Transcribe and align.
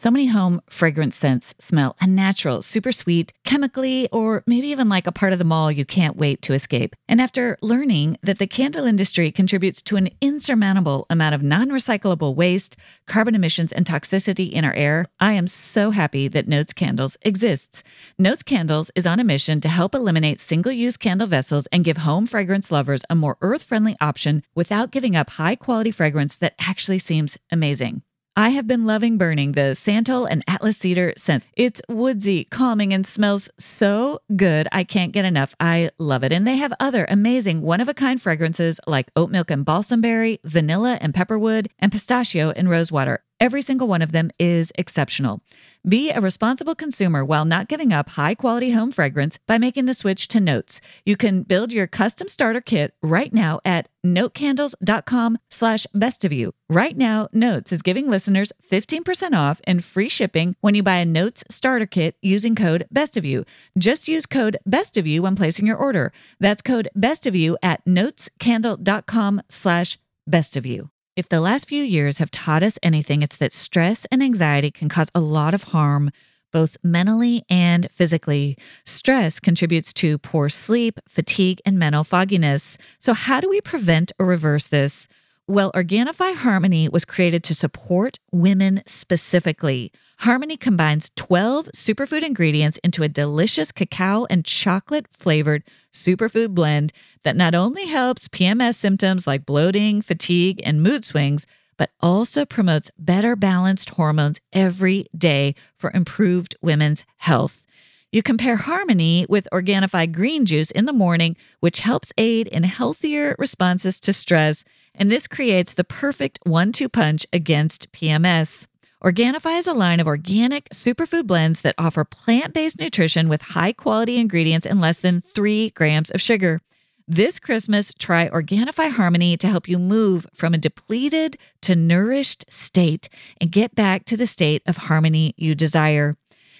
So 0.00 0.12
many 0.12 0.28
home 0.28 0.60
fragrance 0.70 1.16
scents 1.16 1.56
smell 1.58 1.96
unnatural, 2.00 2.62
super 2.62 2.92
sweet, 2.92 3.32
chemically, 3.44 4.08
or 4.12 4.44
maybe 4.46 4.68
even 4.68 4.88
like 4.88 5.08
a 5.08 5.12
part 5.12 5.32
of 5.32 5.40
the 5.40 5.44
mall 5.44 5.72
you 5.72 5.84
can't 5.84 6.16
wait 6.16 6.40
to 6.42 6.52
escape. 6.52 6.94
And 7.08 7.20
after 7.20 7.58
learning 7.62 8.16
that 8.22 8.38
the 8.38 8.46
candle 8.46 8.86
industry 8.86 9.32
contributes 9.32 9.82
to 9.82 9.96
an 9.96 10.10
insurmountable 10.20 11.04
amount 11.10 11.34
of 11.34 11.42
non 11.42 11.70
recyclable 11.70 12.36
waste, 12.36 12.76
carbon 13.08 13.34
emissions, 13.34 13.72
and 13.72 13.84
toxicity 13.84 14.52
in 14.52 14.64
our 14.64 14.74
air, 14.74 15.06
I 15.18 15.32
am 15.32 15.48
so 15.48 15.90
happy 15.90 16.28
that 16.28 16.46
Notes 16.46 16.72
Candles 16.72 17.16
exists. 17.22 17.82
Notes 18.20 18.44
Candles 18.44 18.92
is 18.94 19.04
on 19.04 19.18
a 19.18 19.24
mission 19.24 19.60
to 19.62 19.68
help 19.68 19.96
eliminate 19.96 20.38
single 20.38 20.70
use 20.70 20.96
candle 20.96 21.26
vessels 21.26 21.66
and 21.72 21.82
give 21.82 21.96
home 21.96 22.26
fragrance 22.26 22.70
lovers 22.70 23.02
a 23.10 23.16
more 23.16 23.36
earth 23.40 23.64
friendly 23.64 23.96
option 24.00 24.44
without 24.54 24.92
giving 24.92 25.16
up 25.16 25.30
high 25.30 25.56
quality 25.56 25.90
fragrance 25.90 26.36
that 26.36 26.54
actually 26.60 27.00
seems 27.00 27.36
amazing. 27.50 28.02
I 28.38 28.50
have 28.50 28.68
been 28.68 28.86
loving 28.86 29.18
burning 29.18 29.50
the 29.50 29.74
Santal 29.74 30.24
and 30.24 30.44
Atlas 30.46 30.76
Cedar 30.76 31.12
scent. 31.16 31.48
It's 31.56 31.82
woodsy, 31.88 32.44
calming, 32.44 32.94
and 32.94 33.04
smells 33.04 33.50
so 33.58 34.20
good. 34.36 34.68
I 34.70 34.84
can't 34.84 35.10
get 35.10 35.24
enough. 35.24 35.56
I 35.58 35.90
love 35.98 36.22
it. 36.22 36.32
And 36.32 36.46
they 36.46 36.56
have 36.58 36.72
other 36.78 37.04
amazing 37.10 37.62
one 37.62 37.80
of 37.80 37.88
a 37.88 37.94
kind 37.94 38.22
fragrances 38.22 38.78
like 38.86 39.10
oat 39.16 39.32
milk 39.32 39.50
and 39.50 39.64
balsam 39.64 40.00
berry, 40.00 40.38
vanilla 40.44 40.98
and 41.00 41.12
pepperwood, 41.12 41.66
and 41.80 41.90
pistachio 41.90 42.50
and 42.50 42.70
rosewater. 42.70 43.24
Every 43.40 43.62
single 43.62 43.86
one 43.86 44.02
of 44.02 44.10
them 44.10 44.32
is 44.40 44.72
exceptional. 44.76 45.42
Be 45.88 46.10
a 46.10 46.20
responsible 46.20 46.74
consumer 46.74 47.24
while 47.24 47.44
not 47.44 47.68
giving 47.68 47.92
up 47.92 48.10
high 48.10 48.34
quality 48.34 48.72
home 48.72 48.90
fragrance 48.90 49.38
by 49.46 49.58
making 49.58 49.84
the 49.84 49.94
switch 49.94 50.26
to 50.28 50.40
Notes. 50.40 50.80
You 51.06 51.16
can 51.16 51.44
build 51.44 51.72
your 51.72 51.86
custom 51.86 52.26
starter 52.26 52.60
kit 52.60 52.94
right 53.00 53.32
now 53.32 53.60
at 53.64 53.88
notecandles.com 54.04 55.38
slash 55.50 55.86
best 55.94 56.24
of 56.24 56.32
you. 56.32 56.52
Right 56.68 56.96
now, 56.96 57.28
Notes 57.32 57.70
is 57.70 57.80
giving 57.82 58.10
listeners 58.10 58.52
15% 58.68 59.34
off 59.34 59.60
and 59.64 59.84
free 59.84 60.08
shipping 60.08 60.56
when 60.60 60.74
you 60.74 60.82
buy 60.82 60.96
a 60.96 61.04
Notes 61.04 61.44
starter 61.48 61.86
kit 61.86 62.16
using 62.20 62.56
code 62.56 62.88
best 62.90 63.16
of 63.16 63.24
you. 63.24 63.44
Just 63.78 64.08
use 64.08 64.26
code 64.26 64.58
best 64.66 64.96
of 64.96 65.06
you 65.06 65.22
when 65.22 65.36
placing 65.36 65.64
your 65.66 65.76
order. 65.76 66.12
That's 66.40 66.60
code 66.60 66.88
best 66.96 67.24
of 67.24 67.36
you 67.36 67.56
at 67.62 67.84
notescandle.com 67.84 69.42
slash 69.48 69.96
best 70.26 70.56
of 70.56 70.66
you. 70.66 70.90
If 71.18 71.28
the 71.28 71.40
last 71.40 71.68
few 71.68 71.82
years 71.82 72.18
have 72.18 72.30
taught 72.30 72.62
us 72.62 72.78
anything, 72.80 73.22
it's 73.22 73.38
that 73.38 73.52
stress 73.52 74.06
and 74.12 74.22
anxiety 74.22 74.70
can 74.70 74.88
cause 74.88 75.10
a 75.16 75.20
lot 75.20 75.52
of 75.52 75.64
harm, 75.64 76.12
both 76.52 76.76
mentally 76.84 77.42
and 77.50 77.90
physically. 77.90 78.56
Stress 78.84 79.40
contributes 79.40 79.92
to 79.94 80.18
poor 80.18 80.48
sleep, 80.48 81.00
fatigue, 81.08 81.60
and 81.66 81.76
mental 81.76 82.04
fogginess. 82.04 82.78
So, 83.00 83.14
how 83.14 83.40
do 83.40 83.50
we 83.50 83.60
prevent 83.60 84.12
or 84.20 84.26
reverse 84.26 84.68
this? 84.68 85.08
Well, 85.50 85.72
Organifi 85.72 86.34
Harmony 86.34 86.90
was 86.90 87.06
created 87.06 87.42
to 87.44 87.54
support 87.54 88.18
women 88.30 88.82
specifically. 88.84 89.90
Harmony 90.18 90.58
combines 90.58 91.10
12 91.16 91.70
superfood 91.74 92.22
ingredients 92.22 92.78
into 92.84 93.02
a 93.02 93.08
delicious 93.08 93.72
cacao 93.72 94.26
and 94.28 94.44
chocolate 94.44 95.06
flavored 95.10 95.62
superfood 95.90 96.50
blend 96.50 96.92
that 97.22 97.34
not 97.34 97.54
only 97.54 97.86
helps 97.86 98.28
PMS 98.28 98.74
symptoms 98.74 99.26
like 99.26 99.46
bloating, 99.46 100.02
fatigue, 100.02 100.60
and 100.64 100.82
mood 100.82 101.06
swings, 101.06 101.46
but 101.78 101.92
also 102.00 102.44
promotes 102.44 102.90
better 102.98 103.34
balanced 103.34 103.88
hormones 103.90 104.42
every 104.52 105.06
day 105.16 105.54
for 105.78 105.90
improved 105.94 106.56
women's 106.60 107.04
health. 107.16 107.64
You 108.10 108.22
compare 108.22 108.56
Harmony 108.56 109.26
with 109.28 109.46
Organifi 109.52 110.10
green 110.10 110.46
juice 110.46 110.70
in 110.70 110.86
the 110.86 110.94
morning, 110.94 111.36
which 111.60 111.80
helps 111.80 112.10
aid 112.16 112.46
in 112.46 112.62
healthier 112.62 113.36
responses 113.38 114.00
to 114.00 114.14
stress, 114.14 114.64
and 114.94 115.12
this 115.12 115.26
creates 115.26 115.74
the 115.74 115.84
perfect 115.84 116.38
one 116.44 116.72
two 116.72 116.88
punch 116.88 117.26
against 117.34 117.92
PMS. 117.92 118.66
Organifi 119.04 119.58
is 119.58 119.66
a 119.66 119.74
line 119.74 120.00
of 120.00 120.06
organic 120.06 120.70
superfood 120.70 121.26
blends 121.26 121.60
that 121.60 121.74
offer 121.76 122.02
plant 122.02 122.54
based 122.54 122.80
nutrition 122.80 123.28
with 123.28 123.42
high 123.42 123.74
quality 123.74 124.16
ingredients 124.16 124.66
and 124.66 124.80
less 124.80 125.00
than 125.00 125.20
three 125.20 125.68
grams 125.70 126.10
of 126.10 126.22
sugar. 126.22 126.62
This 127.06 127.38
Christmas, 127.38 127.92
try 127.92 128.26
Organifi 128.30 128.90
Harmony 128.90 129.36
to 129.36 129.48
help 129.48 129.68
you 129.68 129.78
move 129.78 130.26
from 130.34 130.54
a 130.54 130.58
depleted 130.58 131.36
to 131.60 131.76
nourished 131.76 132.46
state 132.48 133.10
and 133.38 133.52
get 133.52 133.74
back 133.74 134.06
to 134.06 134.16
the 134.16 134.26
state 134.26 134.62
of 134.66 134.78
harmony 134.78 135.34
you 135.36 135.54
desire. 135.54 136.16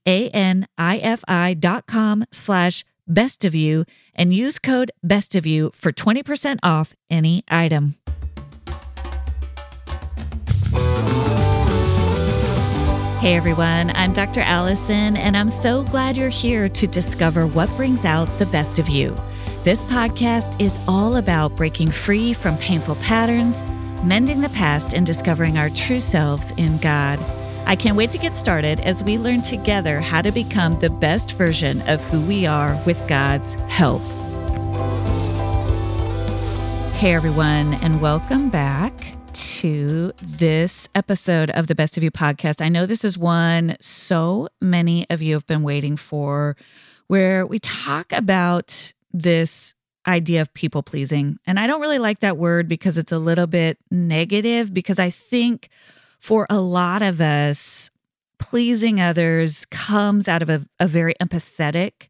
dot 1.55 1.87
com 1.87 2.25
slash 2.33 2.85
best 3.07 3.45
of 3.45 3.55
you 3.55 3.85
and 4.15 4.33
use 4.33 4.59
code 4.59 4.91
best 5.03 5.35
of 5.35 5.45
you 5.45 5.71
for 5.75 5.93
20% 5.93 6.59
off 6.63 6.97
any 7.11 7.45
item. 7.49 7.98
Hey 13.29 13.37
everyone, 13.37 13.91
I'm 13.91 14.15
Dr. 14.15 14.41
Allison, 14.41 15.15
and 15.19 15.37
I'm 15.37 15.51
so 15.51 15.83
glad 15.85 16.17
you're 16.17 16.31
here 16.31 16.67
to 16.71 16.87
discover 16.87 17.47
what 17.47 17.69
brings 17.77 18.07
out 18.07 18.25
the 18.39 18.47
best 18.47 18.79
of 18.79 18.89
you. 18.89 19.15
This 19.65 19.85
podcast 19.85 20.59
is 20.59 20.79
all 20.89 21.17
about 21.17 21.55
breaking 21.55 21.91
free 21.91 22.33
from 22.33 22.57
painful 22.57 22.95
patterns, 22.95 23.63
mending 24.03 24.41
the 24.41 24.49
past, 24.49 24.95
and 24.95 25.05
discovering 25.05 25.59
our 25.59 25.69
true 25.69 26.01
selves 26.01 26.53
in 26.53 26.79
God. 26.79 27.19
I 27.67 27.77
can't 27.77 27.99
wait 27.99 28.13
to 28.13 28.19
get 28.19 28.35
started 28.35 28.81
as 28.81 29.03
we 29.03 29.19
learn 29.19 29.43
together 29.43 30.01
how 30.01 30.23
to 30.23 30.33
become 30.33 30.81
the 30.81 30.89
best 30.89 31.33
version 31.33 31.83
of 31.83 32.03
who 32.05 32.23
we 32.23 32.47
are 32.47 32.83
with 32.87 33.07
God's 33.09 33.57
help. 33.69 34.01
Hey 36.95 37.13
everyone, 37.13 37.75
and 37.75 38.01
welcome 38.01 38.49
back 38.49 39.18
to 39.33 40.13
this 40.23 40.89
episode 40.95 41.51
of 41.51 41.67
the 41.67 41.75
Best 41.75 41.97
of 41.97 42.03
You 42.03 42.11
podcast. 42.11 42.65
I 42.65 42.69
know 42.69 42.87
this 42.87 43.05
is 43.05 43.19
one 43.19 43.77
so 43.81 44.49
many 44.61 45.07
of 45.11 45.23
you 45.23 45.35
have 45.35 45.47
been 45.47 45.63
waiting 45.63 45.97
for, 45.97 46.57
where 47.07 47.47
we 47.47 47.59
talk 47.59 48.13
about 48.13 48.93
this 49.13 49.75
idea 50.07 50.41
of 50.41 50.53
people 50.55 50.83
pleasing. 50.83 51.39
And 51.47 51.59
I 51.59 51.67
don't 51.67 51.81
really 51.81 51.99
like 51.99 52.21
that 52.21 52.37
word 52.37 52.69
because 52.69 52.99
it's 52.99 53.13
a 53.13 53.19
little 53.19 53.47
bit 53.47 53.79
negative, 53.91 54.73
because 54.73 54.99
I 54.99 55.11
think 55.11 55.69
for 56.19 56.47
a 56.51 56.61
lot 56.61 57.03
of 57.03 57.21
us, 57.21 57.91
pleasing 58.39 59.01
others 59.01 59.67
comes 59.67 60.29
out 60.29 60.43
of 60.43 60.49
a, 60.49 60.67
a 60.79 60.87
very 60.87 61.15
empathetic 61.21 62.09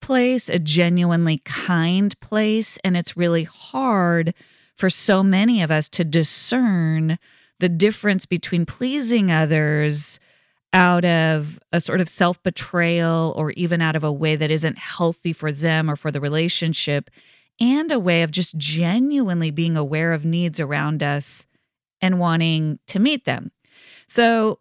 place, 0.00 0.48
a 0.48 0.58
genuinely 0.58 1.38
kind 1.44 2.18
place. 2.20 2.78
And 2.84 2.96
it's 2.96 3.16
really 3.16 3.44
hard 3.44 4.34
for 4.76 4.90
so 4.90 5.22
many 5.22 5.62
of 5.62 5.70
us 5.70 5.88
to 5.90 6.04
discern 6.04 7.18
the 7.58 7.68
difference 7.68 8.26
between 8.26 8.66
pleasing 8.66 9.30
others 9.32 10.20
out 10.72 11.04
of 11.04 11.58
a 11.72 11.80
sort 11.80 12.00
of 12.00 12.08
self 12.08 12.42
betrayal 12.42 13.32
or 13.36 13.50
even 13.52 13.80
out 13.80 13.96
of 13.96 14.04
a 14.04 14.12
way 14.12 14.36
that 14.36 14.50
isn't 14.50 14.78
healthy 14.78 15.32
for 15.32 15.50
them 15.50 15.90
or 15.90 15.96
for 15.96 16.10
the 16.10 16.20
relationship, 16.20 17.10
and 17.58 17.90
a 17.90 17.98
way 17.98 18.22
of 18.22 18.30
just 18.30 18.56
genuinely 18.58 19.50
being 19.50 19.76
aware 19.76 20.12
of 20.12 20.24
needs 20.24 20.60
around 20.60 21.02
us 21.02 21.46
and 22.02 22.20
wanting 22.20 22.78
to 22.86 22.98
meet 22.98 23.24
them. 23.24 23.50
So 24.06 24.58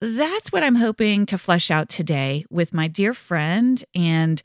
that's 0.00 0.52
what 0.52 0.62
I'm 0.62 0.74
hoping 0.74 1.24
to 1.26 1.38
flesh 1.38 1.70
out 1.70 1.88
today 1.88 2.44
with 2.50 2.74
my 2.74 2.88
dear 2.88 3.14
friend 3.14 3.82
and 3.94 4.42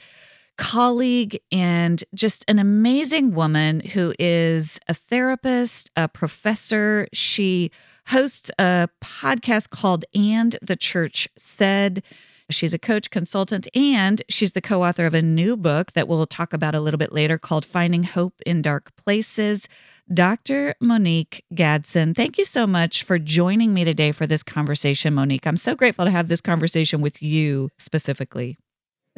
colleague 0.60 1.40
and 1.54 2.04
just 2.14 2.44
an 2.50 2.60
amazing 2.60 3.34
woman 3.34 3.80
who 3.80 4.14
is 4.20 4.78
a 4.90 4.94
therapist, 4.94 5.90
a 5.96 6.10
professor. 6.10 7.08
She 7.14 7.72
hosts 8.08 8.52
a 8.60 8.90
podcast 9.02 9.70
called 9.70 10.04
And 10.14 10.58
the 10.62 10.76
Church 10.76 11.30
Said. 11.38 12.04
She's 12.50 12.74
a 12.74 12.80
coach, 12.80 13.10
consultant, 13.10 13.70
and 13.74 14.22
she's 14.28 14.52
the 14.52 14.60
co 14.60 14.84
author 14.84 15.06
of 15.06 15.14
a 15.14 15.22
new 15.22 15.56
book 15.56 15.94
that 15.94 16.10
we'll 16.10 16.26
talk 16.26 16.52
about 16.52 16.76
a 16.76 16.82
little 16.82 16.98
bit 16.98 17.14
later 17.14 17.38
called 17.38 17.66
Finding 17.66 18.04
Hope 18.04 18.42
in 18.46 18.62
Dark 18.62 18.94
Places. 18.98 19.66
Dr. 20.14 20.76
Monique 20.82 21.46
Gadson, 21.54 22.14
thank 22.14 22.38
you 22.38 22.44
so 22.44 22.68
much 22.68 23.04
for 23.04 23.18
joining 23.18 23.74
me 23.74 23.86
today 23.86 24.12
for 24.12 24.28
this 24.28 24.44
conversation, 24.44 25.14
Monique. 25.14 25.48
I'm 25.48 25.56
so 25.56 25.74
grateful 25.74 26.04
to 26.04 26.12
have 26.12 26.28
this 26.28 26.42
conversation 26.42 27.00
with 27.00 27.22
you 27.22 27.70
specifically. 27.78 28.58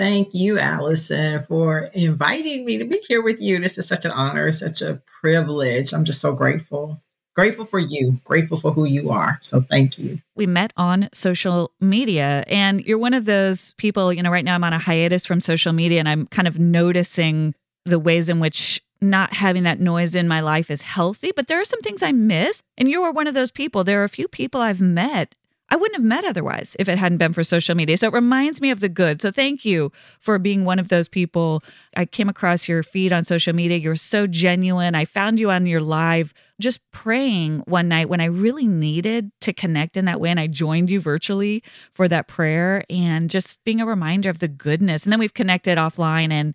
Thank 0.01 0.33
you, 0.33 0.57
Allison, 0.57 1.43
for 1.43 1.91
inviting 1.93 2.65
me 2.65 2.79
to 2.79 2.85
be 2.85 2.99
here 3.07 3.21
with 3.21 3.39
you. 3.39 3.59
This 3.59 3.77
is 3.77 3.87
such 3.87 4.03
an 4.03 4.09
honor, 4.09 4.51
such 4.51 4.81
a 4.81 4.99
privilege. 5.05 5.93
I'm 5.93 6.05
just 6.05 6.19
so 6.19 6.33
grateful. 6.33 6.99
Grateful 7.35 7.65
for 7.65 7.77
you, 7.77 8.19
grateful 8.23 8.57
for 8.57 8.71
who 8.71 8.85
you 8.85 9.11
are. 9.11 9.37
So 9.43 9.61
thank 9.61 9.99
you. 9.99 10.17
We 10.35 10.47
met 10.47 10.73
on 10.75 11.07
social 11.13 11.71
media, 11.79 12.43
and 12.47 12.83
you're 12.83 12.97
one 12.97 13.13
of 13.13 13.25
those 13.25 13.73
people, 13.73 14.11
you 14.11 14.23
know, 14.23 14.31
right 14.31 14.43
now 14.43 14.55
I'm 14.55 14.63
on 14.63 14.73
a 14.73 14.79
hiatus 14.79 15.27
from 15.27 15.39
social 15.39 15.71
media, 15.71 15.99
and 15.99 16.09
I'm 16.09 16.25
kind 16.25 16.47
of 16.47 16.57
noticing 16.57 17.53
the 17.85 17.99
ways 17.99 18.27
in 18.27 18.39
which 18.39 18.81
not 19.01 19.33
having 19.33 19.63
that 19.63 19.79
noise 19.79 20.15
in 20.15 20.27
my 20.27 20.39
life 20.39 20.71
is 20.71 20.81
healthy, 20.81 21.31
but 21.35 21.47
there 21.47 21.61
are 21.61 21.65
some 21.65 21.81
things 21.81 22.01
I 22.01 22.11
miss. 22.11 22.63
And 22.75 22.89
you 22.89 23.03
are 23.03 23.11
one 23.11 23.27
of 23.27 23.35
those 23.35 23.51
people. 23.51 23.83
There 23.83 24.01
are 24.01 24.05
a 24.05 24.09
few 24.09 24.27
people 24.27 24.61
I've 24.61 24.81
met 24.81 25.35
I 25.71 25.77
wouldn't 25.77 25.95
have 25.95 26.03
met 26.03 26.25
otherwise 26.25 26.75
if 26.79 26.89
it 26.89 26.97
hadn't 26.97 27.17
been 27.17 27.31
for 27.31 27.45
social 27.45 27.75
media. 27.75 27.95
So 27.95 28.07
it 28.07 28.13
reminds 28.13 28.59
me 28.59 28.71
of 28.71 28.81
the 28.81 28.89
good. 28.89 29.21
So 29.21 29.31
thank 29.31 29.63
you 29.63 29.89
for 30.19 30.37
being 30.37 30.65
one 30.65 30.79
of 30.79 30.89
those 30.89 31.07
people. 31.07 31.63
I 31.95 32.03
came 32.03 32.27
across 32.27 32.67
your 32.67 32.83
feed 32.83 33.13
on 33.13 33.23
social 33.23 33.53
media. 33.53 33.77
You're 33.77 33.95
so 33.95 34.27
genuine. 34.27 34.95
I 34.95 35.05
found 35.05 35.39
you 35.39 35.49
on 35.49 35.65
your 35.65 35.79
live 35.79 36.33
just 36.59 36.81
praying 36.91 37.59
one 37.67 37.87
night 37.87 38.09
when 38.09 38.19
I 38.19 38.25
really 38.25 38.67
needed 38.67 39.31
to 39.41 39.53
connect 39.53 39.95
in 39.95 40.05
that 40.05 40.19
way. 40.19 40.29
And 40.29 40.41
I 40.41 40.47
joined 40.47 40.89
you 40.89 40.99
virtually 40.99 41.63
for 41.93 42.09
that 42.09 42.27
prayer 42.27 42.83
and 42.89 43.29
just 43.29 43.63
being 43.63 43.79
a 43.79 43.85
reminder 43.85 44.29
of 44.29 44.39
the 44.39 44.49
goodness. 44.49 45.03
And 45.03 45.13
then 45.13 45.19
we've 45.19 45.33
connected 45.33 45.77
offline 45.77 46.33
and 46.33 46.53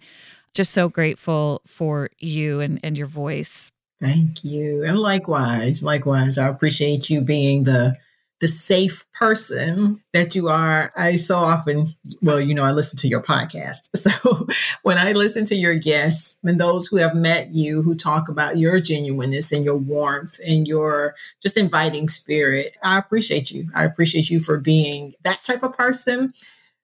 just 0.53 0.73
so 0.73 0.91
grateful 0.91 1.62
for 1.67 2.11
you 2.19 2.61
and, 2.61 2.81
and 2.83 2.99
your 2.99 3.07
voice. 3.07 3.73
Thank 3.99 4.45
you. 4.45 4.85
And 4.85 4.99
likewise, 4.99 5.83
likewise, 5.83 6.37
I 6.37 6.49
appreciate 6.49 7.09
you 7.09 7.23
being 7.23 7.65
the 7.65 7.97
the 8.41 8.49
safe 8.49 9.06
person 9.15 10.00
that 10.12 10.35
you 10.35 10.49
are. 10.49 10.93
I 10.94 11.17
so 11.17 11.38
often, 11.38 11.88
well, 12.21 12.41
you 12.41 12.55
know, 12.55 12.65
I 12.65 12.73
listen 12.73 12.99
to 12.99 13.09
your 13.09 13.23
podcast. 13.23 13.91
So 14.06 14.47
when 14.83 14.99
I 14.99 15.12
listen 15.12 15.44
to 15.47 15.56
your 15.56 15.75
guests 15.75 16.37
and 16.44 16.61
those 16.61 16.87
who 16.87 16.97
have 16.97 17.15
met 17.15 17.55
you 17.55 17.83
who 17.83 17.94
talk 17.94 18.29
about 18.29 18.56
your 18.56 18.79
genuineness 18.79 19.50
and 19.50 19.65
your 19.65 19.77
warmth 19.77 20.38
and 20.47 20.69
your 20.69 21.17
just 21.43 21.56
inviting 21.56 22.09
spirit, 22.09 22.77
I 22.85 22.99
appreciate 22.99 23.50
you. 23.50 23.69
I 23.75 23.85
appreciate 23.85 24.31
you 24.31 24.38
for 24.38 24.59
being 24.59 25.15
that 25.25 25.43
type 25.43 25.65
of 25.65 25.77
person 25.77 26.35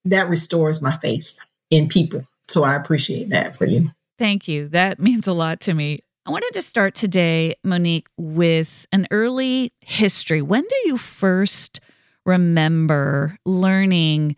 that 0.04 0.28
restores 0.28 0.82
my 0.82 0.93
faith 0.93 1.38
in 1.70 1.88
people. 1.88 2.26
So 2.49 2.64
I 2.64 2.75
appreciate 2.75 3.31
that 3.31 3.54
for 3.54 3.66
you. 3.66 3.90
Thank 4.19 4.49
you. 4.49 4.69
That 4.69 4.99
means 4.99 5.26
a 5.26 5.32
lot 5.32 5.60
to 5.60 5.75
me. 5.75 6.00
I 6.24 6.30
wanted 6.30 6.52
to 6.52 6.62
start 6.62 6.94
today, 6.94 7.56
Monique, 7.64 8.06
with 8.16 8.86
an 8.92 9.08
early 9.10 9.72
history. 9.80 10.40
When 10.40 10.62
do 10.62 10.76
you 10.84 10.96
first 10.96 11.80
remember 12.24 13.36
learning 13.44 14.36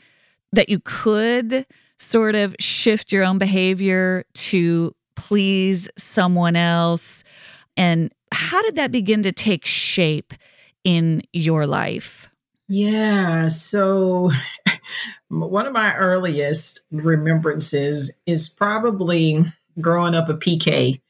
that 0.52 0.70
you 0.70 0.80
could 0.82 1.66
sort 1.98 2.36
of 2.36 2.56
shift 2.58 3.12
your 3.12 3.22
own 3.22 3.36
behavior 3.36 4.24
to 4.32 4.94
please 5.14 5.90
someone 5.98 6.56
else? 6.56 7.22
And 7.76 8.10
how 8.32 8.62
did 8.62 8.76
that 8.76 8.90
begin 8.90 9.22
to 9.22 9.32
take 9.32 9.66
shape 9.66 10.32
in 10.84 11.20
your 11.34 11.66
life? 11.66 12.30
Yeah. 12.66 13.48
So, 13.48 14.30
one 15.28 15.66
of 15.66 15.74
my 15.74 15.94
earliest 15.96 16.80
remembrances 16.90 18.18
is 18.24 18.48
probably 18.48 19.44
growing 19.78 20.14
up 20.14 20.30
a 20.30 20.34
PK. 20.34 21.02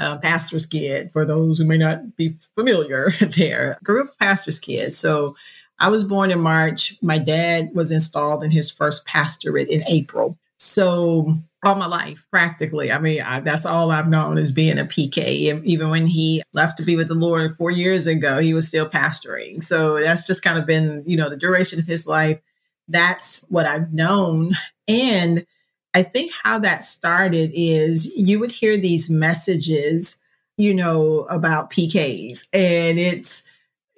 Uh, 0.00 0.18
pastor's 0.18 0.66
kid. 0.66 1.12
For 1.12 1.24
those 1.24 1.58
who 1.58 1.64
may 1.64 1.78
not 1.78 2.16
be 2.16 2.36
familiar, 2.54 3.10
there 3.36 3.78
grew 3.82 4.04
up 4.04 4.18
pastor's 4.18 4.58
kid. 4.58 4.94
So 4.94 5.36
I 5.78 5.88
was 5.88 6.04
born 6.04 6.30
in 6.30 6.40
March. 6.40 6.96
My 7.02 7.18
dad 7.18 7.70
was 7.74 7.90
installed 7.90 8.44
in 8.44 8.50
his 8.50 8.70
first 8.70 9.06
pastorate 9.06 9.68
in 9.68 9.84
April. 9.86 10.38
So 10.56 11.36
all 11.64 11.74
my 11.74 11.86
life, 11.86 12.26
practically. 12.30 12.92
I 12.92 12.98
mean, 12.98 13.22
I, 13.22 13.40
that's 13.40 13.66
all 13.66 13.90
I've 13.90 14.08
known 14.08 14.38
is 14.38 14.52
being 14.52 14.78
a 14.78 14.84
PK. 14.84 15.62
Even 15.64 15.90
when 15.90 16.06
he 16.06 16.42
left 16.52 16.76
to 16.78 16.84
be 16.84 16.96
with 16.96 17.08
the 17.08 17.14
Lord 17.14 17.54
four 17.54 17.70
years 17.70 18.06
ago, 18.06 18.38
he 18.38 18.54
was 18.54 18.68
still 18.68 18.88
pastoring. 18.88 19.62
So 19.62 19.98
that's 19.98 20.26
just 20.26 20.42
kind 20.42 20.58
of 20.58 20.66
been, 20.66 21.02
you 21.06 21.16
know, 21.16 21.30
the 21.30 21.36
duration 21.36 21.78
of 21.78 21.86
his 21.86 22.06
life. 22.06 22.38
That's 22.86 23.46
what 23.48 23.66
I've 23.66 23.92
known. 23.92 24.52
And 24.86 25.46
I 25.94 26.02
think 26.02 26.32
how 26.42 26.58
that 26.60 26.84
started 26.84 27.52
is 27.54 28.12
you 28.16 28.38
would 28.40 28.50
hear 28.52 28.76
these 28.76 29.08
messages, 29.10 30.18
you 30.56 30.74
know, 30.74 31.20
about 31.30 31.70
PKs, 31.70 32.46
and 32.52 32.98
it's 32.98 33.42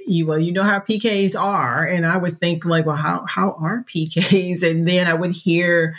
you 0.06 0.26
well, 0.26 0.38
you 0.38 0.52
know 0.52 0.62
how 0.62 0.81
PKs 0.81 1.38
are, 1.40 1.84
and 1.84 2.06
I 2.06 2.16
would 2.19 2.38
think 2.38 2.64
like, 2.64 2.87
well, 2.87 2.96
how 2.96 3.25
how 3.26 3.52
are 3.60 3.84
PKs? 3.84 4.62
And 4.70 4.87
then 4.87 5.06
I 5.08 5.14
would 5.14 5.32
hear 5.32 5.96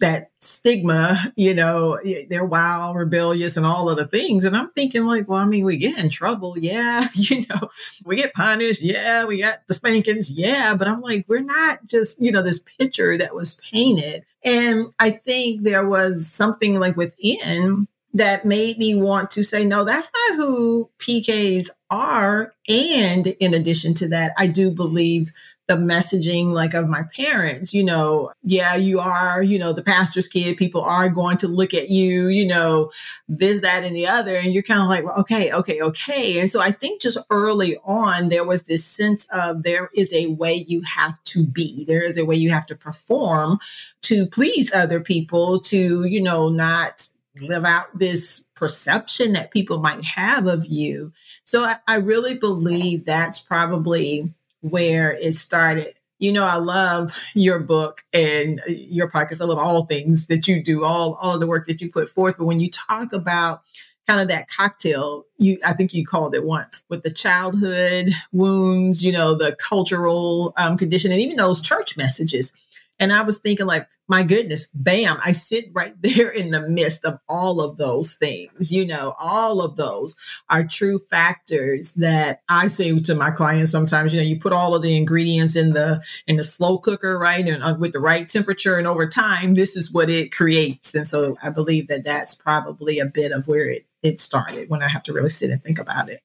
that 0.00 0.30
stigma, 0.40 1.18
you 1.36 1.54
know, 1.54 1.98
they're 2.30 2.44
wild, 2.44 2.96
rebellious, 2.96 3.56
and 3.56 3.66
all 3.66 3.90
of 3.90 3.98
the 3.98 4.06
things. 4.06 4.44
And 4.46 4.56
I'm 4.56 4.70
thinking, 4.70 5.04
like, 5.04 5.28
well, 5.28 5.38
I 5.40 5.44
mean, 5.44 5.64
we 5.64 5.76
get 5.76 5.98
in 5.98 6.10
trouble. 6.10 6.56
Yeah. 6.58 7.08
You 7.14 7.44
know, 7.48 7.68
we 8.04 8.16
get 8.16 8.32
punished. 8.34 8.82
Yeah. 8.82 9.26
We 9.26 9.40
got 9.42 9.58
the 9.68 9.74
spankings. 9.74 10.30
Yeah. 10.30 10.74
But 10.74 10.88
I'm 10.88 11.02
like, 11.02 11.26
we're 11.28 11.40
not 11.40 11.84
just, 11.84 12.20
you 12.20 12.32
know, 12.32 12.42
this 12.42 12.60
picture 12.60 13.18
that 13.18 13.34
was 13.34 13.60
painted. 13.70 14.24
And 14.44 14.92
I 14.98 15.10
think 15.10 15.62
there 15.62 15.86
was 15.86 16.26
something 16.26 16.80
like 16.80 16.96
within 16.96 17.86
that 18.12 18.44
made 18.44 18.78
me 18.78 18.94
want 18.94 19.30
to 19.30 19.44
say, 19.44 19.64
no, 19.64 19.84
that's 19.84 20.10
not 20.12 20.36
who 20.36 20.90
PKs 20.98 21.68
are. 21.90 22.52
And 22.68 23.28
in 23.28 23.54
addition 23.54 23.94
to 23.94 24.08
that, 24.08 24.32
I 24.36 24.48
do 24.48 24.70
believe 24.70 25.30
the 25.70 25.76
messaging 25.76 26.46
like 26.50 26.74
of 26.74 26.88
my 26.88 27.04
parents, 27.14 27.72
you 27.72 27.84
know, 27.84 28.32
yeah, 28.42 28.74
you 28.74 28.98
are, 28.98 29.40
you 29.40 29.56
know, 29.56 29.72
the 29.72 29.84
pastor's 29.84 30.26
kid, 30.26 30.56
people 30.56 30.82
are 30.82 31.08
going 31.08 31.36
to 31.36 31.46
look 31.46 31.72
at 31.72 31.88
you, 31.88 32.26
you 32.26 32.44
know, 32.44 32.90
this, 33.28 33.60
that, 33.60 33.84
and 33.84 33.94
the 33.94 34.04
other. 34.04 34.34
And 34.34 34.52
you're 34.52 34.64
kind 34.64 34.82
of 34.82 34.88
like, 34.88 35.04
well, 35.04 35.14
okay, 35.18 35.52
okay, 35.52 35.80
okay. 35.80 36.40
And 36.40 36.50
so 36.50 36.60
I 36.60 36.72
think 36.72 37.00
just 37.00 37.18
early 37.30 37.76
on, 37.84 38.30
there 38.30 38.42
was 38.42 38.64
this 38.64 38.84
sense 38.84 39.28
of 39.32 39.62
there 39.62 39.90
is 39.94 40.12
a 40.12 40.26
way 40.26 40.54
you 40.54 40.82
have 40.82 41.22
to 41.26 41.46
be, 41.46 41.84
there 41.84 42.02
is 42.02 42.18
a 42.18 42.24
way 42.24 42.34
you 42.34 42.50
have 42.50 42.66
to 42.66 42.74
perform 42.74 43.60
to 44.02 44.26
please 44.26 44.72
other 44.74 44.98
people, 44.98 45.60
to, 45.60 46.04
you 46.04 46.20
know, 46.20 46.48
not 46.48 47.06
live 47.40 47.64
out 47.64 47.96
this 47.96 48.44
perception 48.56 49.34
that 49.34 49.52
people 49.52 49.78
might 49.78 50.02
have 50.02 50.48
of 50.48 50.66
you. 50.66 51.12
So 51.44 51.62
I, 51.62 51.76
I 51.86 51.98
really 51.98 52.34
believe 52.34 53.04
that's 53.04 53.38
probably 53.38 54.34
where 54.60 55.12
it 55.12 55.34
started. 55.34 55.94
You 56.18 56.32
know, 56.32 56.44
I 56.44 56.56
love 56.56 57.16
your 57.34 57.60
book 57.60 58.02
and 58.12 58.60
uh, 58.60 58.72
your 58.72 59.10
podcast. 59.10 59.40
I 59.40 59.46
love 59.46 59.58
all 59.58 59.84
things 59.84 60.26
that 60.26 60.46
you 60.46 60.62
do, 60.62 60.84
all 60.84 61.14
all 61.20 61.34
of 61.34 61.40
the 61.40 61.46
work 61.46 61.66
that 61.66 61.80
you 61.80 61.90
put 61.90 62.08
forth. 62.08 62.36
But 62.38 62.44
when 62.44 62.60
you 62.60 62.70
talk 62.70 63.12
about 63.12 63.62
kind 64.06 64.20
of 64.20 64.28
that 64.28 64.48
cocktail, 64.50 65.24
you 65.38 65.58
I 65.64 65.72
think 65.72 65.94
you 65.94 66.04
called 66.04 66.34
it 66.34 66.44
once 66.44 66.84
with 66.88 67.02
the 67.02 67.10
childhood 67.10 68.10
wounds, 68.32 69.02
you 69.02 69.12
know, 69.12 69.34
the 69.34 69.56
cultural 69.56 70.52
um, 70.56 70.76
condition, 70.76 71.10
and 71.10 71.20
even 71.20 71.36
those 71.36 71.60
church 71.60 71.96
messages 71.96 72.52
and 73.00 73.12
I 73.12 73.22
was 73.22 73.38
thinking, 73.38 73.66
like, 73.66 73.88
my 74.08 74.22
goodness, 74.22 74.68
bam, 74.74 75.18
I 75.24 75.32
sit 75.32 75.70
right 75.72 75.94
there 76.02 76.28
in 76.28 76.50
the 76.50 76.68
midst 76.68 77.04
of 77.04 77.18
all 77.28 77.60
of 77.60 77.78
those 77.78 78.14
things. 78.14 78.70
You 78.70 78.86
know, 78.86 79.14
all 79.18 79.62
of 79.62 79.76
those 79.76 80.14
are 80.48 80.64
true 80.64 81.00
factors 81.10 81.94
that 81.94 82.42
I 82.48 82.66
say 82.66 83.00
to 83.00 83.14
my 83.14 83.30
clients 83.30 83.70
sometimes, 83.70 84.12
you 84.12 84.20
know, 84.20 84.26
you 84.26 84.38
put 84.38 84.52
all 84.52 84.74
of 84.74 84.82
the 84.82 84.96
ingredients 84.96 85.56
in 85.56 85.72
the 85.72 86.02
in 86.26 86.36
the 86.36 86.44
slow 86.44 86.78
cooker, 86.78 87.18
right? 87.18 87.46
And 87.46 87.62
uh, 87.62 87.76
with 87.78 87.92
the 87.92 88.00
right 88.00 88.28
temperature 88.28 88.76
and 88.76 88.86
over 88.86 89.08
time, 89.08 89.54
this 89.54 89.76
is 89.76 89.92
what 89.92 90.10
it 90.10 90.30
creates. 90.30 90.94
And 90.94 91.06
so 91.06 91.38
I 91.42 91.50
believe 91.50 91.88
that 91.88 92.04
that's 92.04 92.34
probably 92.34 92.98
a 92.98 93.06
bit 93.06 93.32
of 93.32 93.48
where 93.48 93.68
it 93.68 93.86
it 94.02 94.20
started 94.20 94.70
when 94.70 94.82
I 94.82 94.88
have 94.88 95.02
to 95.04 95.12
really 95.12 95.28
sit 95.28 95.50
and 95.50 95.62
think 95.62 95.78
about 95.78 96.08
it. 96.08 96.20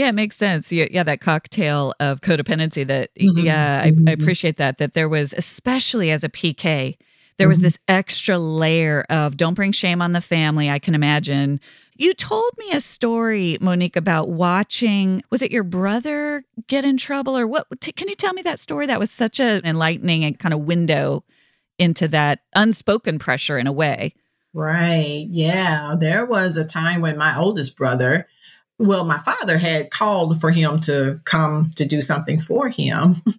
Yeah, 0.00 0.08
it 0.08 0.14
makes 0.14 0.36
sense. 0.36 0.72
Yeah, 0.72 0.86
yeah 0.90 1.02
that 1.02 1.20
cocktail 1.20 1.92
of 2.00 2.22
codependency 2.22 2.86
that, 2.86 3.14
mm-hmm. 3.16 3.36
yeah, 3.36 3.82
I, 3.84 3.90
mm-hmm. 3.90 4.08
I, 4.08 4.12
appreciate 4.12 4.56
that. 4.56 4.78
That 4.78 4.94
there 4.94 5.10
was, 5.10 5.34
especially 5.36 6.10
as 6.10 6.24
a 6.24 6.30
PK, 6.30 6.96
there 7.36 7.48
was 7.48 7.58
mm-hmm. 7.58 7.64
this 7.64 7.78
extra 7.86 8.38
layer 8.38 9.04
of 9.10 9.36
don't 9.36 9.52
bring 9.52 9.72
shame 9.72 10.00
on 10.00 10.12
the 10.12 10.22
family. 10.22 10.70
I 10.70 10.78
can 10.78 10.94
imagine. 10.94 11.60
You 11.96 12.14
told 12.14 12.50
me 12.56 12.72
a 12.72 12.80
story, 12.80 13.58
Monique, 13.60 13.94
about 13.94 14.30
watching, 14.30 15.22
was 15.28 15.42
it 15.42 15.52
your 15.52 15.64
brother 15.64 16.44
get 16.66 16.86
in 16.86 16.96
trouble 16.96 17.36
or 17.36 17.46
what? 17.46 17.66
T- 17.82 17.92
can 17.92 18.08
you 18.08 18.14
tell 18.14 18.32
me 18.32 18.40
that 18.40 18.58
story? 18.58 18.86
That 18.86 18.98
was 18.98 19.10
such 19.10 19.38
an 19.38 19.60
enlightening 19.66 20.24
and 20.24 20.38
kind 20.38 20.54
of 20.54 20.60
window 20.60 21.24
into 21.78 22.08
that 22.08 22.40
unspoken 22.54 23.18
pressure 23.18 23.58
in 23.58 23.66
a 23.66 23.72
way. 23.72 24.14
Right. 24.54 25.26
Yeah. 25.28 25.94
There 26.00 26.24
was 26.24 26.56
a 26.56 26.64
time 26.64 27.02
when 27.02 27.18
my 27.18 27.36
oldest 27.36 27.76
brother, 27.76 28.28
well, 28.80 29.04
my 29.04 29.18
father 29.18 29.58
had 29.58 29.90
called 29.90 30.40
for 30.40 30.50
him 30.50 30.80
to 30.80 31.20
come 31.24 31.70
to 31.76 31.84
do 31.84 32.00
something 32.00 32.40
for 32.40 32.68
him. 32.68 33.22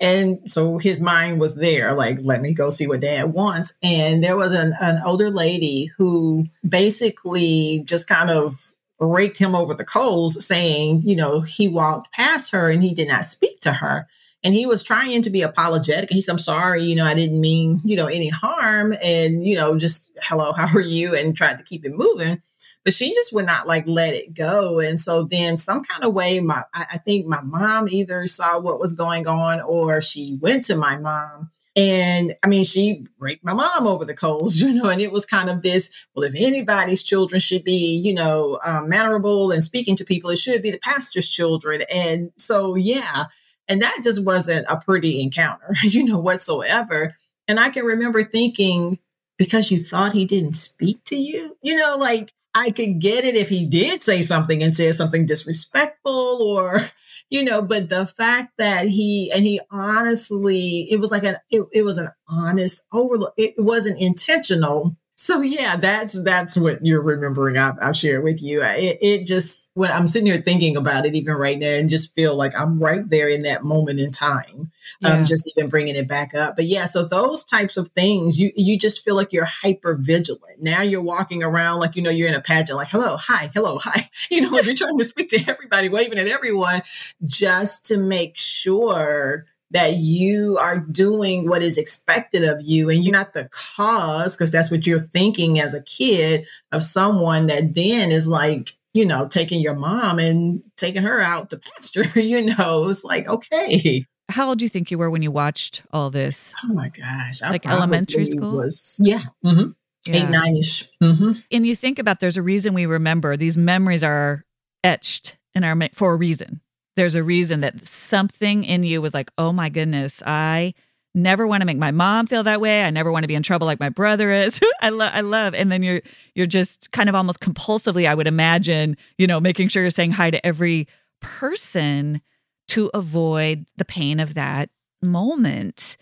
And 0.00 0.50
so 0.50 0.78
his 0.78 1.00
mind 1.00 1.38
was 1.38 1.54
there, 1.54 1.92
like, 1.94 2.18
let 2.22 2.40
me 2.40 2.52
go 2.52 2.68
see 2.68 2.88
what 2.88 3.00
dad 3.00 3.32
wants. 3.32 3.74
And 3.80 4.22
there 4.22 4.36
was 4.36 4.52
an, 4.52 4.74
an 4.80 5.00
older 5.06 5.30
lady 5.30 5.88
who 5.96 6.46
basically 6.68 7.84
just 7.86 8.08
kind 8.08 8.28
of 8.28 8.74
raked 8.98 9.38
him 9.38 9.54
over 9.54 9.72
the 9.72 9.84
coals, 9.84 10.44
saying, 10.44 11.02
you 11.04 11.14
know, 11.14 11.42
he 11.42 11.68
walked 11.68 12.12
past 12.12 12.50
her 12.50 12.70
and 12.70 12.82
he 12.82 12.92
did 12.92 13.06
not 13.06 13.24
speak 13.24 13.60
to 13.60 13.74
her. 13.74 14.08
And 14.42 14.52
he 14.52 14.66
was 14.66 14.82
trying 14.82 15.22
to 15.22 15.30
be 15.30 15.42
apologetic. 15.42 16.10
He 16.10 16.20
said, 16.20 16.32
I'm 16.32 16.38
sorry, 16.40 16.82
you 16.82 16.96
know, 16.96 17.06
I 17.06 17.14
didn't 17.14 17.40
mean, 17.40 17.80
you 17.84 17.96
know, 17.96 18.06
any 18.06 18.30
harm. 18.30 18.92
And, 19.00 19.46
you 19.46 19.54
know, 19.54 19.78
just 19.78 20.10
hello, 20.20 20.52
how 20.56 20.66
are 20.76 20.80
you? 20.80 21.14
And 21.14 21.36
tried 21.36 21.58
to 21.58 21.64
keep 21.64 21.86
it 21.86 21.92
moving 21.94 22.42
but 22.84 22.94
she 22.94 23.14
just 23.14 23.32
would 23.32 23.46
not 23.46 23.66
like 23.66 23.86
let 23.86 24.14
it 24.14 24.34
go. 24.34 24.80
And 24.80 25.00
so 25.00 25.24
then 25.24 25.56
some 25.56 25.84
kind 25.84 26.04
of 26.04 26.14
way, 26.14 26.40
my 26.40 26.64
I 26.74 26.98
think 26.98 27.26
my 27.26 27.40
mom 27.42 27.88
either 27.88 28.26
saw 28.26 28.58
what 28.58 28.80
was 28.80 28.94
going 28.94 29.26
on 29.26 29.60
or 29.60 30.00
she 30.00 30.38
went 30.40 30.64
to 30.64 30.76
my 30.76 30.96
mom. 30.96 31.50
And 31.74 32.34
I 32.42 32.48
mean, 32.48 32.64
she 32.64 33.06
raked 33.18 33.44
my 33.44 33.54
mom 33.54 33.86
over 33.86 34.04
the 34.04 34.14
coals, 34.14 34.56
you 34.60 34.72
know, 34.72 34.88
and 34.88 35.00
it 35.00 35.12
was 35.12 35.24
kind 35.24 35.48
of 35.48 35.62
this, 35.62 35.90
well, 36.14 36.24
if 36.24 36.34
anybody's 36.36 37.02
children 37.02 37.40
should 37.40 37.64
be, 37.64 37.96
you 37.96 38.12
know, 38.12 38.58
um, 38.64 38.88
mannerable 38.88 39.50
and 39.52 39.64
speaking 39.64 39.96
to 39.96 40.04
people, 40.04 40.30
it 40.30 40.38
should 40.38 40.62
be 40.62 40.70
the 40.70 40.78
pastor's 40.78 41.30
children. 41.30 41.82
And 41.92 42.32
so, 42.36 42.74
yeah. 42.74 43.24
And 43.68 43.80
that 43.80 44.00
just 44.02 44.24
wasn't 44.24 44.66
a 44.68 44.76
pretty 44.76 45.22
encounter, 45.22 45.72
you 45.82 46.04
know, 46.04 46.18
whatsoever. 46.18 47.16
And 47.48 47.58
I 47.58 47.70
can 47.70 47.84
remember 47.84 48.22
thinking, 48.22 48.98
because 49.38 49.70
you 49.70 49.82
thought 49.82 50.12
he 50.12 50.24
didn't 50.24 50.54
speak 50.54 51.04
to 51.06 51.16
you, 51.16 51.56
you 51.62 51.74
know, 51.74 51.96
like 51.96 52.32
I 52.54 52.70
could 52.70 53.00
get 53.00 53.24
it 53.24 53.34
if 53.34 53.48
he 53.48 53.66
did 53.66 54.04
say 54.04 54.22
something 54.22 54.62
and 54.62 54.76
said 54.76 54.94
something 54.94 55.26
disrespectful 55.26 56.42
or, 56.42 56.82
you 57.30 57.42
know, 57.42 57.62
but 57.62 57.88
the 57.88 58.06
fact 58.06 58.52
that 58.58 58.88
he, 58.88 59.32
and 59.34 59.44
he 59.44 59.60
honestly, 59.70 60.86
it 60.90 61.00
was 61.00 61.10
like 61.10 61.24
an, 61.24 61.36
it, 61.50 61.66
it 61.72 61.82
was 61.82 61.98
an 61.98 62.10
honest 62.28 62.82
overlook. 62.92 63.32
It 63.38 63.54
wasn't 63.56 64.00
intentional. 64.00 64.96
So 65.14 65.40
yeah, 65.40 65.76
that's, 65.76 66.22
that's 66.24 66.56
what 66.56 66.84
you're 66.84 67.00
remembering. 67.00 67.56
I've, 67.56 67.76
I've 67.80 67.96
shared 67.96 68.24
with 68.24 68.42
you. 68.42 68.62
It, 68.62 68.98
it 69.00 69.26
just, 69.26 69.61
when 69.74 69.90
I'm 69.90 70.06
sitting 70.06 70.26
here 70.26 70.42
thinking 70.42 70.76
about 70.76 71.06
it, 71.06 71.14
even 71.14 71.34
right 71.34 71.58
now, 71.58 71.68
and 71.68 71.88
just 71.88 72.14
feel 72.14 72.34
like 72.36 72.58
I'm 72.58 72.78
right 72.78 73.08
there 73.08 73.28
in 73.28 73.42
that 73.42 73.64
moment 73.64 74.00
in 74.00 74.10
time. 74.10 74.44
Um, 74.54 74.70
yeah. 75.00 75.08
Um, 75.14 75.24
just 75.24 75.50
even 75.56 75.70
bringing 75.70 75.96
it 75.96 76.06
back 76.06 76.34
up. 76.34 76.56
But 76.56 76.66
yeah, 76.66 76.84
so 76.84 77.04
those 77.04 77.44
types 77.44 77.76
of 77.76 77.88
things, 77.88 78.38
you 78.38 78.52
you 78.54 78.78
just 78.78 79.02
feel 79.02 79.14
like 79.14 79.32
you're 79.32 79.44
hyper 79.46 79.94
vigilant. 79.94 80.60
Now 80.62 80.82
you're 80.82 81.02
walking 81.02 81.42
around 81.42 81.80
like 81.80 81.96
you 81.96 82.02
know 82.02 82.10
you're 82.10 82.28
in 82.28 82.34
a 82.34 82.40
pageant, 82.40 82.76
like 82.76 82.88
hello, 82.88 83.16
hi, 83.16 83.50
hello, 83.54 83.78
hi. 83.78 84.08
You 84.30 84.42
know, 84.42 84.60
you're 84.60 84.74
trying 84.74 84.98
to 84.98 85.04
speak 85.04 85.28
to 85.30 85.44
everybody, 85.48 85.88
waving 85.88 86.18
at 86.18 86.28
everyone, 86.28 86.82
just 87.26 87.84
to 87.86 87.98
make 87.98 88.36
sure 88.36 89.46
that 89.72 89.96
you 89.96 90.58
are 90.58 90.78
doing 90.78 91.48
what 91.48 91.62
is 91.62 91.78
expected 91.78 92.44
of 92.44 92.60
you 92.62 92.90
and 92.90 93.04
you're 93.04 93.12
not 93.12 93.32
the 93.32 93.48
cause 93.50 94.36
because 94.36 94.50
that's 94.50 94.70
what 94.70 94.86
you're 94.86 94.98
thinking 94.98 95.58
as 95.58 95.74
a 95.74 95.82
kid 95.82 96.46
of 96.72 96.82
someone 96.82 97.46
that 97.46 97.74
then 97.74 98.12
is 98.12 98.28
like 98.28 98.74
you 98.94 99.06
know, 99.06 99.26
taking 99.26 99.60
your 99.60 99.74
mom 99.74 100.18
and 100.18 100.64
taking 100.76 101.02
her 101.02 101.20
out 101.20 101.50
to 101.50 101.58
pasture, 101.58 102.04
you 102.20 102.42
know, 102.42 102.88
it's 102.88 103.04
like, 103.04 103.28
okay. 103.28 104.06
How 104.28 104.48
old 104.48 104.58
do 104.58 104.64
you 104.64 104.68
think 104.68 104.90
you 104.90 104.98
were 104.98 105.10
when 105.10 105.22
you 105.22 105.30
watched 105.30 105.82
all 105.92 106.10
this? 106.10 106.54
Oh 106.64 106.72
my 106.72 106.88
gosh. 106.88 107.42
like 107.42 107.66
elementary 107.66 108.24
school? 108.24 108.58
Was, 108.58 108.98
yeah. 109.00 109.20
Mm-hmm. 109.44 109.70
Yeah. 110.06 110.16
Eight, 110.16 110.30
nine 110.30 110.56
ish. 110.56 110.88
Mm-hmm. 111.02 111.32
And 111.50 111.66
you 111.66 111.76
think 111.76 111.98
about 111.98 112.20
there's 112.20 112.36
a 112.36 112.42
reason 112.42 112.74
we 112.74 112.86
remember 112.86 113.36
these 113.36 113.56
memories 113.56 114.02
are 114.02 114.44
etched 114.82 115.36
in 115.54 115.64
our 115.64 115.76
for 115.92 116.12
a 116.12 116.16
reason. 116.16 116.60
There's 116.96 117.14
a 117.14 117.22
reason 117.22 117.60
that 117.60 117.86
something 117.86 118.64
in 118.64 118.82
you 118.82 119.00
was 119.00 119.14
like, 119.14 119.30
oh 119.38 119.52
my 119.52 119.68
goodness, 119.68 120.22
I 120.26 120.74
never 121.14 121.46
want 121.46 121.60
to 121.60 121.66
make 121.66 121.76
my 121.76 121.90
mom 121.90 122.26
feel 122.26 122.42
that 122.42 122.60
way. 122.60 122.84
I 122.84 122.90
never 122.90 123.12
want 123.12 123.24
to 123.24 123.28
be 123.28 123.34
in 123.34 123.42
trouble 123.42 123.66
like 123.66 123.80
my 123.80 123.88
brother 123.88 124.30
is. 124.30 124.60
I 124.80 124.88
love 124.88 125.12
I 125.14 125.20
love 125.20 125.54
and 125.54 125.70
then 125.70 125.82
you're 125.82 126.00
you're 126.34 126.46
just 126.46 126.90
kind 126.92 127.08
of 127.08 127.14
almost 127.14 127.40
compulsively 127.40 128.08
I 128.08 128.14
would 128.14 128.26
imagine, 128.26 128.96
you 129.18 129.26
know, 129.26 129.40
making 129.40 129.68
sure 129.68 129.82
you're 129.82 129.90
saying 129.90 130.12
hi 130.12 130.30
to 130.30 130.44
every 130.44 130.88
person 131.20 132.20
to 132.68 132.90
avoid 132.94 133.66
the 133.76 133.84
pain 133.84 134.20
of 134.20 134.34
that 134.34 134.70
moment. 135.02 135.96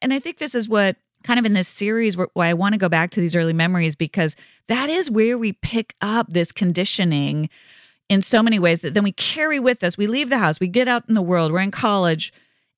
And 0.00 0.12
I 0.12 0.18
think 0.18 0.38
this 0.38 0.54
is 0.54 0.68
what 0.68 0.96
kind 1.24 1.38
of 1.38 1.46
in 1.46 1.54
this 1.54 1.68
series 1.68 2.16
where, 2.16 2.28
why 2.34 2.48
I 2.48 2.54
want 2.54 2.74
to 2.74 2.78
go 2.78 2.88
back 2.88 3.10
to 3.12 3.20
these 3.20 3.34
early 3.34 3.54
memories 3.54 3.96
because 3.96 4.36
that 4.68 4.88
is 4.88 5.10
where 5.10 5.38
we 5.38 5.52
pick 5.52 5.94
up 6.00 6.28
this 6.28 6.52
conditioning 6.52 7.48
in 8.08 8.22
so 8.22 8.42
many 8.42 8.58
ways 8.58 8.82
that 8.82 8.92
then 8.92 9.02
we 9.02 9.12
carry 9.12 9.58
with 9.58 9.82
us. 9.82 9.96
We 9.96 10.06
leave 10.06 10.28
the 10.28 10.38
house, 10.38 10.60
we 10.60 10.68
get 10.68 10.88
out 10.88 11.04
in 11.08 11.14
the 11.14 11.22
world, 11.22 11.50
we're 11.50 11.60
in 11.60 11.70
college, 11.70 12.32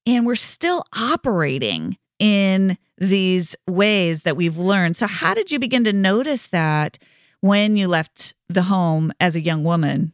and 0.06 0.26
we're 0.26 0.34
still 0.34 0.84
operating 0.96 1.98
in 2.18 2.78
these 2.98 3.56
ways 3.66 4.22
that 4.22 4.36
we've 4.36 4.56
learned. 4.56 4.96
So, 4.96 5.06
how 5.06 5.34
did 5.34 5.50
you 5.50 5.58
begin 5.58 5.84
to 5.84 5.92
notice 5.92 6.46
that 6.48 6.98
when 7.40 7.76
you 7.76 7.88
left 7.88 8.34
the 8.48 8.62
home 8.62 9.12
as 9.20 9.36
a 9.36 9.40
young 9.40 9.64
woman? 9.64 10.12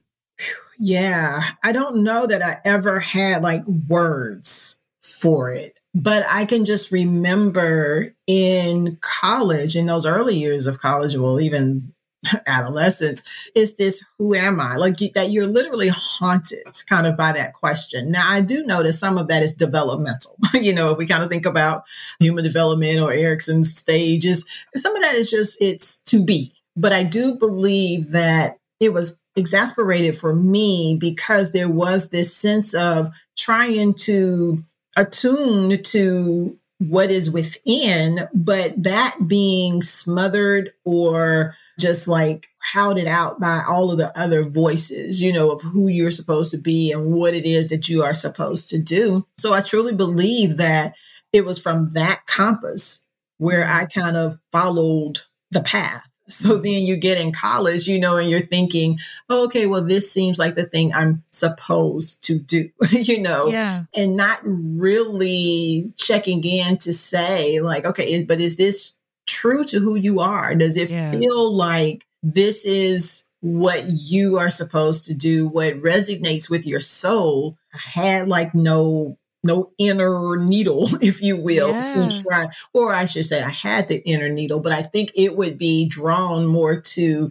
Yeah, 0.79 1.43
I 1.63 1.73
don't 1.73 2.03
know 2.03 2.27
that 2.27 2.43
I 2.43 2.61
ever 2.65 2.99
had 2.99 3.43
like 3.43 3.65
words 3.67 4.81
for 5.03 5.53
it, 5.53 5.79
but 5.95 6.25
I 6.29 6.45
can 6.45 6.65
just 6.65 6.91
remember 6.91 8.15
in 8.27 8.99
college, 9.01 9.77
in 9.77 9.87
those 9.87 10.07
early 10.07 10.37
years 10.37 10.67
of 10.67 10.81
college, 10.81 11.17
well, 11.17 11.41
even 11.41 11.93
adolescence 12.47 13.23
is 13.55 13.77
this 13.77 14.05
who 14.19 14.35
am 14.35 14.61
i? 14.61 14.77
Like 14.77 14.99
that 15.15 15.31
you're 15.31 15.47
literally 15.47 15.89
haunted 15.89 16.81
kind 16.89 17.07
of 17.07 17.17
by 17.17 17.33
that 17.33 17.53
question. 17.53 18.11
Now 18.11 18.31
i 18.31 18.41
do 18.41 18.65
notice 18.65 18.99
some 18.99 19.19
of 19.19 19.29
that 19.29 19.43
is 19.43 19.55
developmental. 19.55 20.37
You 20.55 20.75
know 20.75 20.93
if 20.93 20.99
we 20.99 21.07
kind 21.07 21.25
of 21.25 21.31
think 21.31 21.47
about 21.47 21.85
human 22.21 22.45
development 22.45 23.01
or 23.01 23.13
erikson's 23.13 23.75
stages 23.75 24.47
some 24.77 24.95
of 24.95 25.03
that 25.03 25.15
is 25.17 25.31
just 25.31 25.61
it's 25.61 25.99
to 26.05 26.25
be. 26.25 26.53
But 26.77 26.93
i 26.93 27.03
do 27.03 27.37
believe 27.37 28.11
that 28.13 28.59
it 28.81 28.93
was 28.93 29.19
exasperated 29.35 30.17
for 30.17 30.35
me 30.35 30.97
because 31.01 31.53
there 31.53 31.69
was 31.69 32.11
this 32.11 32.37
sense 32.37 32.75
of 32.75 33.11
trying 33.37 33.95
to 33.95 34.63
attune 34.97 35.83
to 35.83 36.59
what 36.79 37.11
is 37.11 37.31
within 37.31 38.29
but 38.35 38.81
that 38.83 39.17
being 39.27 39.83
smothered 39.83 40.73
or 40.85 41.57
just 41.83 42.09
like 42.09 42.49
crowded 42.73 43.07
out 43.07 43.41
by 43.41 43.63
all 43.69 43.91
of 43.91 43.99
the 43.99 44.17
other 44.19 44.45
voices, 44.45 45.21
you 45.21 45.33
know, 45.33 45.51
of 45.51 45.61
who 45.61 45.89
you're 45.89 46.13
supposed 46.13 46.53
to 46.53 46.59
be 46.59 46.93
and 46.93 47.13
what 47.13 47.35
it 47.35 47.45
is 47.45 47.69
that 47.69 47.89
you 47.89 48.03
are 48.03 48.15
supposed 48.15 48.71
to 48.71 48.81
do. 48.81 49.27
So 49.37 49.53
I 49.53 49.61
truly 49.61 49.93
believe 49.93 50.57
that 50.57 50.95
it 51.33 51.45
was 51.45 51.59
from 51.59 51.89
that 51.91 52.27
compass 52.27 53.07
where 53.39 53.67
I 53.67 53.87
kind 53.87 54.17
of 54.17 54.39
followed 54.53 55.21
the 55.51 55.63
path. 55.63 56.09
So 56.29 56.51
mm-hmm. 56.51 56.63
then 56.63 56.83
you 56.85 56.97
get 56.97 57.21
in 57.21 57.33
college, 57.33 57.89
you 57.89 57.99
know, 57.99 58.17
and 58.17 58.31
you're 58.31 58.41
thinking, 58.41 58.99
oh, 59.29 59.45
okay, 59.47 59.67
well, 59.67 59.83
this 59.83 60.11
seems 60.11 60.39
like 60.39 60.55
the 60.55 60.65
thing 60.65 60.95
I'm 60.95 61.25
supposed 61.29 62.23
to 62.25 62.39
do, 62.39 62.71
you 62.91 63.21
know, 63.21 63.49
yeah. 63.49 63.85
and 63.95 64.17
not 64.17 64.41
really 64.45 65.93
checking 65.97 66.45
in 66.45 66.79
to 66.79 66.93
say, 66.93 67.61
like, 67.61 67.85
okay, 67.85 68.13
is, 68.13 68.25
but 68.25 68.41
is 68.41 68.57
this 68.57 68.95
true 69.27 69.65
to 69.67 69.81
who 69.81 69.95
you 69.97 70.21
are? 70.21 70.55
Does 70.55 70.77
it 70.77 70.91
yeah. 70.91 71.11
feel 71.13 71.55
like 71.55 72.07
this 72.23 72.65
is 72.65 73.25
what 73.41 73.85
you 73.91 74.39
are 74.39 74.51
supposed 74.51 75.07
to 75.07 75.15
do, 75.15 75.47
what 75.47 75.83
resonates 75.83 76.49
with 76.49 76.67
your 76.67 76.81
soul? 76.81 77.57
I 77.75 77.79
had 77.79 78.29
like 78.29 78.55
no 78.55 79.19
no 79.45 79.73
inner 79.79 80.37
needle, 80.37 80.89
if 81.03 81.21
you 81.21 81.37
will, 81.37 81.71
yeah. 81.71 81.85
to 81.85 82.23
try, 82.23 82.49
or 82.73 82.95
I 82.95 83.05
should 83.05 83.25
say, 83.25 83.43
I 83.43 83.51
had 83.51 83.89
the 83.89 83.99
inner 84.07 84.29
needle, 84.29 84.61
but 84.61 84.73
I 84.73 84.83
think 84.83 85.11
it 85.15 85.37
would 85.37 85.59
be 85.59 85.87
drawn 85.87 86.47
more 86.47 86.81
to 86.81 87.31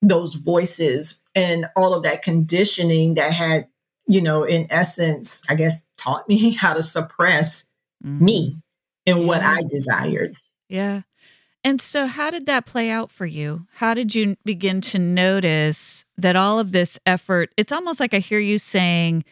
those 0.00 0.34
voices 0.34 1.20
and 1.34 1.66
all 1.76 1.94
of 1.94 2.02
that 2.02 2.22
conditioning 2.22 3.14
that 3.14 3.32
had, 3.32 3.68
you 4.08 4.20
know, 4.20 4.42
in 4.42 4.66
essence, 4.70 5.42
I 5.48 5.54
guess, 5.54 5.86
taught 5.96 6.28
me 6.28 6.50
how 6.54 6.74
to 6.74 6.82
suppress 6.82 7.70
mm-hmm. 8.04 8.24
me 8.24 8.62
and 9.06 9.20
yeah. 9.20 9.26
what 9.26 9.42
I 9.42 9.62
desired. 9.68 10.36
Yeah. 10.68 11.02
And 11.64 11.80
so, 11.80 12.06
how 12.06 12.30
did 12.30 12.46
that 12.46 12.66
play 12.66 12.90
out 12.90 13.10
for 13.10 13.26
you? 13.26 13.66
How 13.74 13.94
did 13.94 14.14
you 14.14 14.36
begin 14.44 14.80
to 14.82 14.98
notice 14.98 16.04
that 16.16 16.34
all 16.34 16.58
of 16.58 16.72
this 16.72 16.98
effort, 17.06 17.52
it's 17.56 17.72
almost 17.72 18.00
like 18.00 18.14
I 18.14 18.18
hear 18.18 18.40
you 18.40 18.58
saying 18.58 19.24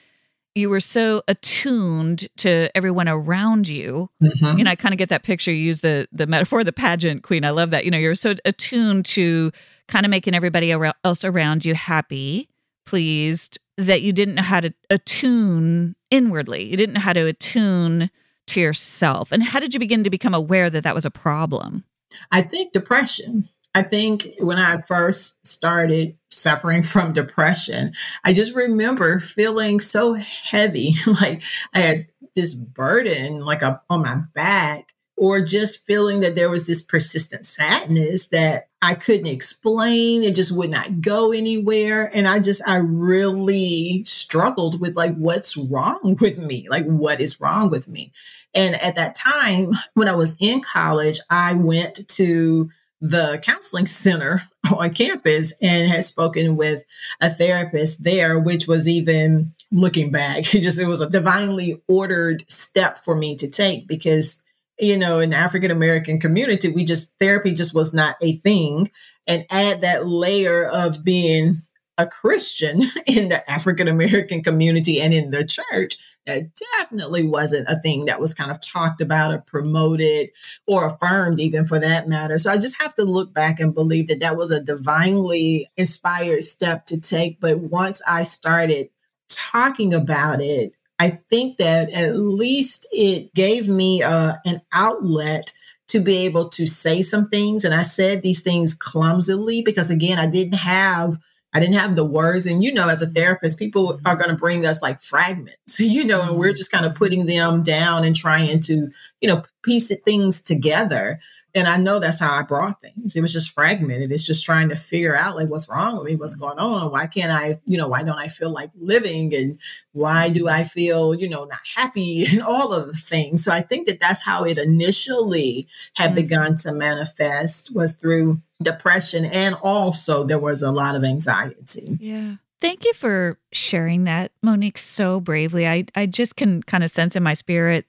you 0.54 0.68
were 0.68 0.80
so 0.80 1.22
attuned 1.28 2.28
to 2.38 2.68
everyone 2.76 3.08
around 3.08 3.68
you. 3.68 4.10
Mm-hmm. 4.22 4.58
You 4.58 4.64
know, 4.64 4.70
I 4.70 4.74
kind 4.74 4.92
of 4.92 4.98
get 4.98 5.08
that 5.08 5.22
picture. 5.22 5.52
You 5.52 5.62
use 5.62 5.80
the 5.80 6.08
the 6.12 6.26
metaphor, 6.26 6.64
the 6.64 6.72
pageant 6.72 7.22
queen. 7.22 7.44
I 7.44 7.50
love 7.50 7.70
that. 7.70 7.84
You 7.84 7.90
know, 7.90 7.98
you're 7.98 8.14
so 8.14 8.34
attuned 8.44 9.06
to 9.06 9.52
kind 9.88 10.06
of 10.06 10.10
making 10.10 10.34
everybody 10.34 10.72
else 11.04 11.24
around 11.24 11.64
you 11.64 11.74
happy, 11.74 12.48
pleased, 12.84 13.58
that 13.76 14.02
you 14.02 14.12
didn't 14.12 14.34
know 14.36 14.42
how 14.42 14.60
to 14.60 14.72
attune 14.88 15.96
inwardly. 16.10 16.64
You 16.64 16.76
didn't 16.76 16.94
know 16.94 17.00
how 17.00 17.12
to 17.12 17.26
attune 17.26 18.10
to 18.48 18.60
yourself. 18.60 19.32
And 19.32 19.42
how 19.42 19.60
did 19.60 19.74
you 19.74 19.80
begin 19.80 20.04
to 20.04 20.10
become 20.10 20.34
aware 20.34 20.70
that 20.70 20.82
that 20.84 20.94
was 20.94 21.04
a 21.04 21.10
problem? 21.10 21.84
I 22.30 22.42
think 22.42 22.72
depression. 22.72 23.48
I 23.74 23.82
think 23.82 24.26
when 24.40 24.58
I 24.58 24.80
first 24.80 25.46
started 25.46 26.16
suffering 26.30 26.82
from 26.82 27.12
depression, 27.12 27.92
I 28.24 28.32
just 28.32 28.54
remember 28.54 29.18
feeling 29.20 29.80
so 29.80 30.14
heavy, 30.14 30.94
like 31.06 31.42
I 31.74 31.78
had 31.80 32.06
this 32.34 32.54
burden 32.54 33.40
like 33.40 33.62
a, 33.62 33.80
on 33.88 34.02
my 34.02 34.22
back, 34.34 34.92
or 35.20 35.44
just 35.44 35.86
feeling 35.86 36.20
that 36.20 36.34
there 36.34 36.48
was 36.48 36.66
this 36.66 36.80
persistent 36.80 37.44
sadness 37.44 38.28
that 38.28 38.68
I 38.80 38.94
couldn't 38.94 39.26
explain. 39.26 40.22
It 40.22 40.34
just 40.34 40.56
would 40.56 40.70
not 40.70 41.02
go 41.02 41.30
anywhere. 41.30 42.10
And 42.14 42.26
I 42.26 42.38
just, 42.38 42.62
I 42.66 42.76
really 42.76 44.02
struggled 44.06 44.80
with 44.80 44.96
like, 44.96 45.14
what's 45.16 45.58
wrong 45.58 46.16
with 46.22 46.38
me? 46.38 46.66
Like, 46.70 46.86
what 46.86 47.20
is 47.20 47.38
wrong 47.38 47.68
with 47.68 47.86
me? 47.86 48.12
And 48.54 48.74
at 48.76 48.96
that 48.96 49.14
time, 49.14 49.72
when 49.94 50.08
I 50.08 50.14
was 50.14 50.36
in 50.40 50.60
college, 50.60 51.20
I 51.30 51.54
went 51.54 52.08
to 52.08 52.70
the 53.00 53.40
counseling 53.42 53.86
center 53.86 54.42
on 54.76 54.92
campus 54.92 55.54
and 55.62 55.90
had 55.90 56.04
spoken 56.04 56.56
with 56.56 56.84
a 57.20 57.30
therapist 57.30 58.04
there, 58.04 58.38
which 58.38 58.66
was 58.66 58.86
even 58.86 59.54
looking 59.72 60.10
back, 60.10 60.38
it 60.54 60.60
just 60.60 60.78
it 60.78 60.86
was 60.86 61.00
a 61.00 61.10
divinely 61.10 61.80
ordered 61.88 62.44
step 62.48 62.98
for 62.98 63.14
me 63.14 63.36
to 63.36 63.48
take 63.48 63.86
because 63.86 64.42
you 64.78 64.96
know 64.96 65.18
in 65.20 65.30
the 65.30 65.36
African 65.36 65.70
American 65.70 66.20
community, 66.20 66.68
we 66.68 66.84
just 66.84 67.18
therapy 67.18 67.52
just 67.52 67.74
was 67.74 67.92
not 67.94 68.16
a 68.20 68.32
thing. 68.32 68.90
And 69.26 69.46
add 69.50 69.82
that 69.82 70.06
layer 70.06 70.66
of 70.66 71.04
being 71.04 71.62
a 72.00 72.06
Christian 72.06 72.82
in 73.06 73.28
the 73.28 73.48
African 73.50 73.88
American 73.88 74.42
community 74.42 75.00
and 75.00 75.12
in 75.12 75.30
the 75.30 75.44
church, 75.44 75.96
that 76.26 76.50
definitely 76.78 77.22
wasn't 77.22 77.68
a 77.68 77.80
thing 77.80 78.06
that 78.06 78.20
was 78.20 78.34
kind 78.34 78.50
of 78.50 78.60
talked 78.60 79.00
about 79.00 79.32
or 79.32 79.38
promoted 79.38 80.30
or 80.66 80.86
affirmed, 80.86 81.40
even 81.40 81.66
for 81.66 81.78
that 81.78 82.08
matter. 82.08 82.38
So 82.38 82.50
I 82.50 82.58
just 82.58 82.80
have 82.80 82.94
to 82.96 83.04
look 83.04 83.32
back 83.34 83.60
and 83.60 83.74
believe 83.74 84.08
that 84.08 84.20
that 84.20 84.36
was 84.36 84.50
a 84.50 84.60
divinely 84.60 85.70
inspired 85.76 86.44
step 86.44 86.86
to 86.86 87.00
take. 87.00 87.40
But 87.40 87.58
once 87.58 88.00
I 88.06 88.22
started 88.22 88.90
talking 89.28 89.94
about 89.94 90.40
it, 90.40 90.72
I 90.98 91.08
think 91.08 91.58
that 91.58 91.90
at 91.90 92.16
least 92.16 92.86
it 92.92 93.32
gave 93.34 93.68
me 93.68 94.02
uh, 94.02 94.34
an 94.44 94.60
outlet 94.72 95.52
to 95.88 96.00
be 96.00 96.18
able 96.18 96.48
to 96.50 96.66
say 96.66 97.02
some 97.02 97.26
things. 97.26 97.64
And 97.64 97.74
I 97.74 97.82
said 97.82 98.22
these 98.22 98.42
things 98.42 98.74
clumsily 98.74 99.62
because, 99.62 99.90
again, 99.90 100.18
I 100.18 100.26
didn't 100.26 100.58
have. 100.58 101.18
I 101.52 101.60
didn't 101.60 101.74
have 101.74 101.96
the 101.96 102.04
words. 102.04 102.46
And, 102.46 102.62
you 102.62 102.72
know, 102.72 102.88
as 102.88 103.02
a 103.02 103.06
therapist, 103.06 103.58
people 103.58 104.00
are 104.04 104.16
going 104.16 104.30
to 104.30 104.36
bring 104.36 104.64
us 104.64 104.82
like 104.82 105.00
fragments, 105.00 105.80
you 105.80 106.04
know, 106.04 106.22
and 106.22 106.38
we're 106.38 106.48
mm-hmm. 106.48 106.56
just 106.56 106.72
kind 106.72 106.86
of 106.86 106.94
putting 106.94 107.26
them 107.26 107.62
down 107.62 108.04
and 108.04 108.14
trying 108.14 108.60
to, 108.60 108.88
you 109.20 109.28
know, 109.28 109.42
piece 109.62 109.90
things 110.04 110.42
together 110.42 111.20
and 111.54 111.66
I 111.66 111.76
know 111.76 111.98
that's 111.98 112.20
how 112.20 112.32
I 112.32 112.42
brought 112.42 112.80
things. 112.80 113.16
It 113.16 113.20
was 113.20 113.32
just 113.32 113.50
fragmented. 113.50 114.12
It's 114.12 114.26
just 114.26 114.44
trying 114.44 114.68
to 114.68 114.76
figure 114.76 115.16
out 115.16 115.36
like 115.36 115.48
what's 115.48 115.68
wrong 115.68 115.96
with 115.96 116.06
me, 116.06 116.16
what's 116.16 116.36
going 116.36 116.58
on, 116.58 116.90
why 116.90 117.06
can't 117.06 117.32
I, 117.32 117.60
you 117.64 117.76
know, 117.76 117.88
why 117.88 118.02
don't 118.02 118.18
I 118.18 118.28
feel 118.28 118.50
like 118.50 118.70
living, 118.78 119.34
and 119.34 119.58
why 119.92 120.28
do 120.28 120.48
I 120.48 120.62
feel, 120.62 121.14
you 121.14 121.28
know, 121.28 121.44
not 121.44 121.60
happy, 121.74 122.26
and 122.30 122.42
all 122.42 122.72
of 122.72 122.86
the 122.86 122.94
things. 122.94 123.44
So 123.44 123.52
I 123.52 123.62
think 123.62 123.86
that 123.86 124.00
that's 124.00 124.22
how 124.22 124.44
it 124.44 124.58
initially 124.58 125.68
had 125.96 126.08
mm-hmm. 126.08 126.16
begun 126.16 126.56
to 126.58 126.72
manifest 126.72 127.74
was 127.74 127.96
through 127.96 128.40
depression, 128.62 129.24
and 129.24 129.56
also 129.62 130.24
there 130.24 130.38
was 130.38 130.62
a 130.62 130.70
lot 130.72 130.94
of 130.94 131.04
anxiety. 131.04 131.98
Yeah. 132.00 132.36
Thank 132.60 132.84
you 132.84 132.92
for 132.92 133.38
sharing 133.52 134.04
that, 134.04 134.32
Monique, 134.42 134.76
so 134.76 135.18
bravely. 135.18 135.66
I 135.66 135.86
I 135.94 136.06
just 136.06 136.36
can 136.36 136.62
kind 136.62 136.84
of 136.84 136.90
sense 136.90 137.16
in 137.16 137.22
my 137.22 137.34
spirit 137.34 137.86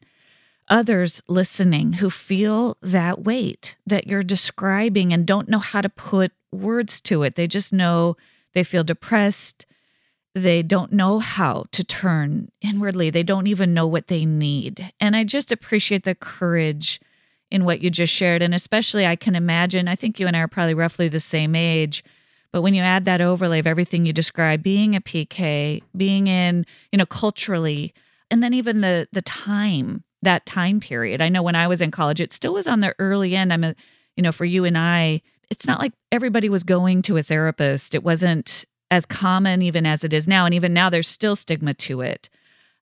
others 0.71 1.21
listening 1.27 1.93
who 1.93 2.09
feel 2.09 2.77
that 2.81 3.23
weight 3.23 3.75
that 3.85 4.07
you're 4.07 4.23
describing 4.23 5.13
and 5.13 5.27
don't 5.27 5.49
know 5.49 5.59
how 5.59 5.81
to 5.81 5.89
put 5.89 6.31
words 6.51 7.01
to 7.01 7.23
it. 7.23 7.35
They 7.35 7.45
just 7.45 7.73
know 7.73 8.15
they 8.53 8.63
feel 8.63 8.83
depressed. 8.83 9.65
They 10.33 10.63
don't 10.63 10.93
know 10.93 11.19
how 11.19 11.65
to 11.73 11.83
turn 11.83 12.49
inwardly. 12.61 13.09
They 13.09 13.21
don't 13.21 13.47
even 13.47 13.73
know 13.73 13.85
what 13.85 14.07
they 14.07 14.25
need. 14.25 14.91
And 14.99 15.15
I 15.15 15.25
just 15.25 15.51
appreciate 15.51 16.05
the 16.05 16.15
courage 16.15 17.01
in 17.51 17.65
what 17.65 17.81
you 17.81 17.89
just 17.89 18.13
shared. 18.13 18.41
And 18.41 18.55
especially, 18.55 19.05
I 19.05 19.17
can 19.17 19.35
imagine, 19.35 19.89
I 19.89 19.95
think 19.95 20.19
you 20.19 20.27
and 20.27 20.37
I 20.37 20.39
are 20.39 20.47
probably 20.47 20.73
roughly 20.73 21.09
the 21.09 21.19
same 21.19 21.53
age. 21.53 22.01
But 22.53 22.61
when 22.61 22.73
you 22.73 22.81
add 22.81 23.03
that 23.05 23.19
overlay 23.19 23.59
of 23.59 23.67
everything 23.67 24.05
you 24.05 24.13
describe, 24.13 24.63
being 24.63 24.95
a 24.95 25.01
PK, 25.01 25.83
being 25.95 26.27
in, 26.27 26.65
you 26.93 26.97
know, 26.97 27.05
culturally, 27.05 27.93
and 28.29 28.41
then 28.41 28.53
even 28.53 28.79
the 28.79 29.09
the 29.11 29.21
time 29.21 30.03
that 30.21 30.45
time 30.45 30.79
period. 30.79 31.21
I 31.21 31.29
know 31.29 31.43
when 31.43 31.55
I 31.55 31.67
was 31.67 31.81
in 31.81 31.91
college, 31.91 32.21
it 32.21 32.33
still 32.33 32.53
was 32.53 32.67
on 32.67 32.79
the 32.79 32.95
early 32.99 33.35
end. 33.35 33.51
I'm 33.51 33.63
a, 33.63 33.75
you 34.15 34.23
know, 34.23 34.31
for 34.31 34.45
you 34.45 34.65
and 34.65 34.77
I, 34.77 35.21
it's 35.49 35.67
not 35.67 35.79
like 35.79 35.93
everybody 36.11 36.49
was 36.49 36.63
going 36.63 37.01
to 37.03 37.17
a 37.17 37.23
therapist. 37.23 37.95
It 37.95 38.03
wasn't 38.03 38.65
as 38.89 39.05
common 39.05 39.61
even 39.61 39.85
as 39.85 40.03
it 40.03 40.13
is 40.13 40.27
now. 40.27 40.45
And 40.45 40.53
even 40.53 40.73
now, 40.73 40.89
there's 40.89 41.07
still 41.07 41.35
stigma 41.35 41.73
to 41.75 42.01
it. 42.01 42.29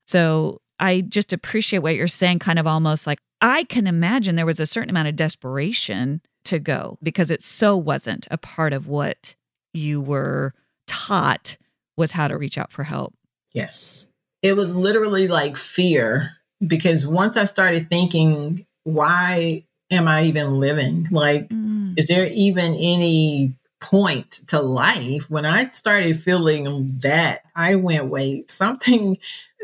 So 0.06 0.62
I 0.80 1.02
just 1.02 1.34
appreciate 1.34 1.80
what 1.80 1.96
you're 1.96 2.08
saying, 2.08 2.40
kind 2.40 2.60
of 2.60 2.68
almost 2.68 3.08
like 3.08 3.20
I 3.42 3.64
can 3.66 3.88
imagine 3.88 4.36
there 4.36 4.46
was 4.46 4.60
a 4.60 4.66
certain 4.66 4.90
amount 4.90 5.08
of 5.08 5.16
desperation 5.16 6.22
to 6.46 6.60
go 6.60 6.98
because 7.02 7.32
it 7.32 7.44
so 7.44 7.76
wasn't 7.78 8.28
a 8.32 8.38
part 8.38 8.74
of 8.74 8.88
what 8.88 9.36
you 9.74 10.02
were 10.02 10.54
taught 10.88 11.58
was 11.96 12.12
how 12.12 12.28
to 12.28 12.38
reach 12.38 12.58
out 12.58 12.72
for 12.72 12.84
help. 12.84 13.14
Yes. 13.54 14.12
It 14.42 14.54
was 14.54 14.76
literally 14.76 15.28
like 15.28 15.58
fear 15.58 16.32
because 16.66 17.08
once 17.08 17.38
I 17.38 17.46
started 17.46 17.88
thinking, 17.88 18.66
why 18.84 19.66
am 19.92 20.08
I 20.08 20.26
even 20.26 20.60
living? 20.60 21.08
Like, 21.12 21.50
mm. 21.50 21.98
is 21.98 22.08
there 22.08 22.28
even 22.28 22.76
any 22.76 23.54
point 23.82 24.32
to 24.48 24.62
life? 24.62 25.30
When 25.30 25.46
I 25.46 25.70
started 25.70 26.20
feeling 26.20 27.00
that, 27.02 27.44
I 27.56 27.76
went, 27.76 28.08
wait, 28.08 28.50
something, 28.50 29.18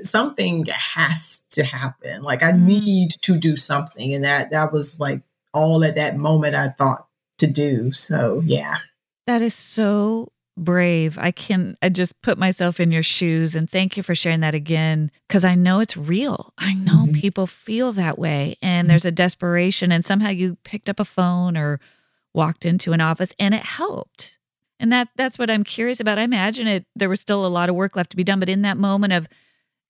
something 0.03 0.65
has 0.67 1.43
to 1.51 1.63
happen. 1.63 2.23
Like, 2.23 2.43
I 2.43 2.51
mm. 2.51 2.61
need 2.61 3.11
to 3.21 3.37
do 3.37 3.55
something. 3.55 4.13
And 4.13 4.23
that, 4.23 4.51
that 4.51 4.71
was 4.71 4.99
like 4.99 5.21
all 5.53 5.83
at 5.83 5.95
that 5.95 6.17
moment 6.17 6.55
I 6.55 6.69
thought 6.69 7.07
to 7.39 7.47
do. 7.47 7.91
So, 7.91 8.41
yeah. 8.45 8.77
That 9.27 9.41
is 9.41 9.55
so 9.55 10.29
brave. 10.57 11.17
I 11.17 11.31
can 11.31 11.77
I 11.81 11.89
just 11.89 12.21
put 12.21 12.37
myself 12.37 12.79
in 12.79 12.91
your 12.91 13.03
shoes 13.03 13.55
and 13.55 13.69
thank 13.69 13.97
you 13.97 14.03
for 14.03 14.15
sharing 14.15 14.39
that 14.39 14.55
again 14.55 15.11
cuz 15.27 15.43
I 15.43 15.55
know 15.55 15.79
it's 15.79 15.97
real. 15.97 16.53
I 16.57 16.73
know 16.73 17.05
mm-hmm. 17.05 17.19
people 17.19 17.47
feel 17.47 17.91
that 17.93 18.17
way 18.17 18.57
and 18.61 18.89
there's 18.89 19.05
a 19.05 19.11
desperation 19.11 19.91
and 19.91 20.05
somehow 20.05 20.29
you 20.29 20.57
picked 20.63 20.89
up 20.89 20.99
a 20.99 21.05
phone 21.05 21.57
or 21.57 21.79
walked 22.33 22.65
into 22.65 22.93
an 22.93 23.01
office 23.01 23.33
and 23.39 23.53
it 23.53 23.63
helped. 23.63 24.37
And 24.79 24.91
that 24.91 25.09
that's 25.15 25.37
what 25.37 25.49
I'm 25.49 25.63
curious 25.63 25.99
about. 25.99 26.19
I 26.19 26.23
imagine 26.23 26.67
it 26.67 26.85
there 26.95 27.09
was 27.09 27.19
still 27.19 27.45
a 27.45 27.47
lot 27.47 27.69
of 27.69 27.75
work 27.75 27.95
left 27.95 28.11
to 28.11 28.17
be 28.17 28.23
done, 28.23 28.39
but 28.39 28.49
in 28.49 28.61
that 28.61 28.77
moment 28.77 29.13
of 29.13 29.27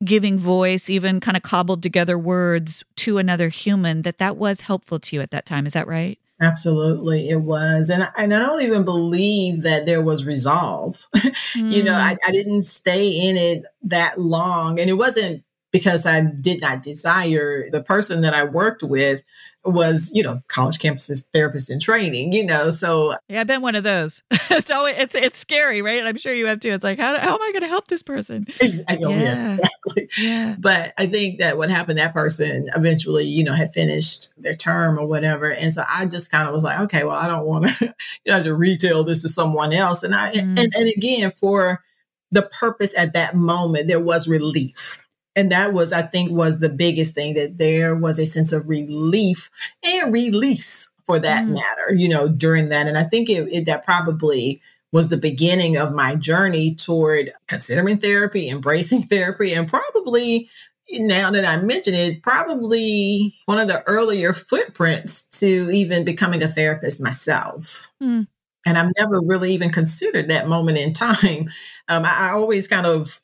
giving 0.04 0.38
voice, 0.38 0.89
even 0.89 1.19
kind 1.19 1.38
of 1.38 1.43
cobbled 1.43 1.82
together 1.82 2.17
words 2.17 2.84
to 2.97 3.17
another 3.17 3.49
human, 3.49 4.01
that 4.01 4.17
that 4.17 4.38
was 4.38 4.62
helpful 4.62 4.99
to 4.99 5.15
you 5.15 5.21
at 5.21 5.32
that 5.32 5.45
time. 5.45 5.65
Is 5.65 5.73
that 5.73 5.88
right? 5.88 6.19
Absolutely, 6.41 7.30
it 7.30 7.41
was. 7.41 7.89
And, 7.89 8.10
and 8.17 8.34
I 8.34 8.39
don't 8.39 8.62
even 8.62 8.84
believe 8.84 9.62
that 9.63 9.86
there 9.86 10.02
was 10.02 10.26
resolve. 10.26 11.08
Mm. 11.15 11.34
you 11.71 11.84
know, 11.84 11.95
I, 11.95 12.15
mm. 12.15 12.17
I 12.26 12.32
didn't 12.32 12.63
stay 12.63 13.10
in 13.10 13.38
it 13.38 13.63
that 13.84 14.19
long. 14.19 14.80
And 14.80 14.89
it 14.89 14.93
wasn't 14.93 15.43
because 15.71 16.06
I 16.06 16.21
did 16.21 16.62
not 16.62 16.84
desire 16.84 17.69
the 17.69 17.82
person 17.82 18.21
that 18.21 18.34
I 18.34 18.43
worked 18.43 18.84
with 18.84 19.24
was, 19.65 20.12
you 20.13 20.23
know, 20.23 20.41
college 20.47 20.78
campuses 20.78 21.28
therapist 21.32 21.69
in 21.69 21.80
training, 21.80 22.32
you 22.32 22.45
know. 22.45 22.69
So 22.69 23.15
yeah, 23.28 23.41
I've 23.41 23.47
been 23.47 23.62
one 23.62 23.75
of 23.75 23.84
those. 23.84 24.21
it's 24.32 24.71
always 24.71 24.95
it's 24.97 25.15
it's 25.15 25.38
scary, 25.38 25.82
right? 25.82 26.04
I'm 26.04 26.17
sure 26.17 26.34
you 26.34 26.47
have 26.47 26.60
too. 26.60 26.71
It's 26.71 26.84
like 26.84 26.99
how, 26.99 27.17
how 27.19 27.36
am 27.36 27.41
I 27.41 27.51
going 27.51 27.63
to 27.63 27.67
help 27.67 27.88
this 27.88 28.04
person? 28.04 28.45
Exactly. 28.62 29.12
Yeah. 29.12 29.19
Yes, 29.19 29.41
exactly. 29.41 30.10
Yeah. 30.17 30.56
But 30.60 30.93
I 30.97 31.08
think 31.08 31.39
that 31.39 31.58
what 31.58 31.69
happened, 31.69 31.99
that 31.99 32.13
person 32.13 32.69
eventually, 32.75 33.25
you 33.25 33.43
know, 33.43 33.54
had 33.54 33.73
finished 33.73 34.30
their 34.38 34.56
term 34.56 34.99
or 34.99 35.08
whatever, 35.08 35.51
and 35.51 35.73
so 35.73 35.84
I 35.88 36.06
just 36.06 36.32
kind 36.32 36.47
of 36.47 36.54
was 36.54 36.63
like, 36.63 36.80
okay, 36.82 37.04
well, 37.04 37.15
I 37.15 37.28
don't 37.28 37.45
want 37.45 37.67
to, 37.67 37.86
you 38.25 38.32
know, 38.32 38.43
to 38.43 38.56
retail 38.56 39.04
this 39.04 39.21
to 39.23 39.30
someone 39.30 39.73
else, 39.73 40.04
and 40.04 40.13
I 40.13 40.34
mm. 40.34 40.39
and 40.39 40.73
and 40.75 40.89
again 40.95 41.32
for 41.32 41.84
the 42.32 42.43
purpose 42.43 42.93
at 42.97 43.13
that 43.13 43.36
moment, 43.36 43.88
there 43.88 43.99
was 43.99 44.28
relief 44.28 45.05
and 45.36 45.52
that 45.52 45.74
was 45.74 45.91
i 45.91 46.02
think 46.02 46.32
was 46.32 46.60
the 46.60 46.69
biggest 46.69 47.13
thing 47.13 47.34
that 47.34 47.58
there 47.58 47.95
was 47.95 48.19
a 48.19 48.26
sense 48.26 48.52
of 48.52 48.67
relief 48.67 49.50
and 49.84 50.13
release 50.13 50.91
for 51.06 51.19
that 51.19 51.45
mm. 51.45 51.54
matter 51.54 51.93
you 51.93 52.08
know 52.08 52.28
during 52.28 52.69
that 52.69 52.88
and 52.88 52.98
i 52.98 53.04
think 53.04 53.30
it, 53.30 53.48
it, 53.52 53.65
that 53.65 53.86
probably 53.86 54.62
was 54.91 55.10
the 55.10 55.17
beginning 55.17 55.76
of 55.76 55.93
my 55.93 56.15
journey 56.15 56.74
toward 56.74 57.34
considering 57.48 57.98
therapy 57.98 58.50
embracing 58.50 59.04
therapy 59.04 59.54
and 59.54 59.67
probably 59.67 60.50
now 60.91 61.30
that 61.32 61.45
i 61.45 61.58
mention 61.58 61.93
it 61.93 62.21
probably 62.24 63.36
one 63.45 63.60
of 63.60 63.67
the 63.67 63.84
earlier 63.84 64.34
footprints 64.34 65.26
to 65.26 65.69
even 65.71 66.06
becoming 66.06 66.41
a 66.41 66.48
therapist 66.48 67.02
myself 67.02 67.91
mm. 68.02 68.26
and 68.65 68.78
i've 68.78 68.91
never 68.98 69.19
really 69.21 69.54
even 69.54 69.71
considered 69.71 70.30
that 70.30 70.48
moment 70.48 70.78
in 70.78 70.93
time 70.93 71.50
um, 71.88 72.06
I, 72.06 72.30
I 72.30 72.30
always 72.32 72.67
kind 72.67 72.86
of 72.86 73.19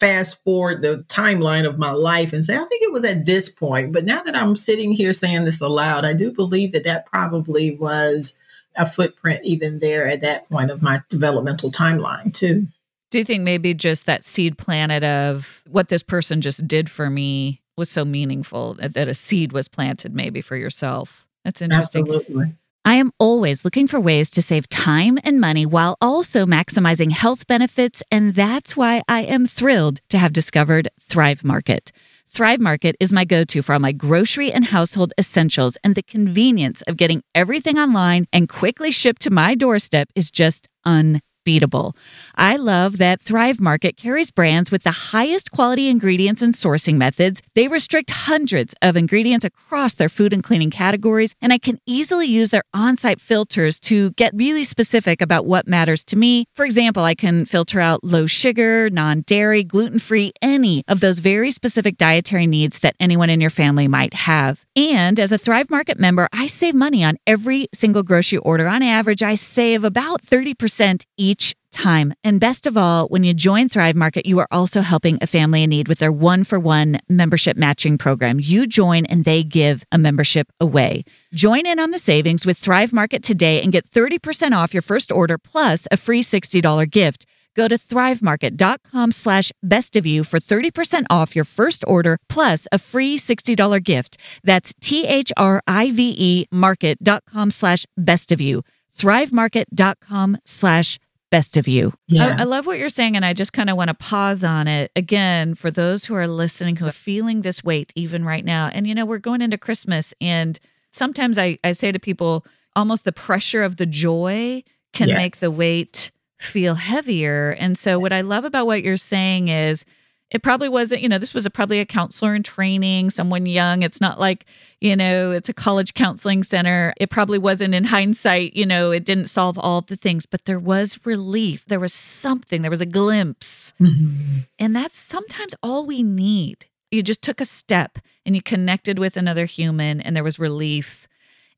fast 0.00 0.42
forward 0.44 0.82
the 0.82 1.04
timeline 1.08 1.66
of 1.66 1.78
my 1.78 1.90
life 1.90 2.32
and 2.32 2.44
say, 2.44 2.54
I 2.54 2.64
think 2.64 2.82
it 2.82 2.92
was 2.92 3.04
at 3.04 3.26
this 3.26 3.48
point. 3.48 3.92
But 3.92 4.04
now 4.04 4.22
that 4.22 4.36
I'm 4.36 4.56
sitting 4.56 4.92
here 4.92 5.12
saying 5.12 5.44
this 5.44 5.60
aloud, 5.60 6.04
I 6.04 6.12
do 6.12 6.30
believe 6.30 6.72
that 6.72 6.84
that 6.84 7.06
probably 7.06 7.74
was 7.74 8.38
a 8.76 8.86
footprint 8.86 9.40
even 9.44 9.80
there 9.80 10.06
at 10.06 10.20
that 10.20 10.48
point 10.48 10.70
of 10.70 10.82
my 10.82 11.02
developmental 11.08 11.72
timeline, 11.72 12.32
too. 12.32 12.68
Do 13.10 13.18
you 13.18 13.24
think 13.24 13.42
maybe 13.42 13.74
just 13.74 14.06
that 14.06 14.22
seed 14.22 14.56
planet 14.58 15.02
of 15.02 15.64
what 15.68 15.88
this 15.88 16.02
person 16.02 16.40
just 16.40 16.68
did 16.68 16.90
for 16.90 17.10
me 17.10 17.60
was 17.76 17.88
so 17.88 18.04
meaningful 18.04 18.74
that 18.74 19.08
a 19.08 19.14
seed 19.14 19.52
was 19.52 19.66
planted 19.66 20.14
maybe 20.14 20.40
for 20.40 20.56
yourself? 20.56 21.26
That's 21.44 21.62
interesting. 21.62 22.02
Absolutely. 22.02 22.54
I 22.88 22.94
am 22.94 23.12
always 23.18 23.66
looking 23.66 23.86
for 23.86 24.00
ways 24.00 24.30
to 24.30 24.40
save 24.40 24.66
time 24.70 25.18
and 25.22 25.38
money 25.38 25.66
while 25.66 25.98
also 26.00 26.46
maximizing 26.46 27.12
health 27.12 27.46
benefits, 27.46 28.02
and 28.10 28.34
that's 28.34 28.78
why 28.78 29.02
I 29.06 29.24
am 29.24 29.46
thrilled 29.46 30.00
to 30.08 30.16
have 30.16 30.32
discovered 30.32 30.88
Thrive 30.98 31.44
Market. 31.44 31.92
Thrive 32.26 32.60
Market 32.60 32.96
is 32.98 33.12
my 33.12 33.26
go 33.26 33.44
to 33.44 33.60
for 33.60 33.74
all 33.74 33.78
my 33.78 33.92
grocery 33.92 34.50
and 34.50 34.64
household 34.64 35.12
essentials, 35.18 35.76
and 35.84 35.96
the 35.96 36.02
convenience 36.02 36.80
of 36.86 36.96
getting 36.96 37.22
everything 37.34 37.78
online 37.78 38.24
and 38.32 38.48
quickly 38.48 38.90
shipped 38.90 39.20
to 39.20 39.30
my 39.30 39.54
doorstep 39.54 40.08
is 40.14 40.30
just 40.30 40.66
unbeatable 40.86 41.28
unbeatable. 41.48 41.96
I 42.40 42.54
love 42.54 42.98
that 42.98 43.20
Thrive 43.20 43.58
Market 43.58 43.96
carries 43.96 44.30
brands 44.30 44.70
with 44.70 44.84
the 44.84 44.92
highest 44.92 45.50
quality 45.50 45.88
ingredients 45.88 46.40
and 46.40 46.54
sourcing 46.54 46.94
methods. 46.94 47.42
They 47.56 47.66
restrict 47.66 48.10
hundreds 48.10 48.76
of 48.80 48.96
ingredients 48.96 49.44
across 49.44 49.94
their 49.94 50.08
food 50.08 50.32
and 50.32 50.40
cleaning 50.40 50.70
categories, 50.70 51.34
and 51.42 51.52
I 51.52 51.58
can 51.58 51.80
easily 51.84 52.26
use 52.26 52.50
their 52.50 52.62
on 52.72 52.96
site 52.96 53.20
filters 53.20 53.80
to 53.80 54.12
get 54.12 54.32
really 54.36 54.62
specific 54.62 55.20
about 55.20 55.46
what 55.46 55.66
matters 55.66 56.04
to 56.04 56.16
me. 56.16 56.44
For 56.54 56.64
example, 56.64 57.02
I 57.02 57.16
can 57.16 57.44
filter 57.44 57.80
out 57.80 58.04
low 58.04 58.28
sugar, 58.28 58.88
non 58.88 59.22
dairy, 59.22 59.64
gluten 59.64 59.98
free, 59.98 60.30
any 60.40 60.84
of 60.86 61.00
those 61.00 61.18
very 61.18 61.50
specific 61.50 61.98
dietary 61.98 62.46
needs 62.46 62.78
that 62.78 62.94
anyone 63.00 63.30
in 63.30 63.40
your 63.40 63.50
family 63.50 63.88
might 63.88 64.14
have. 64.14 64.64
And 64.76 65.18
as 65.18 65.32
a 65.32 65.38
Thrive 65.38 65.70
Market 65.70 65.98
member, 65.98 66.28
I 66.32 66.46
save 66.46 66.76
money 66.76 67.02
on 67.02 67.18
every 67.26 67.66
single 67.74 68.04
grocery 68.04 68.38
order. 68.38 68.68
On 68.68 68.80
average, 68.80 69.24
I 69.24 69.34
save 69.34 69.82
about 69.82 70.22
30% 70.22 71.02
each 71.16 71.56
time. 71.72 72.12
And 72.24 72.40
best 72.40 72.66
of 72.66 72.76
all, 72.76 73.08
when 73.08 73.24
you 73.24 73.34
join 73.34 73.68
Thrive 73.68 73.96
Market, 73.96 74.26
you 74.26 74.38
are 74.38 74.48
also 74.50 74.80
helping 74.80 75.18
a 75.20 75.26
family 75.26 75.62
in 75.62 75.70
need 75.70 75.88
with 75.88 75.98
their 75.98 76.12
one 76.12 76.44
for 76.44 76.58
one 76.58 76.98
membership 77.08 77.56
matching 77.56 77.98
program. 77.98 78.38
You 78.40 78.66
join 78.66 79.06
and 79.06 79.24
they 79.24 79.42
give 79.44 79.84
a 79.92 79.98
membership 79.98 80.52
away. 80.60 81.04
Join 81.32 81.66
in 81.66 81.78
on 81.78 81.90
the 81.90 81.98
savings 81.98 82.44
with 82.44 82.58
Thrive 82.58 82.92
Market 82.92 83.22
today 83.22 83.62
and 83.62 83.72
get 83.72 83.90
30% 83.90 84.52
off 84.52 84.74
your 84.74 84.82
first 84.82 85.12
order 85.12 85.38
plus 85.38 85.86
a 85.90 85.96
free 85.96 86.22
$60 86.22 86.90
gift. 86.90 87.26
Go 87.58 87.66
to 87.66 87.76
thrivemarket.com 87.76 89.10
slash 89.10 89.50
best 89.64 89.96
of 89.96 90.06
you 90.06 90.22
for 90.22 90.38
30% 90.38 91.06
off 91.10 91.34
your 91.34 91.44
first 91.44 91.82
order 91.88 92.18
plus 92.28 92.68
a 92.70 92.78
free 92.78 93.18
$60 93.18 93.82
gift. 93.82 94.16
That's 94.44 94.72
T-H-R-I-V-E 94.80 96.46
market.com 96.52 97.50
slash 97.50 97.84
best 97.96 98.30
of 98.30 98.40
you. 98.40 98.62
Thrivemarket.com 98.96 100.36
slash 100.44 101.00
best 101.30 101.56
of 101.56 101.68
you. 101.68 101.92
Yeah. 102.06 102.36
I, 102.38 102.42
I 102.42 102.44
love 102.44 102.66
what 102.66 102.78
you're 102.78 102.88
saying, 102.88 103.16
and 103.16 103.24
I 103.24 103.32
just 103.32 103.52
kind 103.52 103.70
of 103.70 103.76
want 103.76 103.88
to 103.88 103.94
pause 103.94 104.44
on 104.44 104.68
it 104.68 104.90
again 104.96 105.54
for 105.54 105.70
those 105.70 106.04
who 106.04 106.14
are 106.14 106.26
listening 106.26 106.76
who 106.76 106.86
are 106.86 106.92
feeling 106.92 107.42
this 107.42 107.62
weight 107.62 107.92
even 107.94 108.24
right 108.24 108.44
now. 108.44 108.70
And 108.72 108.86
you 108.86 108.94
know, 108.94 109.06
we're 109.06 109.18
going 109.18 109.42
into 109.42 109.58
Christmas, 109.58 110.14
and 110.20 110.58
sometimes 110.90 111.38
I, 111.38 111.58
I 111.64 111.72
say 111.72 111.92
to 111.92 111.98
people, 111.98 112.44
almost 112.76 113.04
the 113.04 113.12
pressure 113.12 113.62
of 113.62 113.76
the 113.76 113.86
joy 113.86 114.62
can 114.92 115.08
make 115.08 115.36
the 115.36 115.50
weight 115.50 116.10
feel 116.38 116.74
heavier. 116.74 117.50
And 117.58 117.76
so, 117.76 117.98
what 117.98 118.12
I 118.12 118.20
love 118.20 118.44
about 118.44 118.66
what 118.66 118.82
you're 118.82 118.96
saying 118.96 119.48
is, 119.48 119.84
it 120.30 120.42
probably 120.42 120.68
wasn't, 120.68 121.00
you 121.02 121.08
know, 121.08 121.18
this 121.18 121.32
was 121.32 121.46
a, 121.46 121.50
probably 121.50 121.80
a 121.80 121.86
counselor 121.86 122.34
in 122.34 122.42
training, 122.42 123.10
someone 123.10 123.46
young. 123.46 123.82
It's 123.82 124.00
not 124.00 124.20
like, 124.20 124.44
you 124.80 124.94
know, 124.94 125.30
it's 125.30 125.48
a 125.48 125.54
college 125.54 125.94
counseling 125.94 126.42
center. 126.42 126.92
It 126.98 127.08
probably 127.08 127.38
wasn't 127.38 127.74
in 127.74 127.84
hindsight, 127.84 128.54
you 128.54 128.66
know, 128.66 128.90
it 128.90 129.04
didn't 129.04 129.26
solve 129.26 129.58
all 129.58 129.80
the 129.80 129.96
things, 129.96 130.26
but 130.26 130.44
there 130.44 130.58
was 130.58 131.00
relief. 131.04 131.64
There 131.66 131.80
was 131.80 131.94
something, 131.94 132.60
there 132.62 132.70
was 132.70 132.82
a 132.82 132.86
glimpse. 132.86 133.72
Mhm. 133.80 134.46
And 134.58 134.76
that's 134.76 134.98
sometimes 134.98 135.54
all 135.62 135.86
we 135.86 136.02
need. 136.02 136.66
You 136.90 137.02
just 137.02 137.22
took 137.22 137.40
a 137.40 137.46
step 137.46 137.98
and 138.26 138.34
you 138.34 138.42
connected 138.42 138.98
with 138.98 139.16
another 139.16 139.46
human 139.46 140.00
and 140.00 140.14
there 140.14 140.24
was 140.24 140.38
relief 140.38 141.07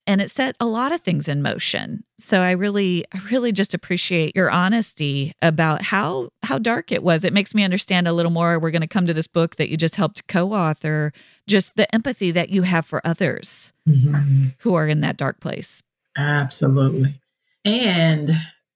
and 0.06 0.20
it 0.20 0.30
set 0.30 0.56
a 0.60 0.66
lot 0.66 0.92
of 0.92 1.00
things 1.00 1.28
in 1.28 1.42
motion. 1.42 2.02
So 2.18 2.40
I 2.40 2.52
really 2.52 3.04
I 3.14 3.18
really 3.30 3.52
just 3.52 3.74
appreciate 3.74 4.34
your 4.34 4.50
honesty 4.50 5.32
about 5.42 5.82
how 5.82 6.30
how 6.42 6.58
dark 6.58 6.90
it 6.92 7.02
was. 7.02 7.24
It 7.24 7.32
makes 7.32 7.54
me 7.54 7.62
understand 7.64 8.08
a 8.08 8.12
little 8.12 8.32
more. 8.32 8.58
We're 8.58 8.70
going 8.70 8.80
to 8.82 8.86
come 8.88 9.06
to 9.06 9.14
this 9.14 9.26
book 9.26 9.56
that 9.56 9.68
you 9.70 9.76
just 9.76 9.96
helped 9.96 10.26
co-author, 10.28 11.12
just 11.46 11.76
the 11.76 11.92
empathy 11.94 12.30
that 12.32 12.48
you 12.50 12.62
have 12.62 12.86
for 12.86 13.00
others 13.06 13.72
Mhm. 13.88 14.54
who 14.60 14.74
are 14.74 14.86
in 14.88 15.00
that 15.00 15.16
dark 15.16 15.40
place. 15.40 15.82
Absolutely. 16.16 17.20
And 17.64 18.30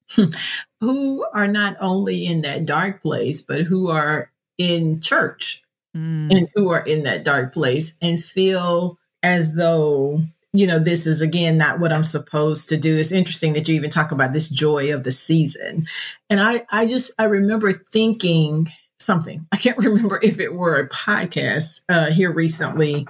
who 0.80 1.26
are 1.32 1.48
not 1.48 1.76
only 1.80 2.26
in 2.26 2.42
that 2.42 2.66
dark 2.66 3.02
place, 3.02 3.42
but 3.42 3.62
who 3.62 3.90
are 3.90 4.30
in 4.58 5.00
church 5.00 5.62
Mm. 5.96 6.36
and 6.36 6.48
who 6.56 6.70
are 6.70 6.84
in 6.84 7.04
that 7.04 7.22
dark 7.24 7.52
place 7.54 7.94
and 8.02 8.22
feel 8.22 8.98
as 9.22 9.54
though, 9.54 10.22
you 10.54 10.68
know, 10.68 10.78
this 10.78 11.04
is 11.06 11.20
again 11.20 11.58
not 11.58 11.80
what 11.80 11.92
I'm 11.92 12.04
supposed 12.04 12.68
to 12.68 12.76
do. 12.76 12.96
It's 12.96 13.10
interesting 13.10 13.54
that 13.54 13.68
you 13.68 13.74
even 13.74 13.90
talk 13.90 14.12
about 14.12 14.32
this 14.32 14.48
joy 14.48 14.94
of 14.94 15.02
the 15.02 15.10
season. 15.10 15.86
And 16.30 16.40
I, 16.40 16.64
I 16.70 16.86
just, 16.86 17.12
I 17.18 17.24
remember 17.24 17.72
thinking 17.72 18.68
something. 19.00 19.46
I 19.50 19.56
can't 19.56 19.76
remember 19.84 20.20
if 20.22 20.38
it 20.38 20.54
were 20.54 20.78
a 20.78 20.88
podcast 20.88 21.80
uh, 21.88 22.12
here 22.12 22.32
recently 22.32 23.06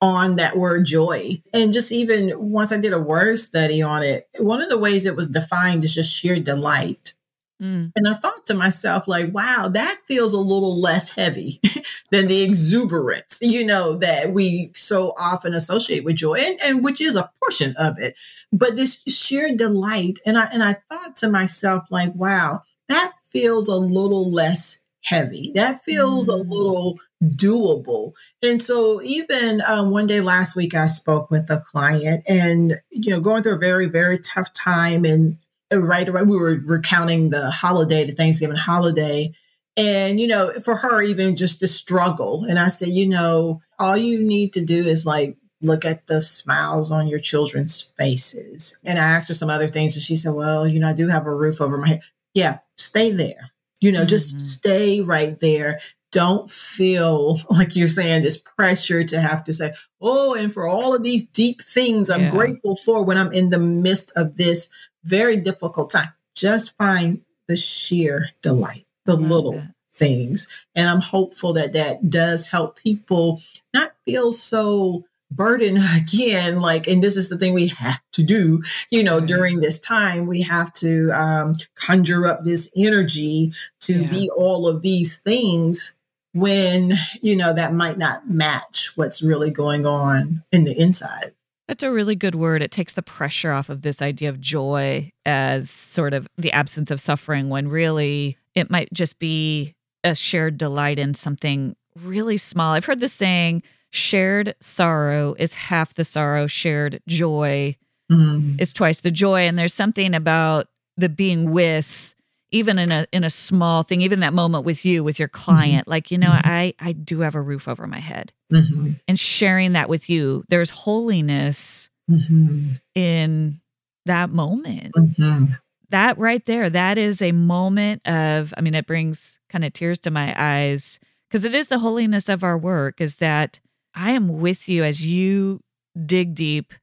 on 0.00 0.36
that 0.36 0.56
word 0.56 0.86
joy. 0.86 1.42
And 1.52 1.72
just 1.72 1.92
even 1.92 2.32
once 2.36 2.72
I 2.72 2.80
did 2.80 2.94
a 2.94 2.98
word 2.98 3.38
study 3.38 3.82
on 3.82 4.02
it, 4.02 4.26
one 4.38 4.62
of 4.62 4.70
the 4.70 4.78
ways 4.78 5.04
it 5.04 5.16
was 5.16 5.28
defined 5.28 5.84
is 5.84 5.94
just 5.94 6.14
sheer 6.14 6.40
delight. 6.40 7.12
Mm. 7.60 7.92
And 7.96 8.06
I 8.06 8.14
thought 8.14 8.44
to 8.46 8.54
myself, 8.54 9.08
like, 9.08 9.32
wow, 9.32 9.68
that 9.72 9.98
feels 10.06 10.34
a 10.34 10.38
little 10.38 10.78
less 10.80 11.08
heavy 11.14 11.60
than 12.10 12.28
the 12.28 12.42
exuberance, 12.42 13.38
you 13.40 13.64
know, 13.64 13.96
that 13.98 14.32
we 14.32 14.70
so 14.74 15.14
often 15.18 15.54
associate 15.54 16.04
with 16.04 16.16
joy, 16.16 16.34
and, 16.34 16.60
and 16.62 16.84
which 16.84 17.00
is 17.00 17.16
a 17.16 17.30
portion 17.42 17.74
of 17.76 17.98
it. 17.98 18.14
But 18.52 18.76
this 18.76 19.02
sheer 19.04 19.56
delight, 19.56 20.18
and 20.26 20.36
I 20.36 20.44
and 20.52 20.62
I 20.62 20.74
thought 20.88 21.16
to 21.16 21.28
myself, 21.30 21.84
like, 21.90 22.14
wow, 22.14 22.62
that 22.88 23.12
feels 23.30 23.68
a 23.68 23.76
little 23.76 24.30
less 24.30 24.80
heavy. 25.02 25.52
That 25.54 25.82
feels 25.82 26.28
a 26.28 26.32
Mm. 26.32 26.50
little 26.50 26.98
doable. 27.24 28.12
And 28.42 28.60
so, 28.60 29.00
even 29.02 29.62
um, 29.66 29.90
one 29.90 30.06
day 30.06 30.20
last 30.20 30.56
week, 30.56 30.74
I 30.74 30.86
spoke 30.88 31.30
with 31.30 31.48
a 31.50 31.62
client, 31.70 32.22
and 32.28 32.80
you 32.90 33.10
know, 33.10 33.20
going 33.20 33.42
through 33.42 33.54
a 33.54 33.58
very, 33.58 33.86
very 33.86 34.18
tough 34.18 34.52
time, 34.52 35.04
and 35.04 35.34
uh, 35.34 35.36
right 35.72 36.08
around 36.08 36.28
we 36.28 36.36
were 36.38 36.60
recounting 36.64 37.30
the 37.30 37.50
holiday, 37.50 38.04
the 38.04 38.12
Thanksgiving 38.12 38.56
holiday. 38.56 39.32
And, 39.76 40.18
you 40.18 40.26
know, 40.26 40.52
for 40.64 40.76
her, 40.76 41.02
even 41.02 41.36
just 41.36 41.60
the 41.60 41.66
struggle. 41.66 42.44
And 42.44 42.58
I 42.58 42.68
said, 42.68 42.88
you 42.88 43.06
know, 43.06 43.60
all 43.78 43.96
you 43.96 44.18
need 44.24 44.52
to 44.54 44.64
do 44.64 44.86
is 44.86 45.04
like 45.04 45.36
look 45.60 45.84
at 45.84 46.06
the 46.06 46.20
smiles 46.20 46.90
on 46.90 47.08
your 47.08 47.18
children's 47.18 47.82
faces. 47.98 48.78
And 48.84 48.98
I 48.98 49.02
asked 49.02 49.28
her 49.28 49.34
some 49.34 49.50
other 49.50 49.68
things. 49.68 49.94
And 49.96 50.02
she 50.02 50.16
said, 50.16 50.32
well, 50.34 50.66
you 50.66 50.78
know, 50.78 50.88
I 50.88 50.92
do 50.94 51.08
have 51.08 51.26
a 51.26 51.34
roof 51.34 51.60
over 51.60 51.76
my 51.76 51.88
head. 51.88 52.00
Yeah, 52.34 52.58
stay 52.76 53.10
there. 53.10 53.50
You 53.80 53.92
know, 53.92 54.04
just 54.06 54.36
Mhm. 54.36 54.40
stay 54.40 55.00
right 55.02 55.38
there. 55.40 55.80
Don't 56.12 56.50
feel 56.50 57.38
like 57.50 57.76
you're 57.76 57.88
saying 57.88 58.22
this 58.22 58.38
pressure 58.38 59.04
to 59.04 59.20
have 59.20 59.44
to 59.44 59.52
say, 59.52 59.74
oh, 60.00 60.34
and 60.34 60.52
for 60.54 60.66
all 60.66 60.94
of 60.94 61.02
these 61.02 61.24
deep 61.26 61.60
things 61.60 62.08
I'm 62.08 62.22
Yeah. 62.24 62.30
grateful 62.30 62.76
for 62.76 63.02
when 63.02 63.18
I'm 63.18 63.32
in 63.32 63.50
the 63.50 63.58
midst 63.58 64.12
of 64.16 64.36
this 64.36 64.70
very 65.06 65.36
difficult 65.36 65.90
time. 65.90 66.10
Just 66.34 66.76
find 66.76 67.22
the 67.48 67.56
sheer 67.56 68.30
delight, 68.42 68.84
the 69.06 69.16
Love 69.16 69.30
little 69.30 69.52
that. 69.52 69.74
things. 69.92 70.48
And 70.74 70.88
I'm 70.88 71.00
hopeful 71.00 71.52
that 71.54 71.72
that 71.72 72.10
does 72.10 72.48
help 72.48 72.76
people 72.76 73.40
not 73.72 73.92
feel 74.04 74.32
so 74.32 75.04
burdened 75.30 75.78
again. 75.96 76.60
Like, 76.60 76.86
and 76.86 77.02
this 77.02 77.16
is 77.16 77.28
the 77.28 77.38
thing 77.38 77.54
we 77.54 77.68
have 77.68 78.02
to 78.12 78.22
do, 78.22 78.62
you 78.90 79.02
know, 79.02 79.18
Right. 79.18 79.26
during 79.28 79.60
this 79.60 79.78
time, 79.78 80.26
we 80.26 80.42
have 80.42 80.72
to 80.74 81.10
um, 81.12 81.56
conjure 81.76 82.26
up 82.26 82.44
this 82.44 82.70
energy 82.76 83.52
to 83.82 84.02
Yeah. 84.02 84.08
be 84.10 84.30
all 84.30 84.66
of 84.68 84.82
these 84.82 85.16
things 85.18 85.94
when, 86.32 86.92
you 87.22 87.34
know, 87.34 87.54
that 87.54 87.72
might 87.72 87.96
not 87.96 88.28
match 88.28 88.92
what's 88.96 89.22
really 89.22 89.50
going 89.50 89.86
on 89.86 90.42
in 90.52 90.64
the 90.64 90.78
inside. 90.78 91.32
That's 91.68 91.82
a 91.82 91.92
really 91.92 92.14
good 92.14 92.34
word. 92.34 92.62
It 92.62 92.70
takes 92.70 92.92
the 92.92 93.02
pressure 93.02 93.52
off 93.52 93.68
of 93.68 93.82
this 93.82 94.00
idea 94.00 94.28
of 94.28 94.40
joy 94.40 95.10
as 95.24 95.68
sort 95.68 96.14
of 96.14 96.28
the 96.38 96.52
absence 96.52 96.90
of 96.90 97.00
suffering 97.00 97.48
when 97.48 97.68
really 97.68 98.36
it 98.54 98.70
might 98.70 98.92
just 98.92 99.18
be 99.18 99.74
a 100.04 100.14
shared 100.14 100.58
delight 100.58 100.98
in 100.98 101.14
something 101.14 101.74
really 102.00 102.36
small. 102.36 102.72
I've 102.74 102.84
heard 102.84 103.00
the 103.00 103.08
saying, 103.08 103.62
shared 103.90 104.54
sorrow 104.60 105.34
is 105.38 105.54
half 105.54 105.94
the 105.94 106.04
sorrow, 106.04 106.46
shared 106.46 107.00
joy 107.08 107.76
Mm. 108.08 108.60
is 108.60 108.72
twice 108.72 109.00
the 109.00 109.10
joy. 109.10 109.40
And 109.48 109.58
there's 109.58 109.74
something 109.74 110.14
about 110.14 110.68
the 110.96 111.08
being 111.08 111.50
with 111.50 112.14
even 112.50 112.78
in 112.78 112.92
a 112.92 113.06
in 113.12 113.24
a 113.24 113.30
small 113.30 113.82
thing, 113.82 114.00
even 114.02 114.20
that 114.20 114.32
moment 114.32 114.64
with 114.64 114.84
you, 114.84 115.02
with 115.04 115.18
your 115.18 115.28
client, 115.28 115.88
like, 115.88 116.10
you 116.10 116.18
know, 116.18 116.30
Mhm. 116.30 116.40
I 116.44 116.74
I 116.80 116.92
do 116.92 117.20
have 117.20 117.34
a 117.34 117.40
roof 117.40 117.68
over 117.68 117.86
my 117.86 117.98
head. 117.98 118.32
Mhm. 118.52 119.00
And 119.08 119.18
sharing 119.18 119.72
that 119.72 119.88
with 119.88 120.08
you, 120.08 120.44
there's 120.48 120.70
holiness 120.70 121.88
Mhm. 122.10 122.80
in 122.94 123.60
that 124.06 124.30
moment. 124.30 124.94
Mhm. 124.96 125.58
That 125.90 126.18
right 126.18 126.44
there, 126.46 126.68
that 126.70 126.98
is 126.98 127.20
a 127.22 127.32
moment 127.32 128.06
of, 128.06 128.52
I 128.56 128.60
mean, 128.60 128.74
it 128.74 128.86
brings 128.86 129.38
kind 129.48 129.64
of 129.64 129.72
tears 129.72 129.98
to 130.00 130.10
my 130.10 130.34
eyes 130.36 130.98
because 131.28 131.44
it 131.44 131.54
is 131.54 131.68
the 131.68 131.78
holiness 131.78 132.28
of 132.28 132.44
our 132.44 132.58
work 132.58 133.00
is 133.00 133.16
that 133.16 133.60
I 133.94 134.12
am 134.12 134.28
with 134.40 134.68
you 134.68 134.84
as 134.84 135.04
you 135.06 135.60
dig 136.06 136.34
deep 136.34 136.74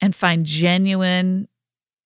and 0.00 0.14
find 0.14 0.44
genuine 0.44 1.48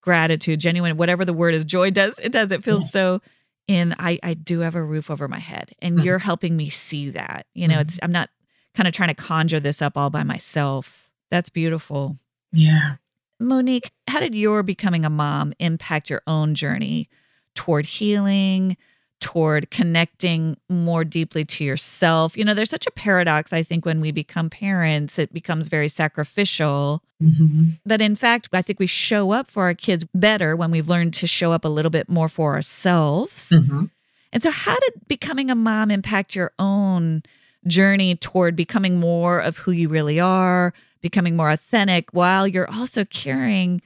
gratitude, 0.00 0.60
genuine, 0.60 0.96
whatever 0.96 1.24
the 1.24 1.32
word 1.32 1.54
is, 1.54 1.64
joy 1.64 1.90
does, 1.90 2.18
it 2.22 2.32
does. 2.32 2.50
It 2.52 2.62
feels 2.64 2.82
Yeah. 2.82 2.86
so 2.86 3.22
in 3.68 3.94
I 3.98 4.18
I 4.22 4.34
do 4.34 4.60
have 4.60 4.74
a 4.74 4.82
roof 4.82 5.10
over 5.10 5.28
my 5.28 5.38
head 5.38 5.72
and 5.80 5.98
Mhm. 5.98 6.04
you're 6.04 6.18
helping 6.18 6.56
me 6.56 6.68
see 6.70 7.10
that. 7.10 7.46
You 7.54 7.68
know, 7.68 7.80
it's 7.80 7.98
I'm 8.02 8.12
not 8.12 8.30
kind 8.74 8.86
of 8.88 8.94
trying 8.94 9.08
to 9.10 9.14
conjure 9.14 9.60
this 9.60 9.80
up 9.82 9.96
all 9.96 10.10
by 10.10 10.22
myself. 10.24 11.10
That's 11.30 11.48
beautiful. 11.50 12.18
Yeah. 12.52 12.96
Monique, 13.38 13.90
how 14.08 14.20
did 14.20 14.34
your 14.34 14.62
becoming 14.62 15.04
a 15.04 15.10
mom 15.10 15.52
impact 15.58 16.10
your 16.10 16.22
own 16.26 16.54
journey 16.54 17.08
toward 17.54 17.86
healing, 17.86 18.76
toward 19.20 19.70
connecting 19.70 20.56
more 20.68 21.04
deeply 21.04 21.44
to 21.44 21.64
yourself. 21.64 22.36
You 22.36 22.44
know, 22.44 22.54
there's 22.54 22.70
such 22.70 22.86
a 22.86 22.90
paradox, 22.90 23.52
I 23.52 23.62
think, 23.62 23.84
when 23.84 24.00
we 24.00 24.10
become 24.10 24.50
parents, 24.50 25.18
it 25.18 25.32
becomes 25.32 25.68
very 25.68 25.88
sacrificial. 25.88 27.02
Mm-hmm. 27.22 27.70
That 27.84 28.00
in 28.00 28.16
fact, 28.16 28.48
I 28.52 28.62
think 28.62 28.78
we 28.78 28.86
show 28.86 29.32
up 29.32 29.48
for 29.48 29.64
our 29.64 29.74
kids 29.74 30.04
better 30.14 30.56
when 30.56 30.70
we've 30.70 30.88
learned 30.88 31.14
to 31.14 31.26
show 31.26 31.52
up 31.52 31.64
a 31.64 31.68
little 31.68 31.90
bit 31.90 32.08
more 32.08 32.28
for 32.28 32.54
ourselves. 32.54 33.50
Mm-hmm. 33.50 33.84
And 34.32 34.42
so, 34.42 34.50
how 34.50 34.78
did 34.78 34.92
becoming 35.06 35.50
a 35.50 35.54
mom 35.54 35.90
impact 35.90 36.34
your 36.34 36.52
own 36.58 37.22
journey 37.66 38.16
toward 38.16 38.56
becoming 38.56 38.98
more 38.98 39.38
of 39.38 39.58
who 39.58 39.70
you 39.70 39.88
really 39.88 40.18
are, 40.18 40.72
becoming 41.02 41.36
more 41.36 41.50
authentic 41.50 42.08
while 42.12 42.46
you're 42.46 42.70
also 42.70 43.04
caring 43.04 43.82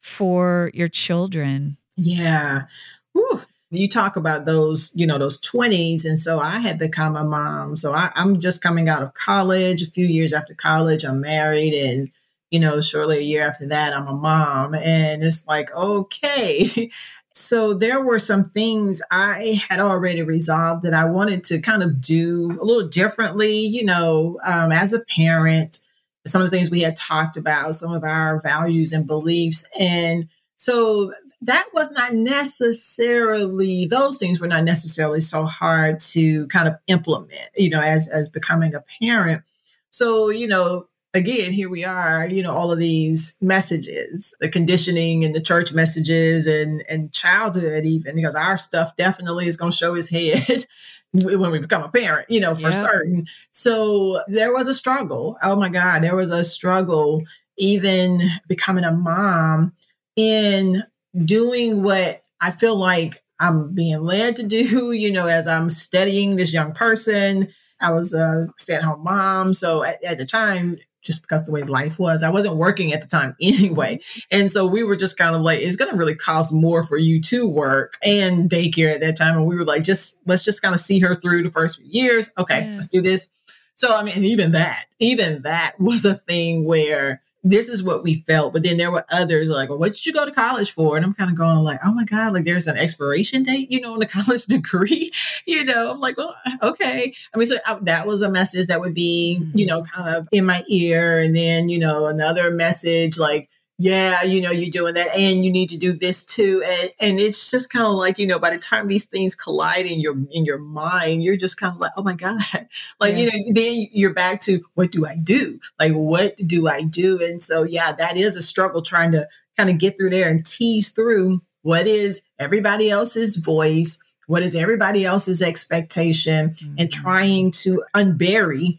for 0.00 0.70
your 0.74 0.88
children? 0.88 1.78
Yeah. 1.96 2.64
Whew 3.12 3.40
you 3.76 3.88
talk 3.88 4.16
about 4.16 4.44
those, 4.44 4.92
you 4.94 5.06
know, 5.06 5.18
those 5.18 5.40
20s. 5.40 6.04
And 6.04 6.18
so 6.18 6.40
I 6.40 6.58
had 6.58 6.78
become 6.78 7.16
a 7.16 7.24
mom. 7.24 7.76
So 7.76 7.92
I, 7.92 8.10
am 8.16 8.40
just 8.40 8.62
coming 8.62 8.88
out 8.88 9.02
of 9.02 9.14
college. 9.14 9.82
A 9.82 9.90
few 9.90 10.06
years 10.06 10.32
after 10.32 10.54
college, 10.54 11.04
I'm 11.04 11.20
married. 11.20 11.74
And, 11.74 12.10
you 12.50 12.60
know, 12.60 12.80
shortly 12.80 13.18
a 13.18 13.22
year 13.22 13.46
after 13.46 13.66
that, 13.68 13.92
I'm 13.92 14.06
a 14.06 14.14
mom. 14.14 14.74
And 14.74 15.22
it's 15.22 15.46
like, 15.46 15.74
okay. 15.74 16.90
so 17.34 17.74
there 17.74 18.00
were 18.00 18.18
some 18.18 18.44
things 18.44 19.02
I 19.10 19.60
had 19.68 19.80
already 19.80 20.22
resolved 20.22 20.82
that 20.84 20.94
I 20.94 21.04
wanted 21.04 21.42
to 21.44 21.60
kind 21.60 21.82
of 21.82 22.00
do 22.00 22.56
a 22.60 22.64
little 22.64 22.88
differently, 22.88 23.58
you 23.58 23.84
know, 23.84 24.38
um, 24.44 24.70
as 24.70 24.92
a 24.92 25.04
parent, 25.04 25.78
some 26.26 26.40
of 26.40 26.50
the 26.50 26.56
things 26.56 26.70
we 26.70 26.80
had 26.80 26.96
talked 26.96 27.36
about, 27.36 27.74
some 27.74 27.92
of 27.92 28.04
our 28.04 28.40
values 28.40 28.92
and 28.92 29.06
beliefs. 29.06 29.68
And 29.78 30.28
so 30.56 31.12
that 31.44 31.68
was 31.74 31.90
not 31.90 32.14
necessarily 32.14 33.86
those 33.86 34.18
things 34.18 34.40
were 34.40 34.48
not 34.48 34.64
necessarily 34.64 35.20
so 35.20 35.44
hard 35.44 36.00
to 36.00 36.46
kind 36.48 36.66
of 36.66 36.74
implement 36.86 37.50
you 37.56 37.70
know 37.70 37.80
as 37.80 38.08
as 38.08 38.28
becoming 38.28 38.74
a 38.74 38.82
parent. 39.00 39.42
So 39.90 40.30
you 40.30 40.46
know 40.46 40.88
again 41.12 41.52
here 41.52 41.68
we 41.68 41.84
are 41.84 42.26
you 42.26 42.42
know 42.42 42.54
all 42.54 42.72
of 42.72 42.78
these 42.78 43.36
messages 43.40 44.34
the 44.40 44.48
conditioning 44.48 45.24
and 45.24 45.34
the 45.34 45.40
church 45.40 45.72
messages 45.72 46.46
and 46.46 46.82
and 46.88 47.12
childhood 47.12 47.84
even 47.84 48.16
because 48.16 48.34
our 48.34 48.56
stuff 48.56 48.96
definitely 48.96 49.46
is 49.46 49.56
going 49.56 49.70
to 49.70 49.76
show 49.76 49.94
his 49.94 50.08
head 50.08 50.66
when 51.12 51.50
we 51.50 51.58
become 51.58 51.82
a 51.82 51.88
parent 51.88 52.28
you 52.30 52.40
know 52.40 52.54
for 52.54 52.70
yeah. 52.70 52.82
certain. 52.82 53.26
So 53.50 54.22
there 54.28 54.52
was 54.52 54.66
a 54.66 54.74
struggle. 54.74 55.36
Oh 55.42 55.56
my 55.56 55.68
god 55.68 56.02
there 56.02 56.16
was 56.16 56.30
a 56.30 56.42
struggle 56.42 57.22
even 57.56 58.20
becoming 58.48 58.84
a 58.84 58.90
mom 58.90 59.72
in 60.16 60.82
doing 61.24 61.82
what 61.82 62.22
I 62.40 62.50
feel 62.50 62.76
like 62.76 63.22
I'm 63.40 63.74
being 63.74 64.00
led 64.00 64.36
to 64.36 64.42
do, 64.42 64.92
you 64.92 65.12
know, 65.12 65.26
as 65.26 65.46
I'm 65.46 65.70
studying 65.70 66.36
this 66.36 66.52
young 66.52 66.72
person. 66.72 67.48
I 67.80 67.90
was 67.90 68.14
a 68.14 68.46
stay 68.56 68.74
at 68.74 68.84
home 68.84 69.02
mom. 69.02 69.52
So 69.52 69.82
at, 69.82 70.02
at, 70.04 70.16
the 70.16 70.24
time, 70.24 70.78
just 71.02 71.22
because 71.22 71.44
the 71.44 71.52
way 71.52 71.62
life 71.62 71.98
was, 71.98 72.22
I 72.22 72.30
wasn't 72.30 72.56
working 72.56 72.92
at 72.92 73.02
the 73.02 73.08
time 73.08 73.36
anyway. 73.42 74.00
And 74.30 74.50
so 74.50 74.66
we 74.66 74.82
were 74.82 74.96
just 74.96 75.18
kind 75.18 75.36
of 75.36 75.42
like, 75.42 75.60
it's 75.60 75.76
going 75.76 75.90
to 75.90 75.96
really 75.96 76.14
cost 76.14 76.52
more 76.52 76.82
for 76.82 76.96
you 76.96 77.20
to 77.22 77.48
work 77.48 77.98
and 78.02 78.48
daycare 78.48 78.94
at 78.94 79.00
that 79.00 79.16
time. 79.16 79.36
And 79.36 79.46
we 79.46 79.56
were 79.56 79.64
like, 79.64 79.82
just 79.82 80.20
let's 80.26 80.44
just 80.44 80.62
kind 80.62 80.74
of 80.74 80.80
see 80.80 81.00
her 81.00 81.14
through 81.14 81.42
the 81.42 81.50
first 81.50 81.80
few 81.80 81.88
years. 81.90 82.30
Okay, 82.38 82.64
yeah. 82.64 82.74
let's 82.76 82.88
do 82.88 83.02
this. 83.02 83.28
So, 83.74 83.94
I 83.94 84.04
mean, 84.04 84.24
even 84.24 84.52
that, 84.52 84.86
even 85.00 85.42
that 85.42 85.74
was 85.80 86.04
a 86.04 86.14
thing 86.14 86.64
where 86.64 87.20
this 87.44 87.68
is 87.68 87.82
what 87.82 88.02
we 88.02 88.24
felt. 88.26 88.54
But 88.54 88.62
then 88.62 88.78
there 88.78 88.90
were 88.90 89.04
others 89.10 89.50
like, 89.50 89.68
well, 89.68 89.78
what 89.78 89.92
did 89.92 90.06
you 90.06 90.14
go 90.14 90.24
to 90.24 90.32
college 90.32 90.72
for? 90.72 90.96
And 90.96 91.04
I'm 91.04 91.12
kind 91.12 91.30
of 91.30 91.36
going 91.36 91.58
like, 91.58 91.78
oh 91.84 91.92
my 91.92 92.04
God, 92.04 92.32
like 92.32 92.44
there's 92.44 92.66
an 92.66 92.78
expiration 92.78 93.42
date, 93.42 93.70
you 93.70 93.80
know, 93.80 93.92
on 93.92 94.02
a 94.02 94.06
college 94.24 94.46
degree, 94.46 95.12
you 95.46 95.62
know, 95.62 95.92
I'm 95.92 96.00
like, 96.00 96.16
well, 96.16 96.34
okay. 96.62 97.14
I 97.34 97.38
mean, 97.38 97.46
so 97.46 97.58
I, 97.66 97.78
that 97.82 98.06
was 98.06 98.22
a 98.22 98.30
message 98.30 98.66
that 98.68 98.80
would 98.80 98.94
be, 98.94 99.34
you 99.54 99.66
mm-hmm. 99.66 99.66
know, 99.66 99.82
kind 99.82 100.16
of 100.16 100.28
in 100.32 100.46
my 100.46 100.64
ear. 100.68 101.18
And 101.18 101.36
then, 101.36 101.68
you 101.68 101.78
know, 101.78 102.06
another 102.06 102.50
message 102.50 103.18
like, 103.18 103.50
yeah, 103.76 104.22
you 104.22 104.40
know, 104.40 104.52
you're 104.52 104.70
doing 104.70 104.94
that 104.94 105.16
and 105.16 105.44
you 105.44 105.50
need 105.50 105.68
to 105.70 105.76
do 105.76 105.92
this 105.92 106.24
too. 106.24 106.62
And 106.64 106.90
and 107.00 107.20
it's 107.20 107.50
just 107.50 107.70
kind 107.70 107.84
of 107.84 107.94
like, 107.94 108.18
you 108.18 108.26
know, 108.26 108.38
by 108.38 108.50
the 108.50 108.58
time 108.58 108.86
these 108.86 109.06
things 109.06 109.34
collide 109.34 109.86
in 109.86 110.00
your 110.00 110.14
in 110.30 110.44
your 110.44 110.58
mind, 110.58 111.24
you're 111.24 111.36
just 111.36 111.58
kind 111.58 111.74
of 111.74 111.80
like, 111.80 111.92
oh 111.96 112.02
my 112.02 112.14
God. 112.14 112.40
Like, 113.00 113.16
yes. 113.16 113.34
you 113.34 113.44
know, 113.44 113.60
then 113.60 113.88
you're 113.92 114.14
back 114.14 114.40
to 114.42 114.60
what 114.74 114.92
do 114.92 115.06
I 115.06 115.16
do? 115.16 115.58
Like, 115.78 115.92
what 115.92 116.36
do 116.46 116.68
I 116.68 116.82
do? 116.82 117.22
And 117.22 117.42
so 117.42 117.64
yeah, 117.64 117.92
that 117.92 118.16
is 118.16 118.36
a 118.36 118.42
struggle 118.42 118.82
trying 118.82 119.12
to 119.12 119.26
kind 119.56 119.68
of 119.68 119.78
get 119.78 119.96
through 119.96 120.10
there 120.10 120.30
and 120.30 120.46
tease 120.46 120.90
through 120.90 121.40
what 121.62 121.86
is 121.86 122.22
everybody 122.38 122.90
else's 122.90 123.36
voice, 123.36 123.98
what 124.26 124.42
is 124.42 124.54
everybody 124.54 125.04
else's 125.04 125.42
expectation, 125.42 126.50
mm-hmm. 126.50 126.74
and 126.78 126.92
trying 126.92 127.50
to 127.50 127.82
unbury 127.94 128.78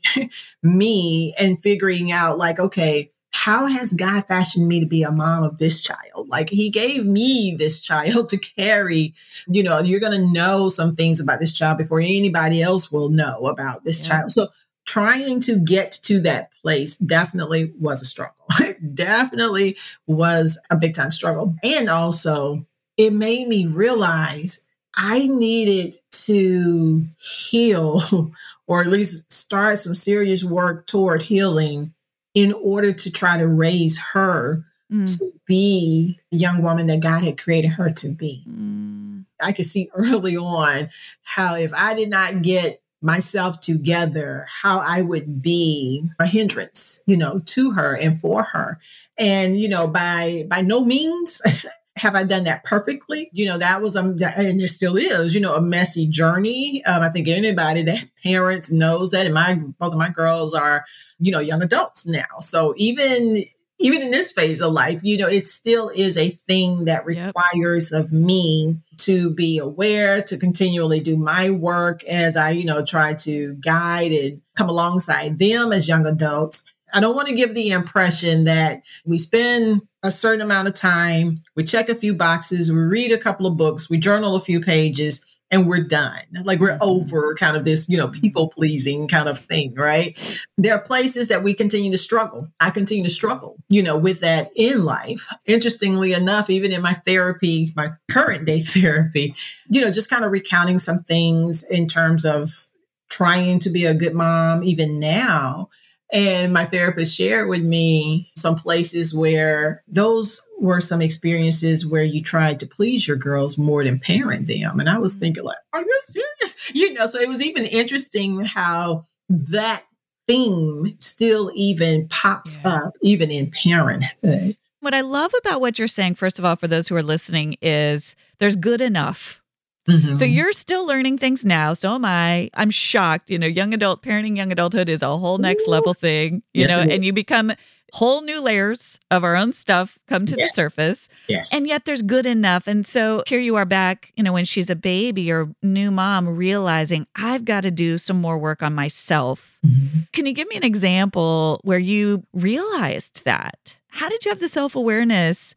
me 0.63 1.33
and 1.37 1.59
figuring 1.59 2.11
out 2.11 2.37
like, 2.37 2.59
okay, 2.59 3.11
how 3.35 3.65
has 3.67 3.91
God 3.91 4.25
fashioned 4.27 4.65
me 4.65 4.79
to 4.79 4.85
be 4.85 5.03
a 5.03 5.11
mom 5.11 5.43
of 5.43 5.57
this 5.57 5.81
child? 5.81 6.29
Like 6.29 6.49
he 6.49 6.69
gave 6.69 7.05
me 7.05 7.53
this 7.59 7.81
child 7.81 8.29
to 8.29 8.37
carry. 8.37 9.13
You 9.45 9.61
know, 9.61 9.79
you're 9.79 9.99
going 9.99 10.19
to 10.19 10.31
know 10.31 10.69
some 10.69 10.95
things 10.95 11.19
about 11.19 11.41
this 11.41 11.51
child 11.51 11.77
before 11.77 11.99
anybody 11.99 12.61
else 12.61 12.93
will 12.93 13.09
know 13.09 13.47
about 13.47 13.83
this 13.83 13.99
yeah. 13.99 14.07
child. 14.07 14.31
So 14.31 14.47
trying 14.85 15.41
to 15.41 15.59
get 15.59 15.91
to 16.03 16.21
that 16.21 16.51
place 16.61 16.95
definitely 16.95 17.73
was 17.77 18.01
a 18.01 18.05
struggle. 18.05 18.45
definitely 18.93 19.75
was 20.07 20.57
a 20.69 20.77
big 20.77 20.93
time 20.93 21.11
struggle. 21.11 21.55
And 21.61 21.89
also, 21.89 22.65
it 22.95 23.11
made 23.11 23.49
me 23.49 23.67
realize 23.67 24.61
I 24.95 25.27
needed 25.27 25.97
to 26.23 27.05
heal 27.19 28.31
or 28.67 28.81
at 28.81 28.87
least 28.87 29.29
start 29.29 29.77
some 29.77 29.93
serious 29.93 30.41
work 30.41 30.87
toward 30.87 31.21
healing 31.21 31.93
in 32.35 32.53
order 32.53 32.93
to 32.93 33.11
try 33.11 33.37
to 33.37 33.47
raise 33.47 33.97
her 33.97 34.63
mm. 34.91 35.17
to 35.17 35.33
be 35.47 36.19
the 36.31 36.37
young 36.37 36.61
woman 36.61 36.87
that 36.87 36.99
God 36.99 37.23
had 37.23 37.37
created 37.37 37.69
her 37.69 37.91
to 37.91 38.09
be. 38.09 38.43
Mm. 38.47 39.25
I 39.41 39.51
could 39.51 39.65
see 39.65 39.89
early 39.95 40.37
on 40.37 40.89
how 41.23 41.55
if 41.55 41.73
I 41.73 41.93
did 41.95 42.09
not 42.09 42.43
get 42.43 42.81
myself 43.01 43.59
together, 43.61 44.47
how 44.61 44.79
I 44.79 45.01
would 45.01 45.41
be 45.41 46.09
a 46.19 46.25
hindrance, 46.25 47.03
you 47.05 47.15
know, 47.15 47.39
to 47.45 47.71
her 47.71 47.95
and 47.95 48.19
for 48.19 48.43
her. 48.43 48.79
And, 49.17 49.59
you 49.59 49.69
know, 49.69 49.87
by 49.87 50.45
by 50.49 50.61
no 50.61 50.83
means 50.83 51.41
have 51.95 52.15
I 52.15 52.23
done 52.23 52.43
that 52.43 52.63
perfectly? 52.63 53.29
You 53.31 53.45
know, 53.45 53.57
that 53.57 53.81
was, 53.81 53.95
um, 53.95 54.17
and 54.21 54.61
it 54.61 54.67
still 54.69 54.97
is, 54.97 55.33
you 55.33 55.41
know, 55.41 55.55
a 55.55 55.61
messy 55.61 56.07
journey. 56.07 56.83
Um, 56.85 57.01
I 57.01 57.09
think 57.09 57.27
anybody 57.27 57.83
that 57.83 58.05
parents 58.23 58.71
knows 58.71 59.11
that. 59.11 59.25
And 59.25 59.33
my, 59.33 59.55
both 59.55 59.93
of 59.93 59.97
my 59.97 60.09
girls 60.09 60.53
are 60.53 60.85
you 61.19 61.31
know, 61.31 61.39
young 61.39 61.61
adults 61.61 62.05
now. 62.05 62.39
So 62.39 62.73
even 62.77 63.45
even 63.77 64.01
in 64.01 64.09
this 64.09 64.31
phase 64.31 64.61
of 64.61 64.71
life, 64.71 65.01
you 65.03 65.17
know, 65.17 65.27
it 65.27 65.47
still 65.47 65.89
is 65.89 66.17
a 66.17 66.29
thing 66.29 66.85
that 66.85 67.05
requires 67.05 67.91
yep. 67.91 68.01
of 68.01 68.13
me 68.13 68.77
to 68.99 69.31
be 69.31 69.57
aware, 69.57 70.21
to 70.21 70.37
continually 70.37 71.01
do 71.01 71.17
my 71.17 71.49
work 71.49 72.01
as 72.05 72.37
I, 72.37 72.51
you 72.51 72.63
know, 72.63 72.85
try 72.85 73.15
to 73.15 73.53
guide 73.55 74.13
and 74.13 74.41
come 74.55 74.69
alongside 74.69 75.39
them 75.39 75.73
as 75.73 75.89
young 75.89 76.05
adults. 76.05 76.63
I 76.95 77.01
don't 77.01 77.15
want 77.15 77.27
to 77.27 77.35
give 77.35 77.53
the 77.53 77.71
impression 77.71 78.45
that 78.45 78.85
we 79.03 79.17
spend 79.17 79.81
a 80.01 80.09
certain 80.09 80.39
amount 80.39 80.69
of 80.69 80.75
time, 80.75 81.43
we 81.53 81.65
check 81.65 81.89
a 81.89 81.95
few 81.95 82.15
boxes, 82.15 82.71
we 82.71 82.77
read 82.77 83.11
a 83.11 83.17
couple 83.17 83.45
of 83.45 83.57
books, 83.57 83.89
we 83.89 83.97
journal 83.97 84.35
a 84.35 84.39
few 84.39 84.61
pages, 84.61 85.25
and 85.51 85.67
we're 85.67 85.83
done. 85.83 86.21
Like 86.45 86.61
we're 86.61 86.71
mm-hmm. 86.71 86.83
over 86.83 87.35
kind 87.35 87.57
of 87.57 87.65
this, 87.65 87.89
you 87.89 87.97
know, 87.97 88.07
people 88.07 88.47
pleasing 88.47 89.09
kind 89.09 89.27
of 89.27 89.39
thing, 89.39 89.73
right? 89.75 90.17
There 90.57 90.73
are 90.73 90.81
places 90.81 91.27
that 91.27 91.43
we 91.43 91.53
continue 91.53 91.91
to 91.91 91.97
struggle. 91.97 92.47
I 92.61 92.69
continue 92.69 93.03
to 93.03 93.09
struggle, 93.09 93.57
you 93.67 93.83
know, 93.83 93.97
with 93.97 94.21
that 94.21 94.51
in 94.55 94.85
life. 94.85 95.27
Interestingly 95.47 96.13
enough, 96.13 96.49
even 96.49 96.71
in 96.71 96.81
my 96.81 96.93
therapy, 96.93 97.73
my 97.75 97.89
current 98.09 98.45
day 98.45 98.61
therapy, 98.61 99.35
you 99.69 99.81
know, 99.81 99.91
just 99.91 100.09
kind 100.09 100.23
of 100.23 100.31
recounting 100.31 100.79
some 100.79 100.99
things 100.99 101.61
in 101.63 101.87
terms 101.87 102.23
of 102.23 102.69
trying 103.09 103.59
to 103.59 103.69
be 103.69 103.83
a 103.83 103.93
good 103.93 104.13
mom, 104.13 104.63
even 104.63 104.97
now 104.97 105.67
and 106.11 106.53
my 106.53 106.65
therapist 106.65 107.15
shared 107.15 107.49
with 107.49 107.61
me 107.61 108.29
some 108.35 108.55
places 108.55 109.13
where 109.13 109.83
those 109.87 110.41
were 110.59 110.79
some 110.79 111.01
experiences 111.01 111.85
where 111.85 112.03
you 112.03 112.21
tried 112.21 112.59
to 112.59 112.67
please 112.67 113.07
your 113.07 113.17
girls 113.17 113.57
more 113.57 113.83
than 113.83 113.99
parent 113.99 114.47
them. 114.47 114.79
And 114.79 114.89
I 114.89 114.97
was 114.97 115.13
mm-hmm. 115.13 115.21
thinking, 115.21 115.43
like, 115.43 115.57
are 115.73 115.81
you 115.81 116.01
serious? 116.03 116.71
You 116.73 116.93
know, 116.93 117.05
so 117.05 117.19
it 117.19 117.27
was 117.27 117.43
even 117.43 117.65
interesting 117.65 118.41
how 118.41 119.07
that 119.29 119.83
theme 120.27 120.95
still 120.99 121.51
even 121.53 122.07
pops 122.09 122.59
yeah. 122.63 122.73
up, 122.73 122.93
even 123.01 123.31
in 123.31 123.51
parenthood. 123.51 124.57
What 124.79 124.93
I 124.93 125.01
love 125.01 125.33
about 125.39 125.61
what 125.61 125.79
you're 125.79 125.87
saying, 125.87 126.15
first 126.15 126.37
of 126.37 126.45
all, 126.45 126.55
for 126.55 126.67
those 126.67 126.87
who 126.87 126.95
are 126.95 127.03
listening, 127.03 127.57
is 127.61 128.15
there's 128.39 128.55
good 128.55 128.81
enough 128.81 129.41
Mm-hmm. 129.87 130.15
So 130.15 130.25
you're 130.25 130.51
still 130.51 130.85
learning 130.85 131.17
things 131.17 131.45
now. 131.45 131.73
So 131.73 131.93
am 131.93 132.05
I. 132.05 132.49
I'm 132.55 132.71
shocked. 132.71 133.29
You 133.29 133.37
know, 133.37 133.47
young 133.47 133.73
adult 133.73 134.01
parenting, 134.01 134.35
young 134.35 134.51
adulthood 134.51 134.89
is 134.89 135.01
a 135.01 135.17
whole 135.17 135.37
next 135.37 135.67
Ooh. 135.67 135.71
level 135.71 135.93
thing, 135.93 136.43
you 136.53 136.61
yes, 136.63 136.69
know, 136.69 136.79
and 136.79 137.05
you 137.05 137.13
become 137.13 137.53
whole 137.93 138.21
new 138.21 138.41
layers 138.41 138.99
of 139.09 139.23
our 139.23 139.35
own 139.35 139.53
stuff 139.53 139.97
come 140.07 140.25
to 140.25 140.35
yes. 140.35 140.51
the 140.51 140.53
surface. 140.55 141.07
Yes. 141.27 141.53
And 141.53 141.67
yet 141.67 141.85
there's 141.85 142.01
good 142.01 142.25
enough. 142.25 142.67
And 142.67 142.85
so 142.85 143.23
here 143.27 143.39
you 143.39 143.55
are 143.55 143.65
back, 143.65 144.11
you 144.17 144.23
know, 144.23 144.33
when 144.33 144.43
she's 144.43 144.69
a 144.69 144.75
baby 144.75 145.31
or 145.31 145.53
new 145.61 145.91
mom, 145.91 146.27
realizing 146.27 147.07
I've 147.15 147.45
got 147.45 147.61
to 147.61 147.71
do 147.71 147.97
some 147.97 148.19
more 148.19 148.37
work 148.37 148.61
on 148.61 148.73
myself. 148.73 149.59
Mm-hmm. 149.65 149.99
Can 150.11 150.25
you 150.25 150.33
give 150.33 150.49
me 150.49 150.57
an 150.57 150.65
example 150.65 151.61
where 151.63 151.79
you 151.79 152.25
realized 152.33 153.23
that? 153.23 153.77
How 153.87 154.09
did 154.09 154.25
you 154.25 154.29
have 154.29 154.39
the 154.41 154.49
self 154.49 154.75
awareness 154.75 155.55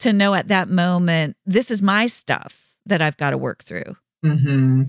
to 0.00 0.12
know 0.12 0.34
at 0.34 0.48
that 0.48 0.68
moment, 0.68 1.36
this 1.46 1.70
is 1.70 1.80
my 1.82 2.06
stuff 2.06 2.63
that 2.86 3.02
I've 3.02 3.16
got 3.16 3.30
to 3.30 3.38
work 3.38 3.64
through? 3.64 3.96
Mm-hmm. 4.24 4.84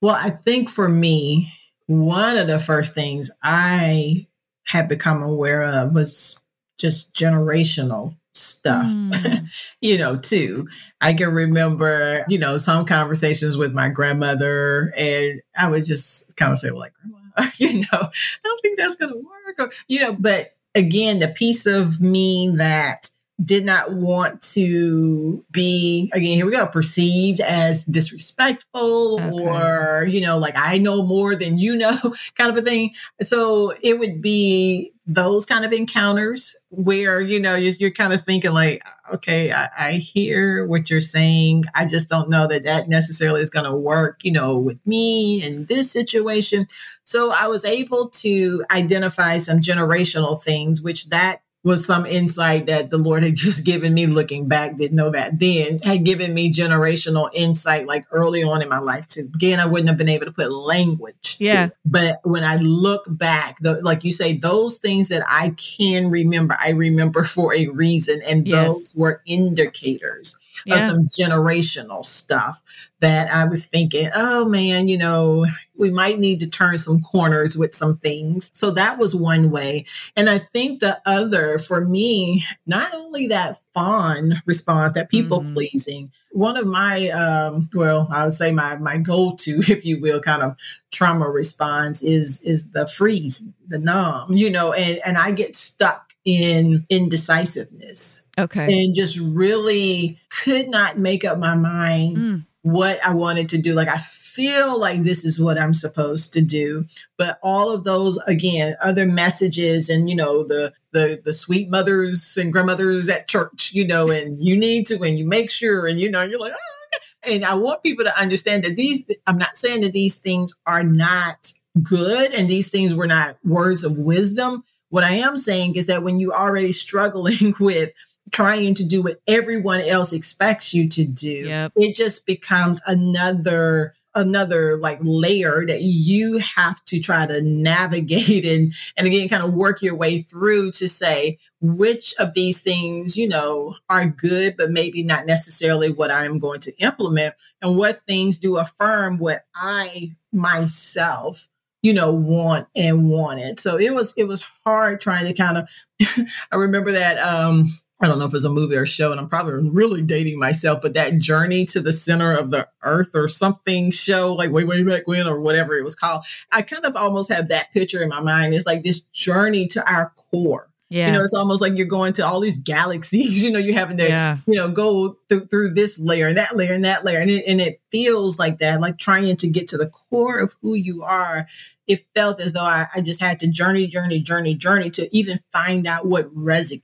Well, 0.00 0.14
I 0.14 0.30
think 0.30 0.68
for 0.68 0.88
me, 0.88 1.52
one 1.86 2.36
of 2.36 2.48
the 2.48 2.58
first 2.58 2.94
things 2.94 3.30
I 3.42 4.26
had 4.66 4.88
become 4.88 5.22
aware 5.22 5.62
of 5.62 5.92
was 5.92 6.40
just 6.78 7.14
generational 7.14 8.16
stuff, 8.34 8.86
mm. 8.86 9.42
you 9.80 9.96
know, 9.96 10.16
too. 10.16 10.68
I 11.00 11.14
can 11.14 11.32
remember, 11.32 12.24
you 12.28 12.38
know, 12.38 12.58
some 12.58 12.84
conversations 12.84 13.56
with 13.56 13.72
my 13.72 13.88
grandmother, 13.88 14.92
and 14.96 15.40
I 15.56 15.68
would 15.68 15.84
just 15.84 16.36
kind 16.36 16.52
of 16.52 16.58
say, 16.58 16.70
well, 16.70 16.80
like, 16.80 16.92
Grandma, 16.94 17.50
you 17.56 17.80
know, 17.80 17.86
I 17.92 18.08
don't 18.44 18.62
think 18.62 18.78
that's 18.78 18.96
going 18.96 19.12
to 19.12 19.18
work. 19.18 19.58
Or, 19.58 19.72
you 19.88 20.00
know, 20.00 20.14
but 20.18 20.54
again, 20.74 21.20
the 21.20 21.28
piece 21.28 21.66
of 21.66 22.00
me 22.00 22.50
that 22.56 23.08
did 23.44 23.64
not 23.64 23.92
want 23.92 24.40
to 24.40 25.44
be 25.50 26.10
again 26.14 26.34
here 26.36 26.46
we 26.46 26.52
go 26.52 26.66
perceived 26.66 27.40
as 27.40 27.84
disrespectful 27.84 29.20
okay. 29.20 29.30
or 29.30 30.06
you 30.06 30.22
know 30.22 30.38
like 30.38 30.54
i 30.56 30.78
know 30.78 31.02
more 31.02 31.36
than 31.36 31.58
you 31.58 31.76
know 31.76 31.98
kind 32.36 32.50
of 32.50 32.56
a 32.56 32.62
thing. 32.62 32.94
So 33.22 33.72
it 33.82 33.98
would 33.98 34.20
be 34.20 34.92
those 35.08 35.46
kind 35.46 35.64
of 35.64 35.72
encounters 35.72 36.56
where 36.70 37.20
you 37.20 37.38
know 37.38 37.54
you're, 37.54 37.74
you're 37.78 37.90
kind 37.92 38.12
of 38.12 38.24
thinking 38.24 38.52
like 38.52 38.82
okay 39.12 39.52
I, 39.52 39.68
I, 39.78 39.92
hear 39.92 40.66
what 40.66 40.90
you're 40.90 41.00
saying. 41.00 41.64
I 41.74 41.86
just 41.86 42.08
don't 42.08 42.28
know 42.28 42.48
that 42.48 42.64
that 42.64 42.88
necessarily 42.88 43.40
is 43.40 43.50
going 43.50 43.66
to 43.66 43.76
work 43.76 44.24
you 44.24 44.32
know 44.32 44.58
with 44.58 44.84
me 44.86 45.42
in 45.42 45.66
this 45.66 45.90
situation. 45.90 46.66
So 47.04 47.32
i 47.32 47.46
was 47.46 47.64
able 47.64 48.08
to 48.08 48.64
identify 48.70 49.38
some 49.38 49.60
generational 49.60 50.42
things 50.42 50.82
which 50.82 51.08
that 51.10 51.42
was 51.66 51.84
some 51.84 52.06
insight 52.06 52.66
that 52.66 52.90
the 52.90 52.96
Lord 52.96 53.24
had 53.24 53.34
just 53.34 53.64
given 53.64 53.92
me 53.92 54.06
looking 54.06 54.46
back, 54.46 54.76
didn't 54.76 54.96
know 54.96 55.10
that 55.10 55.40
then, 55.40 55.80
had 55.80 56.04
given 56.04 56.32
me 56.32 56.52
generational 56.52 57.28
insight 57.34 57.88
like 57.88 58.04
early 58.12 58.44
on 58.44 58.62
in 58.62 58.68
my 58.68 58.78
life 58.78 59.08
too. 59.08 59.28
Again, 59.34 59.58
I 59.58 59.66
wouldn't 59.66 59.88
have 59.88 59.98
been 59.98 60.08
able 60.08 60.26
to 60.26 60.32
put 60.32 60.52
language 60.52 61.36
yeah. 61.40 61.66
To. 61.66 61.72
But 61.84 62.20
when 62.22 62.44
I 62.44 62.54
look 62.58 63.04
back, 63.08 63.58
the, 63.60 63.82
like 63.82 64.04
you 64.04 64.12
say, 64.12 64.36
those 64.36 64.78
things 64.78 65.08
that 65.08 65.24
I 65.26 65.56
can 65.56 66.08
remember, 66.08 66.56
I 66.60 66.70
remember 66.70 67.24
for 67.24 67.52
a 67.52 67.66
reason. 67.66 68.22
And 68.24 68.46
yes. 68.46 68.68
those 68.68 68.94
were 68.94 69.22
indicators 69.26 70.38
yeah. 70.64 70.76
of 70.76 70.82
some 70.82 71.06
generational 71.06 72.04
stuff 72.04 72.62
that 73.00 73.32
I 73.32 73.44
was 73.44 73.66
thinking, 73.66 74.10
oh 74.14 74.46
man, 74.46 74.88
you 74.88 74.96
know, 74.96 75.46
we 75.74 75.90
might 75.90 76.18
need 76.18 76.40
to 76.40 76.46
turn 76.46 76.78
some 76.78 77.00
corners 77.02 77.56
with 77.56 77.74
some 77.74 77.98
things. 77.98 78.50
So 78.54 78.70
that 78.70 78.98
was 78.98 79.14
one 79.14 79.50
way. 79.50 79.84
And 80.16 80.30
I 80.30 80.38
think 80.38 80.80
the 80.80 81.00
other 81.04 81.58
for 81.58 81.84
me, 81.84 82.44
not 82.66 82.94
only 82.94 83.26
that 83.26 83.60
fawn 83.74 84.42
response, 84.46 84.94
that 84.94 85.10
people 85.10 85.40
mm-hmm. 85.40 85.54
pleasing, 85.54 86.12
one 86.32 86.56
of 86.56 86.66
my, 86.66 87.10
um, 87.10 87.68
well, 87.74 88.08
I 88.10 88.24
would 88.24 88.32
say 88.32 88.52
my, 88.52 88.76
my 88.76 88.96
go-to, 88.96 89.62
if 89.68 89.84
you 89.84 90.00
will, 90.00 90.20
kind 90.20 90.42
of 90.42 90.56
trauma 90.90 91.28
response 91.28 92.02
is, 92.02 92.40
is 92.42 92.70
the 92.70 92.86
freeze, 92.86 93.42
the 93.68 93.78
numb, 93.78 94.32
you 94.32 94.48
know, 94.48 94.72
and, 94.72 95.00
and 95.04 95.18
I 95.18 95.32
get 95.32 95.54
stuck 95.54 96.05
in 96.26 96.84
indecisiveness. 96.90 98.26
Okay. 98.36 98.64
And 98.64 98.94
just 98.94 99.18
really 99.18 100.18
could 100.28 100.68
not 100.68 100.98
make 100.98 101.24
up 101.24 101.38
my 101.38 101.54
mind 101.54 102.16
mm. 102.16 102.46
what 102.62 103.02
I 103.06 103.14
wanted 103.14 103.48
to 103.50 103.58
do. 103.58 103.72
Like, 103.74 103.88
I 103.88 103.98
feel 103.98 104.78
like 104.78 105.04
this 105.04 105.24
is 105.24 105.40
what 105.40 105.56
I'm 105.56 105.72
supposed 105.72 106.32
to 106.34 106.42
do. 106.42 106.84
But 107.16 107.38
all 107.42 107.70
of 107.70 107.84
those, 107.84 108.18
again, 108.26 108.76
other 108.82 109.06
messages 109.06 109.88
and, 109.88 110.10
you 110.10 110.16
know, 110.16 110.42
the, 110.42 110.74
the, 110.90 111.22
the 111.24 111.32
sweet 111.32 111.70
mothers 111.70 112.36
and 112.36 112.52
grandmothers 112.52 113.08
at 113.08 113.28
church, 113.28 113.70
you 113.72 113.86
know, 113.86 114.10
and 114.10 114.42
you 114.44 114.56
need 114.56 114.86
to, 114.88 115.00
and 115.02 115.18
you 115.18 115.26
make 115.26 115.50
sure, 115.50 115.86
and, 115.86 116.00
you 116.00 116.10
know, 116.10 116.22
you're 116.24 116.40
like, 116.40 116.52
oh, 116.52 116.96
okay. 116.96 117.36
and 117.36 117.44
I 117.44 117.54
want 117.54 117.84
people 117.84 118.04
to 118.04 118.20
understand 118.20 118.64
that 118.64 118.74
these, 118.74 119.04
I'm 119.28 119.38
not 119.38 119.56
saying 119.56 119.82
that 119.82 119.92
these 119.92 120.18
things 120.18 120.52
are 120.66 120.82
not 120.82 121.52
good 121.82 122.32
and 122.32 122.50
these 122.50 122.68
things 122.68 122.94
were 122.96 123.06
not 123.06 123.36
words 123.44 123.84
of 123.84 123.96
wisdom 123.96 124.64
what 124.96 125.04
I 125.04 125.16
am 125.16 125.36
saying 125.36 125.74
is 125.74 125.88
that 125.88 126.02
when 126.02 126.18
you're 126.18 126.34
already 126.34 126.72
struggling 126.72 127.54
with 127.60 127.92
trying 128.32 128.72
to 128.72 128.82
do 128.82 129.02
what 129.02 129.20
everyone 129.26 129.82
else 129.82 130.10
expects 130.10 130.72
you 130.72 130.88
to 130.88 131.04
do, 131.04 131.28
yep. 131.28 131.72
it 131.76 131.94
just 131.94 132.24
becomes 132.24 132.80
another 132.86 133.92
another 134.14 134.78
like 134.78 134.98
layer 135.02 135.66
that 135.66 135.82
you 135.82 136.38
have 136.38 136.82
to 136.86 136.98
try 136.98 137.26
to 137.26 137.42
navigate 137.42 138.46
and 138.46 138.72
and 138.96 139.06
again 139.06 139.28
kind 139.28 139.42
of 139.42 139.52
work 139.52 139.82
your 139.82 139.94
way 139.94 140.18
through 140.18 140.72
to 140.72 140.88
say 140.88 141.36
which 141.60 142.14
of 142.18 142.32
these 142.32 142.62
things 142.62 143.18
you 143.18 143.28
know 143.28 143.74
are 143.90 144.06
good 144.06 144.56
but 144.56 144.70
maybe 144.70 145.02
not 145.02 145.26
necessarily 145.26 145.92
what 145.92 146.10
i'm 146.10 146.38
going 146.38 146.60
to 146.60 146.72
implement 146.78 147.34
and 147.60 147.76
what 147.76 148.00
things 148.00 148.38
do 148.38 148.56
affirm 148.56 149.18
what 149.18 149.44
i 149.54 150.10
myself 150.32 151.46
you 151.86 151.92
know, 151.92 152.10
want 152.10 152.66
and 152.74 153.08
wanted. 153.08 153.60
So 153.60 153.78
it 153.78 153.94
was 153.94 154.12
it 154.16 154.24
was 154.24 154.42
hard 154.64 155.00
trying 155.00 155.24
to 155.26 155.32
kind 155.32 155.56
of 155.56 155.68
I 156.50 156.56
remember 156.56 156.90
that 156.90 157.16
um 157.18 157.66
I 158.00 158.08
don't 158.08 158.18
know 158.18 158.24
if 158.24 158.34
it's 158.34 158.44
a 158.44 158.50
movie 158.50 158.74
or 158.74 158.84
show, 158.84 159.12
and 159.12 159.20
I'm 159.20 159.28
probably 159.28 159.70
really 159.70 160.02
dating 160.02 160.40
myself, 160.40 160.82
but 160.82 160.94
that 160.94 161.18
journey 161.18 161.64
to 161.66 161.80
the 161.80 161.92
center 161.92 162.36
of 162.36 162.50
the 162.50 162.66
earth 162.82 163.12
or 163.14 163.28
something 163.28 163.92
show, 163.92 164.34
like 164.34 164.50
way, 164.50 164.64
way 164.64 164.82
back 164.82 165.06
when, 165.06 165.28
or 165.28 165.40
whatever 165.40 165.78
it 165.78 165.84
was 165.84 165.94
called. 165.94 166.24
I 166.52 166.60
kind 166.60 166.84
of 166.84 166.94
almost 166.96 167.32
have 167.32 167.48
that 167.48 167.72
picture 167.72 168.02
in 168.02 168.10
my 168.10 168.20
mind. 168.20 168.52
It's 168.52 168.66
like 168.66 168.82
this 168.82 169.00
journey 169.00 169.66
to 169.68 169.90
our 169.90 170.12
core. 170.30 170.68
Yeah. 170.88 171.06
You 171.06 171.12
know, 171.14 171.22
it's 171.22 171.34
almost 171.34 171.60
like 171.60 171.76
you're 171.76 171.86
going 171.86 172.12
to 172.14 172.26
all 172.26 172.40
these 172.40 172.58
galaxies, 172.58 173.42
you 173.44 173.50
know, 173.50 173.58
you're 173.58 173.74
having 173.74 173.96
to, 173.96 174.08
yeah. 174.08 174.38
you 174.46 174.54
know, 174.54 174.68
go 174.68 175.18
th- 175.28 175.48
through 175.50 175.74
this 175.74 175.98
layer 175.98 176.28
and 176.28 176.36
that 176.36 176.56
layer 176.56 176.72
and 176.72 176.84
that 176.84 177.04
layer. 177.04 177.18
And 177.18 177.30
it, 177.30 177.44
and 177.46 177.60
it 177.60 177.80
feels 177.90 178.38
like 178.38 178.58
that, 178.58 178.80
like 178.80 178.98
trying 178.98 179.36
to 179.36 179.48
get 179.48 179.68
to 179.68 179.76
the 179.76 179.88
core 179.88 180.38
of 180.38 180.54
who 180.62 180.74
you 180.74 181.02
are 181.02 181.46
it 181.86 182.04
felt 182.14 182.40
as 182.40 182.52
though 182.52 182.64
I, 182.64 182.88
I 182.94 183.00
just 183.00 183.20
had 183.20 183.38
to 183.40 183.46
journey, 183.46 183.86
journey, 183.86 184.18
journey, 184.18 184.54
journey 184.54 184.90
to 184.90 185.16
even 185.16 185.40
find 185.52 185.86
out 185.86 186.06
what 186.06 186.34
resonates 186.34 186.82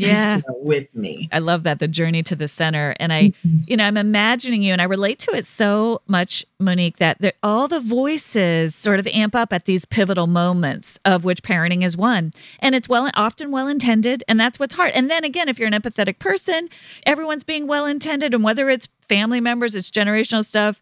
yeah 0.00 0.36
you 0.36 0.42
know, 0.48 0.56
with 0.58 0.94
me 0.94 1.28
i 1.32 1.38
love 1.38 1.62
that 1.62 1.78
the 1.78 1.88
journey 1.88 2.22
to 2.22 2.34
the 2.34 2.48
center 2.48 2.94
and 2.98 3.12
i 3.12 3.24
mm-hmm. 3.24 3.58
you 3.66 3.76
know 3.76 3.84
i'm 3.84 3.96
imagining 3.96 4.62
you 4.62 4.72
and 4.72 4.80
i 4.80 4.84
relate 4.84 5.18
to 5.18 5.30
it 5.32 5.46
so 5.46 6.00
much 6.06 6.44
monique 6.58 6.96
that 6.96 7.18
all 7.42 7.68
the 7.68 7.80
voices 7.80 8.74
sort 8.74 8.98
of 8.98 9.06
amp 9.08 9.34
up 9.34 9.52
at 9.52 9.64
these 9.64 9.84
pivotal 9.84 10.26
moments 10.26 10.98
of 11.04 11.24
which 11.24 11.42
parenting 11.42 11.82
is 11.82 11.96
one 11.96 12.32
and 12.60 12.74
it's 12.74 12.88
well 12.88 13.10
often 13.14 13.50
well 13.50 13.68
intended 13.68 14.22
and 14.28 14.38
that's 14.38 14.58
what's 14.58 14.74
hard 14.74 14.92
and 14.92 15.10
then 15.10 15.24
again 15.24 15.48
if 15.48 15.58
you're 15.58 15.68
an 15.68 15.74
empathetic 15.74 16.18
person 16.18 16.68
everyone's 17.04 17.44
being 17.44 17.66
well 17.66 17.86
intended 17.86 18.34
and 18.34 18.44
whether 18.44 18.68
it's 18.68 18.88
family 19.08 19.40
members 19.40 19.74
it's 19.74 19.90
generational 19.90 20.44
stuff 20.44 20.80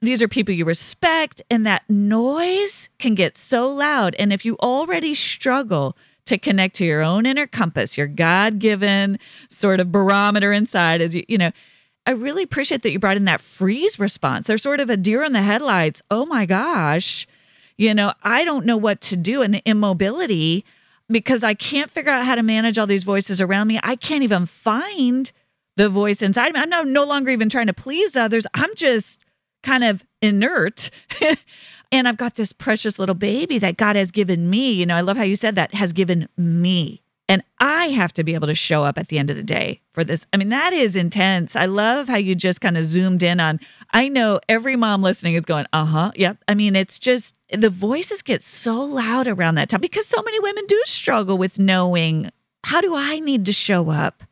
these 0.00 0.22
are 0.22 0.28
people 0.28 0.54
you 0.54 0.64
respect, 0.64 1.42
and 1.50 1.66
that 1.66 1.82
noise 1.88 2.88
can 2.98 3.14
get 3.14 3.36
so 3.36 3.68
loud. 3.68 4.14
And 4.18 4.32
if 4.32 4.44
you 4.44 4.56
already 4.58 5.14
struggle 5.14 5.96
to 6.28 6.38
connect 6.38 6.76
to 6.76 6.84
your 6.84 7.02
own 7.02 7.26
inner 7.26 7.46
compass, 7.46 7.96
your 7.96 8.06
God 8.06 8.58
given 8.58 9.18
sort 9.50 9.80
of 9.80 9.90
barometer 9.92 10.52
inside, 10.52 11.00
as 11.00 11.14
you, 11.14 11.24
you 11.28 11.38
know, 11.38 11.50
I 12.06 12.12
really 12.12 12.42
appreciate 12.42 12.82
that 12.82 12.92
you 12.92 12.98
brought 12.98 13.16
in 13.16 13.26
that 13.26 13.40
freeze 13.40 13.98
response. 13.98 14.46
There's 14.46 14.62
sort 14.62 14.80
of 14.80 14.88
a 14.88 14.96
deer 14.96 15.24
in 15.24 15.32
the 15.32 15.42
headlights. 15.42 16.00
Oh 16.10 16.24
my 16.24 16.46
gosh, 16.46 17.26
you 17.76 17.92
know, 17.92 18.12
I 18.22 18.44
don't 18.44 18.64
know 18.64 18.76
what 18.76 19.00
to 19.02 19.16
do. 19.16 19.42
And 19.42 19.60
immobility, 19.64 20.64
because 21.10 21.42
I 21.42 21.54
can't 21.54 21.90
figure 21.90 22.12
out 22.12 22.24
how 22.24 22.34
to 22.34 22.42
manage 22.42 22.78
all 22.78 22.86
these 22.86 23.04
voices 23.04 23.40
around 23.40 23.68
me. 23.68 23.80
I 23.82 23.96
can't 23.96 24.22
even 24.22 24.46
find 24.46 25.30
the 25.76 25.88
voice 25.88 26.22
inside 26.22 26.52
me. 26.52 26.60
I'm 26.60 26.70
no, 26.70 26.82
no 26.82 27.04
longer 27.04 27.30
even 27.30 27.48
trying 27.48 27.68
to 27.68 27.74
please 27.74 28.16
others. 28.16 28.46
I'm 28.54 28.74
just 28.74 29.20
kind 29.62 29.84
of 29.84 30.04
inert. 30.20 30.90
and 31.90 32.06
I've 32.06 32.16
got 32.16 32.34
this 32.34 32.52
precious 32.52 32.98
little 32.98 33.14
baby 33.14 33.58
that 33.58 33.76
God 33.76 33.96
has 33.96 34.10
given 34.10 34.50
me. 34.50 34.72
You 34.72 34.86
know, 34.86 34.96
I 34.96 35.00
love 35.00 35.16
how 35.16 35.22
you 35.22 35.36
said 35.36 35.54
that 35.56 35.74
has 35.74 35.92
given 35.92 36.28
me. 36.36 37.02
And 37.30 37.42
I 37.60 37.86
have 37.88 38.14
to 38.14 38.24
be 38.24 38.34
able 38.34 38.46
to 38.46 38.54
show 38.54 38.84
up 38.84 38.96
at 38.96 39.08
the 39.08 39.18
end 39.18 39.28
of 39.28 39.36
the 39.36 39.42
day 39.42 39.82
for 39.92 40.02
this. 40.02 40.26
I 40.32 40.38
mean, 40.38 40.48
that 40.48 40.72
is 40.72 40.96
intense. 40.96 41.56
I 41.56 41.66
love 41.66 42.08
how 42.08 42.16
you 42.16 42.34
just 42.34 42.62
kind 42.62 42.78
of 42.78 42.84
zoomed 42.84 43.22
in 43.22 43.38
on. 43.38 43.60
I 43.92 44.08
know 44.08 44.40
every 44.48 44.76
mom 44.76 45.02
listening 45.02 45.34
is 45.34 45.42
going, 45.42 45.66
uh 45.74 45.84
huh, 45.84 46.12
yep. 46.16 46.38
I 46.48 46.54
mean, 46.54 46.74
it's 46.74 46.98
just 46.98 47.34
the 47.52 47.68
voices 47.68 48.22
get 48.22 48.42
so 48.42 48.80
loud 48.80 49.26
around 49.26 49.56
that 49.56 49.68
time 49.68 49.82
because 49.82 50.06
so 50.06 50.22
many 50.22 50.40
women 50.40 50.64
do 50.66 50.82
struggle 50.86 51.36
with 51.36 51.58
knowing 51.58 52.30
how 52.64 52.80
do 52.80 52.94
I 52.94 53.18
need 53.20 53.44
to 53.46 53.52
show 53.52 53.90
up 53.90 54.22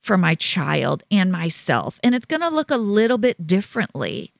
for 0.00 0.16
my 0.16 0.36
child 0.36 1.02
and 1.10 1.32
myself. 1.32 1.98
And 2.04 2.14
it's 2.14 2.26
going 2.26 2.42
to 2.42 2.50
look 2.50 2.70
a 2.70 2.76
little 2.76 3.18
bit 3.18 3.46
differently 3.46 4.33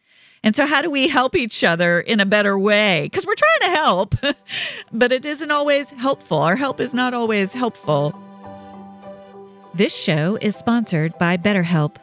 And 0.45 0.55
so, 0.55 0.67
how 0.67 0.83
do 0.83 0.91
we 0.91 1.09
help 1.09 1.35
each 1.35 1.65
other 1.65 2.01
in 2.01 2.21
a 2.21 2.27
better 2.27 2.59
way? 2.59 3.05
Because 3.05 3.27
we're 3.27 3.35
trying 3.35 3.73
to 3.73 3.77
help, 3.77 4.15
but 4.93 5.11
it 5.11 5.25
isn't 5.25 5.51
always 5.51 5.89
helpful. 5.89 6.39
Our 6.39 6.55
help 6.55 6.81
is 6.81 6.93
not 6.93 7.15
always 7.15 7.55
helpful. 7.55 8.15
This 9.73 9.97
show 9.97 10.37
is 10.43 10.55
sponsored 10.55 11.17
by 11.19 11.39
BetterHelp. 11.39 11.97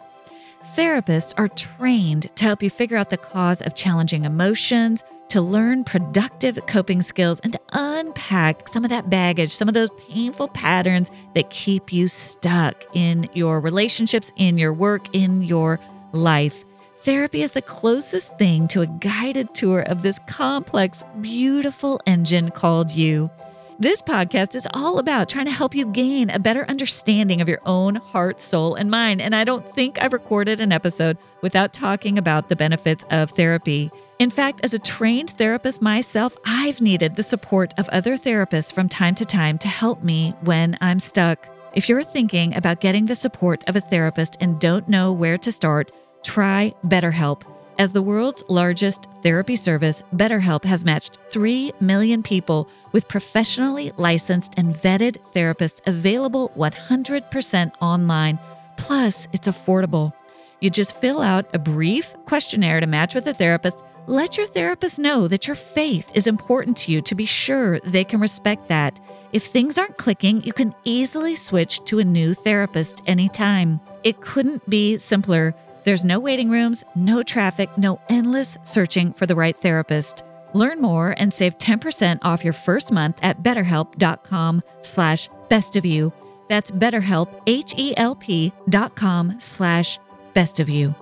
Therapists 0.76 1.36
are 1.38 1.50
trained 1.50 2.36
to 2.36 2.44
help 2.44 2.64
you 2.64 2.72
figure 2.72 2.98
out 2.98 3.12
the 3.12 3.18
cause 3.18 3.62
of 3.62 3.76
challenging 3.76 4.26
emotions, 4.26 5.04
to 5.30 5.40
learn 5.40 5.84
productive 5.84 6.66
coping 6.66 7.04
skills, 7.04 7.40
and 7.42 7.54
to 7.54 7.60
unpack 7.74 8.68
some 8.68 8.84
of 8.84 8.90
that 8.90 9.08
baggage, 9.08 9.52
some 9.52 9.68
of 9.68 9.76
those 9.76 9.92
painful 10.10 10.48
patterns 10.48 11.12
that 11.36 11.52
keep 11.52 11.94
you 11.94 12.08
stuck 12.08 12.84
in 12.96 13.30
your 13.34 13.60
relationships, 13.60 14.32
in 14.36 14.58
your 14.58 14.74
work, 14.74 15.14
in 15.14 15.44
your 15.44 15.80
life. 16.12 16.66
Therapy 17.04 17.42
is 17.42 17.50
the 17.50 17.64
closest 17.64 18.38
thing 18.38 18.68
to 18.68 18.82
a 18.82 18.86
guided 18.86 19.56
tour 19.56 19.80
of 19.82 20.04
this 20.04 20.20
complex, 20.28 21.04
beautiful 21.20 22.00
engine 22.06 22.52
called 22.52 22.92
you. 22.92 23.32
This 23.80 24.04
podcast 24.04 24.54
is 24.54 24.68
all 24.76 25.00
about 25.00 25.28
trying 25.28 25.46
to 25.46 25.52
help 25.52 25.74
you 25.74 25.88
gain 25.88 26.30
a 26.30 26.38
better 26.38 26.64
understanding 26.70 27.42
of 27.42 27.50
your 27.50 27.62
own 27.66 27.96
heart, 27.96 28.40
soul, 28.40 28.76
and 28.76 28.92
mind. 28.92 29.20
And 29.20 29.36
I 29.36 29.44
don't 29.44 29.68
think 29.74 30.00
I've 30.00 30.14
recorded 30.14 30.60
an 30.60 30.72
episode 30.72 31.18
without 31.42 31.74
talking 31.74 32.20
about 32.20 32.50
the 32.50 32.56
benefits 32.56 33.04
of 33.10 33.32
therapy. 33.32 33.90
In 34.20 34.30
fact, 34.30 34.62
as 34.64 34.76
a 34.76 34.80
trained 34.80 35.32
therapist 35.32 35.82
myself, 35.82 36.38
I've 36.46 36.82
needed 36.82 37.16
the 37.16 37.24
support 37.24 37.74
of 37.80 37.90
other 37.90 38.16
therapists 38.16 38.72
from 38.72 38.88
time 38.88 39.16
to 39.16 39.26
time 39.26 39.58
to 39.58 39.68
help 39.68 40.04
me 40.04 40.36
when 40.42 40.78
I'm 40.82 41.00
stuck. 41.00 41.48
If 41.74 41.90
you're 41.90 42.04
thinking 42.04 42.56
about 42.56 42.80
getting 42.80 43.08
the 43.08 43.16
support 43.16 43.64
of 43.68 43.76
a 43.76 43.82
therapist 43.82 44.38
and 44.40 44.60
don't 44.60 44.88
know 44.88 45.12
where 45.12 45.40
to 45.40 45.52
start, 45.52 45.92
try 46.24 46.74
BetterHelp. 46.86 47.44
As 47.80 47.92
the 47.92 48.02
world's 48.02 48.44
largest 48.48 49.08
therapy 49.24 49.56
service, 49.56 50.04
BetterHelp 50.16 50.64
has 50.66 50.86
matched 50.86 51.18
3 51.32 51.74
million 51.80 52.22
people 52.22 52.70
with 52.92 53.08
professionally 53.08 53.92
licensed 53.98 54.54
and 54.58 54.76
vetted 54.76 55.18
therapists 55.34 55.82
available 55.88 56.52
100% 56.56 57.72
online. 57.82 58.38
Plus, 58.78 59.28
it's 59.34 59.48
affordable. 59.48 60.14
You 60.60 60.70
just 60.70 60.96
fill 60.96 61.22
out 61.22 61.48
a 61.56 61.60
brief 61.60 62.14
questionnaire 62.26 62.80
to 62.82 62.86
match 62.88 63.16
with 63.16 63.26
a 63.26 63.34
therapist. 63.34 63.82
Let 64.06 64.38
your 64.38 64.46
therapist 64.46 65.00
know 65.00 65.28
that 65.28 65.48
your 65.48 65.56
faith 65.56 66.12
is 66.14 66.28
important 66.28 66.78
to 66.78 66.92
you 66.92 67.02
to 67.02 67.16
be 67.16 67.26
sure 67.26 67.80
they 67.80 68.04
can 68.04 68.20
respect 68.20 68.68
that. 68.68 69.00
If 69.34 69.46
things 69.46 69.78
aren't 69.78 69.98
clicking, 69.98 70.44
you 70.44 70.54
can 70.54 70.76
easily 70.84 71.36
switch 71.36 71.84
to 71.86 72.00
a 72.00 72.04
new 72.04 72.34
therapist 72.34 73.02
anytime. 73.08 73.80
It 74.04 74.22
couldn't 74.22 74.70
be 74.70 74.98
simpler. 74.98 75.56
There's 75.84 76.06
no 76.06 76.20
waiting 76.20 76.50
rooms, 76.50 76.84
no 76.96 77.24
traffic, 77.24 77.70
no 77.78 78.00
endless 78.10 78.58
searching 78.64 79.14
for 79.14 79.26
the 79.26 79.36
right 79.36 79.58
therapist. 79.58 80.24
Learn 80.54 80.82
more 80.82 81.16
and 81.18 81.34
save 81.34 81.58
10% 81.58 82.20
off 82.22 82.44
your 82.44 82.54
first 82.54 82.92
month 82.92 83.18
at 83.22 83.42
betterhelp.com 83.42 84.62
slash 84.84 85.30
best 85.50 85.76
of 85.76 85.86
you. 85.86 86.14
That's 86.50 86.70
betterhelp, 86.72 87.42
H-E-L-P 87.48 88.52
dot 88.70 88.96
com 88.96 89.40
slash 89.40 89.98
best 90.34 90.60
of 90.60 90.70
you. 90.70 90.94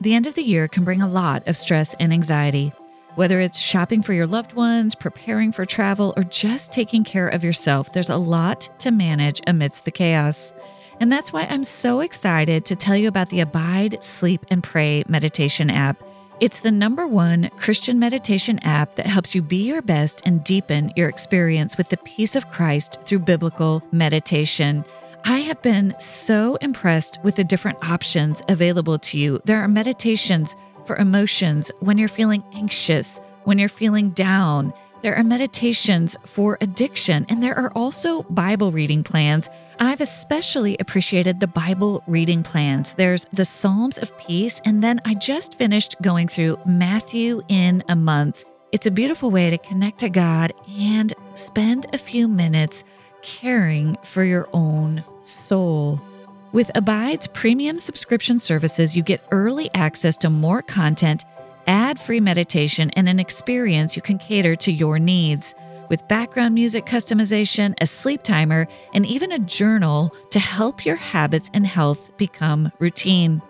The 0.00 0.14
end 0.14 0.26
of 0.26 0.34
the 0.34 0.42
year 0.42 0.66
can 0.66 0.82
bring 0.84 1.00
a 1.00 1.08
lot 1.08 1.46
of 1.46 1.56
stress 1.56 1.94
and 2.00 2.12
anxiety. 2.12 2.72
Whether 3.16 3.40
it's 3.40 3.58
shopping 3.58 4.02
for 4.02 4.12
your 4.12 4.26
loved 4.26 4.54
ones, 4.54 4.94
preparing 4.94 5.52
for 5.52 5.64
travel, 5.64 6.14
or 6.16 6.24
just 6.24 6.72
taking 6.72 7.04
care 7.04 7.28
of 7.28 7.44
yourself, 7.44 7.92
there's 7.92 8.10
a 8.10 8.16
lot 8.16 8.70
to 8.80 8.90
manage 8.90 9.40
amidst 9.46 9.84
the 9.84 9.90
chaos. 9.90 10.54
And 11.00 11.10
that's 11.10 11.32
why 11.32 11.46
I'm 11.48 11.64
so 11.64 12.00
excited 12.00 12.66
to 12.66 12.76
tell 12.76 12.94
you 12.94 13.08
about 13.08 13.30
the 13.30 13.40
Abide, 13.40 14.04
Sleep, 14.04 14.44
and 14.50 14.62
Pray 14.62 15.02
meditation 15.08 15.70
app. 15.70 16.02
It's 16.40 16.60
the 16.60 16.70
number 16.70 17.06
one 17.06 17.48
Christian 17.56 17.98
meditation 17.98 18.58
app 18.60 18.96
that 18.96 19.06
helps 19.06 19.34
you 19.34 19.40
be 19.40 19.66
your 19.66 19.80
best 19.80 20.20
and 20.26 20.44
deepen 20.44 20.92
your 20.96 21.08
experience 21.08 21.78
with 21.78 21.88
the 21.88 21.96
peace 21.98 22.36
of 22.36 22.50
Christ 22.50 22.98
through 23.06 23.20
biblical 23.20 23.82
meditation. 23.92 24.84
I 25.24 25.38
have 25.38 25.60
been 25.62 25.94
so 25.98 26.56
impressed 26.56 27.18
with 27.22 27.36
the 27.36 27.44
different 27.44 27.82
options 27.82 28.42
available 28.48 28.98
to 28.98 29.18
you. 29.18 29.40
There 29.44 29.62
are 29.62 29.68
meditations 29.68 30.54
for 30.86 30.96
emotions 30.96 31.70
when 31.80 31.96
you're 31.98 32.08
feeling 32.08 32.42
anxious, 32.52 33.20
when 33.44 33.58
you're 33.58 33.68
feeling 33.68 34.10
down. 34.10 34.72
There 35.02 35.16
are 35.16 35.24
meditations 35.24 36.16
for 36.26 36.58
addiction, 36.60 37.24
and 37.28 37.42
there 37.42 37.58
are 37.58 37.72
also 37.74 38.22
Bible 38.24 38.70
reading 38.70 39.02
plans 39.02 39.48
I've 39.82 40.02
especially 40.02 40.76
appreciated 40.78 41.40
the 41.40 41.46
Bible 41.46 42.02
reading 42.06 42.42
plans. 42.42 42.92
There's 42.92 43.24
the 43.32 43.46
Psalms 43.46 43.96
of 43.96 44.16
Peace, 44.18 44.60
and 44.66 44.84
then 44.84 45.00
I 45.06 45.14
just 45.14 45.54
finished 45.54 45.96
going 46.02 46.28
through 46.28 46.58
Matthew 46.66 47.40
in 47.48 47.82
a 47.88 47.96
month. 47.96 48.44
It's 48.72 48.84
a 48.84 48.90
beautiful 48.90 49.30
way 49.30 49.48
to 49.48 49.56
connect 49.56 50.00
to 50.00 50.10
God 50.10 50.52
and 50.78 51.14
spend 51.34 51.86
a 51.94 51.98
few 51.98 52.28
minutes 52.28 52.84
caring 53.22 53.96
for 54.02 54.22
your 54.22 54.50
own 54.52 55.02
soul. 55.24 55.98
With 56.52 56.70
Abide's 56.74 57.28
premium 57.28 57.78
subscription 57.78 58.38
services, 58.38 58.94
you 58.94 59.02
get 59.02 59.24
early 59.30 59.70
access 59.72 60.14
to 60.18 60.28
more 60.28 60.60
content, 60.60 61.24
ad 61.66 61.98
free 61.98 62.20
meditation, 62.20 62.90
and 62.90 63.08
an 63.08 63.18
experience 63.18 63.96
you 63.96 64.02
can 64.02 64.18
cater 64.18 64.56
to 64.56 64.72
your 64.72 64.98
needs 64.98 65.54
with 65.90 66.08
background 66.08 66.54
music 66.54 66.86
customization, 66.86 67.74
a 67.82 67.86
sleep 67.86 68.22
timer, 68.22 68.66
and 68.94 69.04
even 69.04 69.32
a 69.32 69.38
journal 69.40 70.16
to 70.30 70.38
help 70.38 70.86
your 70.86 70.96
habits 70.96 71.50
and 71.52 71.66
health 71.66 72.16
become 72.16 72.72
routine. 72.78 73.42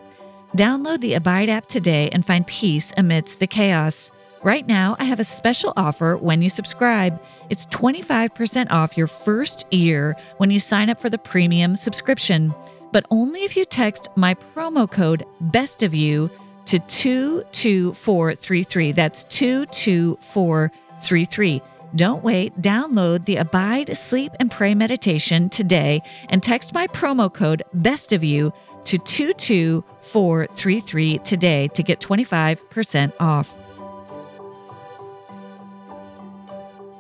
Download 0.57 1.01
the 1.01 1.15
Abide 1.15 1.49
app 1.49 1.69
today 1.69 2.11
and 2.11 2.27
find 2.27 2.45
peace 2.45 2.93
amidst 2.97 3.39
the 3.39 3.47
chaos. 3.47 4.11
Right 4.43 4.67
now, 4.67 4.97
I 4.99 5.05
have 5.05 5.21
a 5.21 5.25
special 5.25 5.75
offer 5.77 6.17
when 6.17 6.41
you 6.41 6.49
subscribe. 6.49 7.21
It's 7.51 7.67
25% 7.67 8.71
off 8.71 8.97
your 8.97 9.07
first 9.07 9.67
year 9.71 10.17
when 10.39 10.51
you 10.51 10.59
sign 10.59 10.89
up 10.89 10.99
for 10.99 11.11
the 11.11 11.19
premium 11.19 11.77
subscription, 11.77 12.55
but 12.91 13.05
only 13.11 13.45
if 13.45 13.55
you 13.57 13.67
text 13.67 14.09
my 14.17 14.35
promo 14.35 14.91
code 14.91 15.27
BEST 15.41 15.83
of 15.83 15.93
you 15.95 16.31
to 16.65 16.79
22433. 16.79 18.93
That's 18.93 19.25
22433. 19.25 21.63
Don't 21.97 22.23
wait. 22.23 22.57
Download 22.61 23.25
the 23.25 23.37
Abide, 23.37 23.97
Sleep, 23.97 24.33
and 24.39 24.51
Pray 24.51 24.75
meditation 24.75 25.49
today 25.49 26.03
and 26.29 26.43
text 26.43 26.73
my 26.73 26.87
promo 26.89 27.33
code 27.33 27.63
BEST 27.75 28.13
of 28.13 28.23
you 28.23 28.53
to 28.85 28.99
22433 28.99 31.19
today 31.19 31.69
to 31.69 31.83
get 31.83 32.01
25% 32.01 33.13
off. 33.21 33.55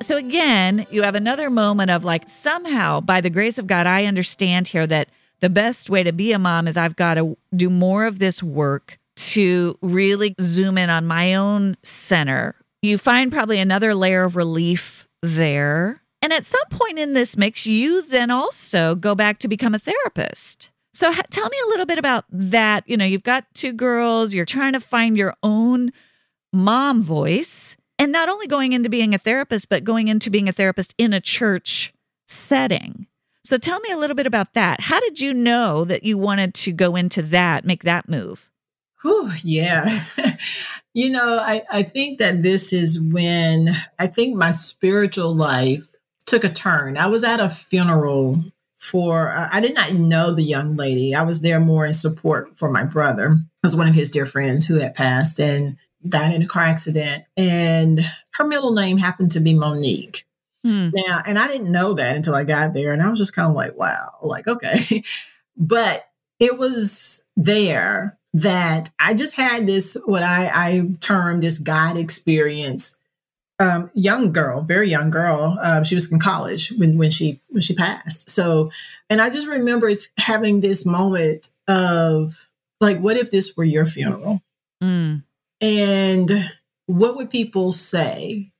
So, 0.02 0.16
again, 0.16 0.86
you 0.90 1.02
have 1.02 1.14
another 1.14 1.50
moment 1.50 1.90
of 1.90 2.04
like, 2.04 2.26
somehow, 2.28 3.00
by 3.00 3.20
the 3.20 3.30
grace 3.30 3.58
of 3.58 3.66
God, 3.66 3.86
I 3.86 4.06
understand 4.06 4.68
here 4.68 4.86
that 4.86 5.08
the 5.40 5.50
best 5.50 5.90
way 5.90 6.02
to 6.02 6.12
be 6.12 6.32
a 6.32 6.38
mom 6.38 6.66
is 6.66 6.76
I've 6.76 6.96
got 6.96 7.14
to 7.14 7.38
do 7.54 7.70
more 7.70 8.06
of 8.06 8.18
this 8.18 8.42
work 8.42 8.98
to 9.16 9.78
really 9.82 10.34
zoom 10.40 10.78
in 10.78 10.90
on 10.90 11.06
my 11.06 11.34
own 11.34 11.76
center 11.82 12.54
you 12.82 12.98
find 12.98 13.32
probably 13.32 13.58
another 13.58 13.94
layer 13.94 14.24
of 14.24 14.36
relief 14.36 15.08
there. 15.22 16.02
And 16.22 16.32
at 16.32 16.44
some 16.44 16.66
point 16.70 16.98
in 16.98 17.14
this 17.14 17.36
mix, 17.36 17.66
you 17.66 18.02
then 18.02 18.30
also 18.30 18.94
go 18.94 19.14
back 19.14 19.38
to 19.40 19.48
become 19.48 19.74
a 19.74 19.78
therapist. 19.78 20.70
So 20.92 21.12
ha- 21.12 21.22
tell 21.30 21.48
me 21.48 21.56
a 21.64 21.68
little 21.68 21.86
bit 21.86 21.98
about 21.98 22.24
that. 22.30 22.84
You 22.86 22.96
know, 22.96 23.04
you've 23.04 23.22
got 23.22 23.46
two 23.54 23.72
girls, 23.72 24.34
you're 24.34 24.44
trying 24.44 24.72
to 24.72 24.80
find 24.80 25.16
your 25.16 25.34
own 25.42 25.92
mom 26.52 27.02
voice, 27.02 27.76
and 27.98 28.10
not 28.12 28.28
only 28.28 28.46
going 28.46 28.72
into 28.72 28.88
being 28.88 29.14
a 29.14 29.18
therapist, 29.18 29.68
but 29.68 29.84
going 29.84 30.08
into 30.08 30.30
being 30.30 30.48
a 30.48 30.52
therapist 30.52 30.94
in 30.98 31.12
a 31.12 31.20
church 31.20 31.92
setting. 32.28 33.06
So 33.44 33.56
tell 33.56 33.80
me 33.80 33.90
a 33.90 33.96
little 33.96 34.16
bit 34.16 34.26
about 34.26 34.54
that. 34.54 34.80
How 34.80 35.00
did 35.00 35.20
you 35.20 35.32
know 35.32 35.84
that 35.84 36.02
you 36.02 36.18
wanted 36.18 36.54
to 36.54 36.72
go 36.72 36.96
into 36.96 37.22
that, 37.22 37.64
make 37.64 37.84
that 37.84 38.08
move? 38.08 38.50
Whew, 39.02 39.30
yeah. 39.42 40.04
you 40.92 41.10
know, 41.10 41.38
I, 41.38 41.62
I 41.70 41.82
think 41.82 42.18
that 42.18 42.42
this 42.42 42.72
is 42.72 43.00
when 43.00 43.70
I 43.98 44.06
think 44.06 44.36
my 44.36 44.50
spiritual 44.50 45.34
life 45.34 45.94
took 46.26 46.44
a 46.44 46.48
turn. 46.48 46.96
I 46.96 47.06
was 47.06 47.24
at 47.24 47.40
a 47.40 47.48
funeral 47.48 48.42
for, 48.76 49.28
uh, 49.30 49.48
I 49.52 49.60
did 49.60 49.74
not 49.74 49.92
know 49.92 50.32
the 50.32 50.42
young 50.42 50.74
lady. 50.74 51.14
I 51.14 51.22
was 51.22 51.42
there 51.42 51.60
more 51.60 51.84
in 51.84 51.92
support 51.92 52.56
for 52.56 52.70
my 52.70 52.84
brother. 52.84 53.32
It 53.32 53.62
was 53.62 53.76
one 53.76 53.88
of 53.88 53.94
his 53.94 54.10
dear 54.10 54.26
friends 54.26 54.66
who 54.66 54.76
had 54.76 54.94
passed 54.94 55.38
and 55.38 55.76
died 56.06 56.34
in 56.34 56.42
a 56.42 56.46
car 56.46 56.64
accident. 56.64 57.24
And 57.36 58.00
her 58.32 58.46
middle 58.46 58.72
name 58.72 58.98
happened 58.98 59.32
to 59.32 59.40
be 59.40 59.54
Monique. 59.54 60.24
Hmm. 60.64 60.90
Now, 60.92 61.22
and 61.24 61.38
I 61.38 61.46
didn't 61.46 61.72
know 61.72 61.94
that 61.94 62.16
until 62.16 62.34
I 62.34 62.44
got 62.44 62.72
there. 62.72 62.92
And 62.92 63.02
I 63.02 63.08
was 63.08 63.18
just 63.18 63.34
kind 63.34 63.48
of 63.48 63.54
like, 63.54 63.76
wow, 63.76 64.16
like, 64.22 64.48
okay. 64.48 65.04
but 65.56 66.04
it 66.38 66.58
was 66.58 67.24
there 67.36 68.18
that 68.32 68.90
I 68.98 69.14
just 69.14 69.34
had 69.36 69.66
this, 69.66 69.96
what 70.06 70.22
I, 70.22 70.50
I 70.52 70.88
term 71.00 71.40
this 71.40 71.58
God 71.58 71.96
experience. 71.96 72.96
Um, 73.58 73.90
young 73.92 74.32
girl, 74.32 74.62
very 74.62 74.88
young 74.88 75.10
girl. 75.10 75.58
Uh, 75.60 75.82
she 75.82 75.94
was 75.94 76.10
in 76.10 76.18
college 76.18 76.72
when, 76.78 76.96
when 76.96 77.10
she 77.10 77.40
when 77.50 77.60
she 77.60 77.74
passed. 77.74 78.30
So, 78.30 78.70
and 79.10 79.20
I 79.20 79.28
just 79.28 79.46
remember 79.46 79.92
having 80.16 80.60
this 80.60 80.86
moment 80.86 81.50
of 81.68 82.48
like, 82.80 83.00
what 83.00 83.18
if 83.18 83.30
this 83.30 83.54
were 83.58 83.64
your 83.64 83.84
funeral? 83.84 84.40
Mm. 84.82 85.24
And 85.60 86.50
what 86.86 87.16
would 87.16 87.28
people 87.28 87.72
say? 87.72 88.50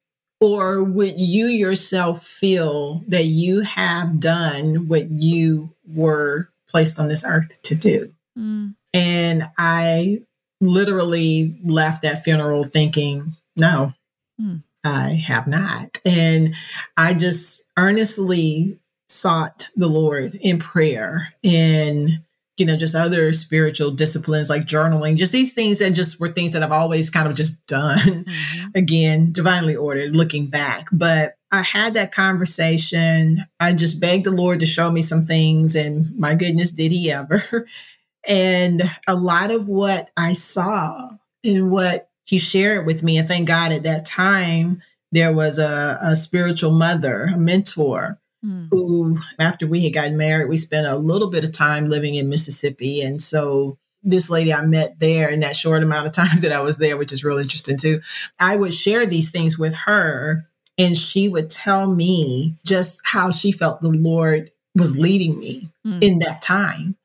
Or 0.42 0.82
would 0.82 1.18
you 1.18 1.46
yourself 1.46 2.22
feel 2.22 3.02
that 3.08 3.24
you 3.24 3.60
have 3.60 4.20
done 4.20 4.88
what 4.88 5.10
you 5.10 5.74
were 5.86 6.50
placed 6.68 6.98
on 6.98 7.08
this 7.08 7.24
earth 7.24 7.60
to 7.62 7.74
do? 7.74 8.12
Mm. 8.38 8.74
And 8.92 9.44
I 9.56 10.22
literally 10.60 11.58
left 11.64 12.02
that 12.02 12.24
funeral 12.24 12.64
thinking, 12.64 13.36
no, 13.58 13.92
mm. 14.40 14.62
I 14.84 15.10
have 15.10 15.46
not. 15.46 15.98
And 16.04 16.54
I 16.96 17.14
just 17.14 17.64
earnestly 17.76 18.78
sought 19.08 19.70
the 19.74 19.88
Lord 19.88 20.34
in 20.36 20.58
prayer 20.58 21.34
and 21.42 22.20
you 22.56 22.66
know 22.66 22.76
just 22.76 22.94
other 22.94 23.32
spiritual 23.32 23.90
disciplines 23.90 24.48
like 24.48 24.66
journaling 24.66 25.16
just 25.16 25.32
these 25.32 25.52
things 25.52 25.78
that 25.78 25.90
just 25.90 26.20
were 26.20 26.28
things 26.28 26.52
that 26.52 26.62
I've 26.62 26.70
always 26.70 27.10
kind 27.10 27.26
of 27.26 27.34
just 27.34 27.66
done 27.66 27.98
mm-hmm. 28.24 28.68
again 28.74 29.32
divinely 29.32 29.74
ordered 29.74 30.14
looking 30.14 30.46
back 30.46 30.86
but 30.92 31.34
I 31.50 31.62
had 31.62 31.94
that 31.94 32.12
conversation 32.12 33.38
I 33.58 33.72
just 33.72 34.00
begged 34.00 34.26
the 34.26 34.30
Lord 34.30 34.60
to 34.60 34.66
show 34.66 34.92
me 34.92 35.02
some 35.02 35.22
things 35.22 35.74
and 35.74 36.16
my 36.16 36.34
goodness 36.34 36.70
did 36.70 36.92
he 36.92 37.10
ever 37.10 37.66
and 38.26 38.82
a 39.06 39.14
lot 39.14 39.50
of 39.50 39.68
what 39.68 40.10
I 40.16 40.32
saw 40.34 41.10
and 41.44 41.70
what 41.70 42.10
he 42.24 42.38
shared 42.38 42.86
with 42.86 43.02
me 43.02 43.18
and 43.18 43.26
thank 43.26 43.48
God 43.48 43.72
at 43.72 43.82
that 43.84 44.04
time 44.04 44.82
there 45.12 45.32
was 45.32 45.58
a, 45.58 45.98
a 46.02 46.16
spiritual 46.16 46.70
mother 46.70 47.30
a 47.34 47.38
mentor 47.38 48.20
mm. 48.44 48.68
who, 48.70 49.18
after 49.38 49.66
we 49.66 49.84
had 49.84 49.92
gotten 49.92 50.16
married, 50.16 50.48
we 50.48 50.56
spent 50.56 50.86
a 50.86 50.96
little 50.96 51.28
bit 51.28 51.44
of 51.44 51.52
time 51.52 51.88
living 51.88 52.14
in 52.14 52.28
Mississippi. 52.28 53.02
And 53.02 53.22
so 53.22 53.78
this 54.02 54.30
lady 54.30 54.52
I 54.52 54.64
met 54.64 54.98
there 54.98 55.28
in 55.28 55.40
that 55.40 55.56
short 55.56 55.82
amount 55.82 56.06
of 56.06 56.12
time 56.12 56.38
that 56.40 56.52
I 56.52 56.60
was 56.60 56.78
there, 56.78 56.96
which 56.96 57.12
is 57.12 57.24
real 57.24 57.38
interesting 57.38 57.76
too, 57.76 58.00
I 58.38 58.56
would 58.56 58.74
share 58.74 59.06
these 59.06 59.30
things 59.30 59.58
with 59.58 59.74
her. 59.74 60.46
And 60.78 60.96
she 60.96 61.28
would 61.28 61.50
tell 61.50 61.92
me 61.92 62.54
just 62.64 63.02
how 63.04 63.30
she 63.30 63.52
felt 63.52 63.82
the 63.82 63.90
Lord 63.90 64.50
was 64.74 64.96
leading 64.96 65.38
me 65.38 65.68
mm. 65.86 66.02
in 66.02 66.20
that 66.20 66.40
time. 66.40 66.96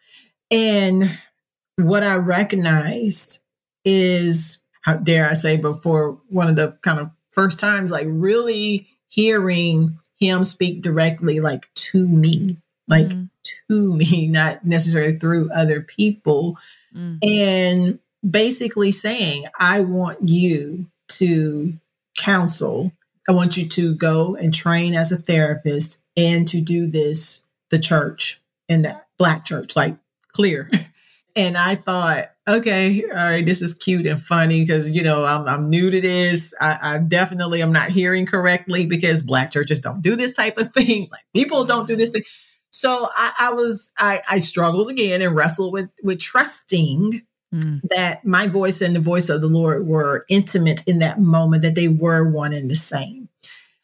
And 0.52 1.18
what 1.78 2.04
I 2.04 2.16
recognized 2.16 3.40
is, 3.84 4.62
how 4.82 4.96
dare 4.96 5.30
I 5.30 5.34
say, 5.34 5.58
before 5.58 6.20
one 6.30 6.48
of 6.48 6.56
the 6.56 6.78
kind 6.82 7.00
of 7.00 7.10
first 7.32 7.60
times, 7.60 7.92
like 7.92 8.08
really 8.10 8.88
hearing 9.08 9.98
him 10.20 10.44
speak 10.44 10.82
directly 10.82 11.40
like 11.40 11.70
to 11.74 12.08
me 12.08 12.58
like 12.88 13.06
mm. 13.06 13.30
to 13.44 13.94
me 13.94 14.28
not 14.28 14.66
necessarily 14.66 15.18
through 15.18 15.50
other 15.54 15.82
people 15.82 16.58
mm. 16.96 17.18
and 17.28 18.00
basically 18.30 18.92
saying 18.92 19.46
i 19.60 19.80
want 19.80 20.28
you 20.28 20.86
to 21.08 21.74
counsel 22.18 22.92
i 23.28 23.32
want 23.32 23.58
you 23.58 23.68
to 23.68 23.94
go 23.96 24.36
and 24.36 24.54
train 24.54 24.96
as 24.96 25.12
a 25.12 25.18
therapist 25.18 26.02
and 26.18 26.48
to 26.48 26.62
do 26.62 26.88
this 26.88 27.48
the 27.70 27.80
church 27.80 28.42
and 28.70 28.86
that 28.86 29.08
black 29.18 29.46
church 29.46 29.76
like 29.76 29.96
clear 30.36 30.70
and 31.36 31.58
i 31.58 31.76
thought 31.76 32.30
okay, 32.48 33.04
all 33.06 33.16
right, 33.16 33.46
this 33.46 33.62
is 33.62 33.74
cute 33.74 34.06
and 34.06 34.22
funny 34.22 34.64
because 34.64 34.92
you 34.92 35.02
know 35.02 35.26
I'm, 35.26 35.48
I'm 35.48 35.70
new 35.70 35.90
to 35.90 36.02
this. 36.02 36.54
I, 36.62 36.78
I 36.82 36.98
definitely 37.00 37.62
am 37.62 37.72
not 37.72 37.90
hearing 37.90 38.26
correctly 38.26 38.86
because 38.86 39.22
black 39.22 39.52
churches 39.52 39.80
don't 39.80 40.02
do 40.02 40.16
this 40.16 40.34
type 40.34 40.58
of 40.58 40.72
thing. 40.74 41.08
Like 41.12 41.26
people 41.34 41.66
don't 41.66 41.88
do 41.88 41.96
this 41.96 42.12
thing. 42.12 42.24
So 42.70 43.10
I, 43.16 43.32
I 43.40 43.54
was 43.54 43.92
I, 43.98 44.22
I 44.28 44.40
struggled 44.40 44.90
again 44.90 45.22
and 45.22 45.36
wrestled 45.36 45.74
with 45.74 45.90
with 46.04 46.20
trusting 46.20 47.22
mm. 47.54 47.82
that 47.90 48.26
my 48.26 48.48
voice 48.48 48.82
and 48.82 48.96
the 48.96 49.00
voice 49.00 49.30
of 49.30 49.42
the 49.42 49.48
Lord 49.48 49.88
were 49.88 50.26
intimate 50.30 50.86
in 50.88 51.00
that 51.00 51.20
moment, 51.20 51.64
that 51.64 51.76
they 51.76 51.88
were 51.88 52.30
one 52.30 52.54
and 52.54 52.70
the 52.70 52.76
same. 52.76 53.25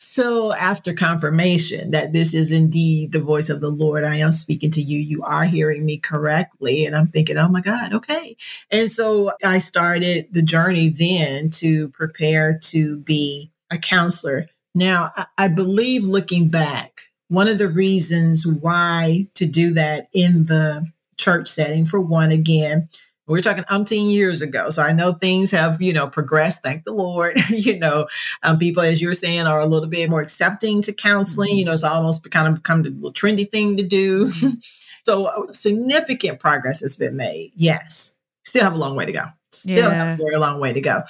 So, 0.03 0.51
after 0.53 0.95
confirmation 0.95 1.91
that 1.91 2.11
this 2.11 2.33
is 2.33 2.51
indeed 2.51 3.11
the 3.11 3.19
voice 3.19 3.49
of 3.49 3.61
the 3.61 3.69
Lord, 3.69 4.03
I 4.03 4.15
am 4.15 4.31
speaking 4.31 4.71
to 4.71 4.81
you. 4.81 4.97
You 4.97 5.21
are 5.21 5.43
hearing 5.43 5.85
me 5.85 5.99
correctly. 5.99 6.87
And 6.87 6.95
I'm 6.95 7.05
thinking, 7.05 7.37
oh 7.37 7.49
my 7.49 7.61
God, 7.61 7.93
okay. 7.93 8.35
And 8.71 8.89
so 8.89 9.31
I 9.43 9.59
started 9.59 10.25
the 10.31 10.41
journey 10.41 10.89
then 10.89 11.51
to 11.51 11.89
prepare 11.89 12.57
to 12.63 12.97
be 12.97 13.51
a 13.71 13.77
counselor. 13.77 14.47
Now, 14.73 15.11
I 15.37 15.47
believe 15.47 16.03
looking 16.03 16.49
back, 16.49 17.03
one 17.27 17.47
of 17.47 17.59
the 17.59 17.69
reasons 17.69 18.47
why 18.47 19.27
to 19.35 19.45
do 19.45 19.71
that 19.75 20.07
in 20.13 20.45
the 20.45 20.87
church 21.17 21.47
setting, 21.47 21.85
for 21.85 22.01
one, 22.01 22.31
again, 22.31 22.89
we're 23.31 23.41
talking 23.41 23.63
umpteen 23.65 24.11
years 24.11 24.41
ago. 24.41 24.69
So 24.69 24.83
I 24.83 24.91
know 24.91 25.13
things 25.13 25.51
have, 25.51 25.81
you 25.81 25.93
know, 25.93 26.07
progressed. 26.07 26.61
Thank 26.61 26.83
the 26.83 26.93
Lord. 26.93 27.39
you 27.49 27.79
know, 27.79 28.07
um, 28.43 28.59
people, 28.59 28.83
as 28.83 29.01
you 29.01 29.07
were 29.07 29.15
saying, 29.15 29.47
are 29.47 29.59
a 29.59 29.65
little 29.65 29.89
bit 29.89 30.09
more 30.09 30.21
accepting 30.21 30.81
to 30.83 30.93
counseling. 30.93 31.51
Mm-hmm. 31.51 31.57
You 31.57 31.65
know, 31.65 31.73
it's 31.73 31.83
almost 31.83 32.29
kind 32.29 32.47
of 32.47 32.55
become 32.55 32.83
the 32.83 32.89
little 32.89 33.13
trendy 33.13 33.49
thing 33.49 33.77
to 33.77 33.83
do. 33.83 34.27
Mm-hmm. 34.27 34.49
so 35.03 35.25
uh, 35.25 35.53
significant 35.53 36.39
progress 36.39 36.81
has 36.81 36.95
been 36.95 37.15
made. 37.15 37.53
Yes. 37.55 38.17
Still 38.43 38.63
have 38.63 38.73
a 38.73 38.77
long 38.77 38.95
way 38.95 39.05
to 39.05 39.11
go. 39.11 39.25
Still 39.51 39.91
yeah. 39.91 39.93
have 39.93 40.19
a 40.19 40.23
very 40.23 40.37
long 40.37 40.59
way 40.59 40.73
to 40.73 40.81
go. 40.81 41.03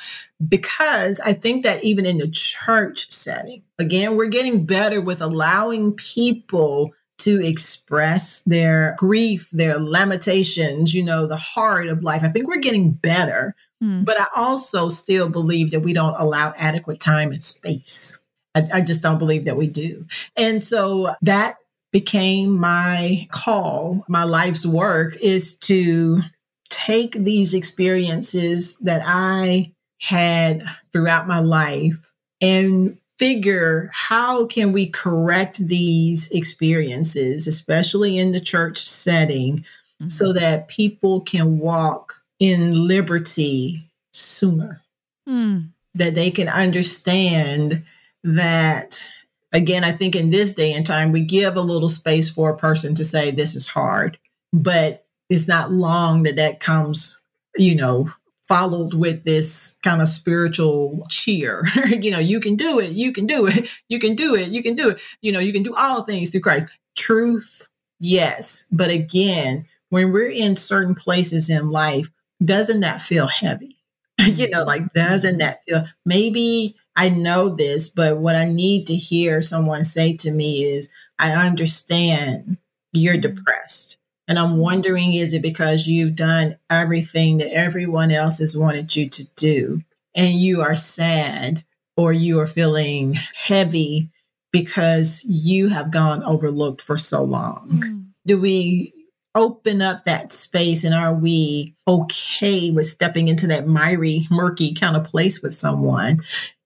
Because 0.47 1.19
I 1.19 1.33
think 1.33 1.63
that 1.63 1.83
even 1.83 2.05
in 2.05 2.17
the 2.17 2.27
church 2.27 3.11
setting, 3.11 3.61
again, 3.77 4.15
we're 4.15 4.27
getting 4.27 4.65
better 4.65 4.99
with 4.99 5.21
allowing 5.21 5.93
people 5.93 6.91
to 7.23 7.45
express 7.45 8.41
their 8.43 8.95
grief, 8.97 9.49
their 9.51 9.79
lamentations, 9.79 10.93
you 10.93 11.03
know, 11.03 11.27
the 11.27 11.37
heart 11.37 11.87
of 11.87 12.03
life. 12.03 12.23
I 12.23 12.29
think 12.29 12.47
we're 12.47 12.57
getting 12.57 12.91
better, 12.91 13.55
mm. 13.83 14.03
but 14.05 14.19
I 14.19 14.27
also 14.35 14.89
still 14.89 15.29
believe 15.29 15.71
that 15.71 15.81
we 15.81 15.93
don't 15.93 16.15
allow 16.17 16.53
adequate 16.57 16.99
time 16.99 17.31
and 17.31 17.43
space. 17.43 18.19
I, 18.55 18.65
I 18.73 18.81
just 18.81 19.01
don't 19.01 19.19
believe 19.19 19.45
that 19.45 19.57
we 19.57 19.67
do. 19.67 20.05
And 20.35 20.63
so 20.63 21.15
that 21.21 21.57
became 21.91 22.57
my 22.59 23.27
call, 23.31 24.05
my 24.07 24.23
life's 24.23 24.65
work 24.65 25.17
is 25.17 25.57
to 25.59 26.21
take 26.69 27.13
these 27.13 27.53
experiences 27.53 28.77
that 28.79 29.03
I 29.05 29.73
had 29.99 30.63
throughout 30.91 31.27
my 31.27 31.39
life 31.39 32.11
and 32.39 32.97
figure 33.21 33.87
how 33.93 34.47
can 34.47 34.71
we 34.71 34.87
correct 34.89 35.67
these 35.67 36.27
experiences 36.31 37.45
especially 37.45 38.17
in 38.17 38.31
the 38.31 38.39
church 38.39 38.79
setting 38.79 39.57
mm-hmm. 39.57 40.07
so 40.07 40.33
that 40.33 40.67
people 40.69 41.21
can 41.21 41.59
walk 41.59 42.15
in 42.39 42.87
liberty 42.87 43.87
sooner 44.11 44.81
mm. 45.29 45.63
that 45.93 46.15
they 46.15 46.31
can 46.31 46.49
understand 46.49 47.83
that 48.23 49.07
again 49.53 49.83
i 49.83 49.91
think 49.91 50.15
in 50.15 50.31
this 50.31 50.53
day 50.53 50.73
and 50.73 50.87
time 50.87 51.11
we 51.11 51.21
give 51.21 51.55
a 51.55 51.61
little 51.61 51.89
space 51.89 52.27
for 52.27 52.49
a 52.49 52.57
person 52.57 52.95
to 52.95 53.05
say 53.05 53.29
this 53.29 53.55
is 53.55 53.67
hard 53.67 54.17
but 54.51 55.05
it's 55.29 55.47
not 55.47 55.71
long 55.71 56.23
that 56.23 56.37
that 56.37 56.59
comes 56.59 57.21
you 57.55 57.75
know 57.75 58.09
followed 58.51 58.93
with 58.93 59.23
this 59.23 59.77
kind 59.81 60.01
of 60.01 60.09
spiritual 60.09 61.07
cheer. 61.09 61.63
you 61.87 62.11
know, 62.11 62.19
you 62.19 62.41
can 62.41 62.57
do 62.57 62.81
it, 62.81 62.91
you 62.91 63.13
can 63.13 63.25
do 63.25 63.47
it, 63.47 63.69
you 63.87 63.97
can 63.97 64.13
do 64.13 64.35
it, 64.35 64.49
you 64.49 64.61
can 64.61 64.75
do 64.75 64.89
it. 64.89 64.99
You 65.21 65.31
know, 65.31 65.39
you 65.39 65.53
can 65.53 65.63
do 65.63 65.73
all 65.73 66.03
things 66.03 66.31
through 66.31 66.41
Christ. 66.41 66.69
Truth, 66.97 67.65
yes. 68.01 68.65
But 68.69 68.89
again, 68.89 69.67
when 69.87 70.11
we're 70.11 70.29
in 70.29 70.57
certain 70.57 70.95
places 70.95 71.49
in 71.49 71.69
life, 71.69 72.09
doesn't 72.43 72.81
that 72.81 73.01
feel 73.01 73.27
heavy? 73.27 73.77
you 74.19 74.49
know, 74.49 74.65
like, 74.65 74.91
doesn't 74.91 75.37
that 75.37 75.63
feel 75.63 75.85
maybe 76.05 76.75
I 76.97 77.07
know 77.07 77.47
this, 77.47 77.87
but 77.87 78.17
what 78.17 78.35
I 78.35 78.49
need 78.49 78.85
to 78.87 78.95
hear 78.97 79.41
someone 79.41 79.85
say 79.85 80.17
to 80.17 80.29
me 80.29 80.65
is, 80.65 80.89
I 81.17 81.31
understand 81.31 82.57
you're 82.91 83.13
mm-hmm. 83.13 83.33
depressed. 83.33 83.95
And 84.31 84.39
I'm 84.39 84.59
wondering 84.59 85.11
is 85.13 85.33
it 85.33 85.41
because 85.41 85.87
you've 85.87 86.15
done 86.15 86.57
everything 86.69 87.39
that 87.39 87.53
everyone 87.53 88.11
else 88.11 88.37
has 88.37 88.55
wanted 88.55 88.95
you 88.95 89.09
to 89.09 89.25
do 89.35 89.81
and 90.15 90.39
you 90.39 90.61
are 90.61 90.73
sad 90.73 91.65
or 91.97 92.13
you 92.13 92.39
are 92.39 92.47
feeling 92.47 93.15
heavy 93.35 94.09
because 94.53 95.25
you 95.25 95.67
have 95.67 95.91
gone 95.91 96.23
overlooked 96.23 96.81
for 96.81 96.97
so 96.97 97.21
long? 97.21 97.67
Mm. 97.71 98.05
Do 98.25 98.39
we 98.39 98.93
open 99.35 99.81
up 99.81 100.05
that 100.05 100.31
space 100.31 100.85
and 100.85 100.95
are 100.95 101.13
we 101.13 101.75
okay 101.85 102.71
with 102.71 102.85
stepping 102.85 103.27
into 103.27 103.47
that 103.47 103.67
miry, 103.67 104.29
murky 104.31 104.73
kind 104.73 104.95
of 104.95 105.03
place 105.03 105.41
with 105.41 105.53
someone? 105.53 106.21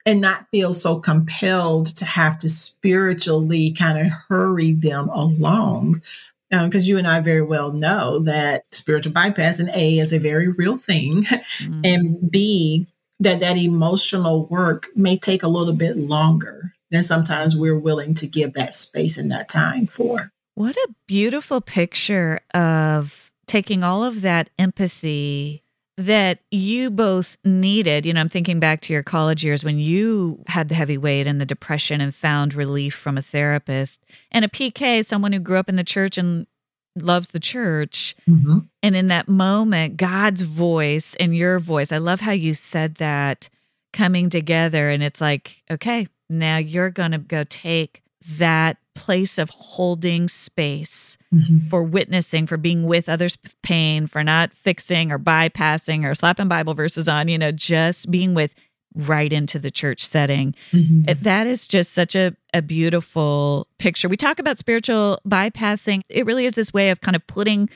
and 0.07 0.21
not 0.21 0.45
feel 0.51 0.71
so 0.71 0.99
compelled 0.99 1.87
to 1.87 2.05
have 2.05 2.37
to 2.37 2.47
spiritually 2.47 3.71
kind 3.71 3.97
of 3.97 4.11
hurry 4.29 4.71
them 4.71 5.09
along 5.09 5.99
because 6.63 6.85
um, 6.85 6.89
you 6.89 6.97
and 6.97 7.07
I 7.07 7.19
very 7.19 7.41
well 7.41 7.71
know 7.71 8.19
that 8.19 8.63
spiritual 8.71 9.13
bypass 9.13 9.59
and 9.59 9.69
A 9.73 9.99
is 9.99 10.13
a 10.13 10.19
very 10.19 10.47
real 10.47 10.77
thing, 10.77 11.23
mm-hmm. 11.59 11.81
and 11.83 12.31
B 12.31 12.87
that 13.19 13.39
that 13.39 13.57
emotional 13.57 14.45
work 14.47 14.87
may 14.95 15.17
take 15.17 15.43
a 15.43 15.47
little 15.47 15.73
bit 15.73 15.97
longer 15.97 16.73
than 16.91 17.03
sometimes 17.03 17.55
we're 17.55 17.79
willing 17.79 18.13
to 18.15 18.27
give 18.27 18.53
that 18.53 18.73
space 18.73 19.17
and 19.17 19.31
that 19.31 19.49
time 19.49 19.87
for. 19.87 20.31
What 20.55 20.75
a 20.75 20.89
beautiful 21.07 21.61
picture 21.61 22.39
of 22.53 23.31
taking 23.45 23.83
all 23.83 24.03
of 24.03 24.21
that 24.21 24.49
empathy 24.57 25.64
that 25.97 26.39
you 26.51 26.89
both 26.89 27.37
needed. 27.45 28.05
You 28.05 28.13
know, 28.13 28.19
I'm 28.19 28.29
thinking 28.29 28.59
back 28.59 28.81
to 28.81 28.93
your 28.93 29.03
college 29.03 29.43
years 29.43 29.63
when 29.63 29.79
you 29.79 30.43
had 30.47 30.69
the 30.69 30.75
heavy 30.75 30.97
weight 30.97 31.25
and 31.25 31.39
the 31.39 31.45
depression 31.45 32.01
and 32.01 32.13
found 32.13 32.53
relief 32.53 32.93
from 32.93 33.17
a 33.17 33.21
therapist, 33.21 34.03
and 34.31 34.43
a 34.43 34.49
PK, 34.49 35.05
someone 35.05 35.31
who 35.31 35.39
grew 35.39 35.57
up 35.57 35.69
in 35.69 35.77
the 35.77 35.83
church 35.83 36.17
and 36.17 36.47
loves 36.97 37.29
the 37.29 37.39
church. 37.39 38.15
Mm-hmm. 38.29 38.59
And 38.83 38.95
in 38.95 39.07
that 39.07 39.27
moment, 39.27 39.97
God's 39.97 40.41
voice 40.41 41.15
and 41.15 41.35
your 41.35 41.59
voice, 41.59 41.91
I 41.91 41.97
love 41.97 42.21
how 42.21 42.31
you 42.31 42.53
said 42.53 42.95
that 42.95 43.49
coming 43.93 44.29
together. 44.29 44.89
And 44.89 45.01
it's 45.01 45.21
like, 45.21 45.63
okay, 45.71 46.07
now 46.29 46.57
you're 46.57 46.89
going 46.89 47.11
to 47.11 47.17
go 47.17 47.43
take 47.45 48.01
that 48.37 48.77
place 48.95 49.37
of 49.37 49.49
holding 49.49 50.27
space 50.27 51.17
mm-hmm. 51.35 51.67
for 51.67 51.83
witnessing, 51.83 52.47
for 52.47 52.57
being 52.57 52.85
with 52.85 53.09
others' 53.09 53.37
pain, 53.61 54.07
for 54.07 54.23
not 54.23 54.53
fixing 54.53 55.11
or 55.11 55.19
bypassing 55.19 56.05
or 56.05 56.13
slapping 56.13 56.47
Bible 56.47 56.73
verses 56.73 57.07
on, 57.07 57.27
you 57.27 57.37
know, 57.37 57.51
just 57.51 58.09
being 58.09 58.33
with 58.33 58.55
right 58.95 59.33
into 59.33 59.59
the 59.59 59.71
church 59.71 60.05
setting. 60.05 60.55
Mm-hmm. 60.71 61.21
That 61.21 61.47
is 61.47 61.67
just 61.67 61.91
such 61.91 62.15
a, 62.15 62.35
a 62.53 62.61
beautiful 62.61 63.67
picture. 63.77 64.07
We 64.07 64.17
talk 64.17 64.39
about 64.39 64.57
spiritual 64.57 65.19
bypassing. 65.27 66.01
It 66.09 66.25
really 66.25 66.45
is 66.45 66.53
this 66.53 66.73
way 66.73 66.89
of 66.89 67.01
kind 67.01 67.15
of 67.15 67.25
putting 67.27 67.69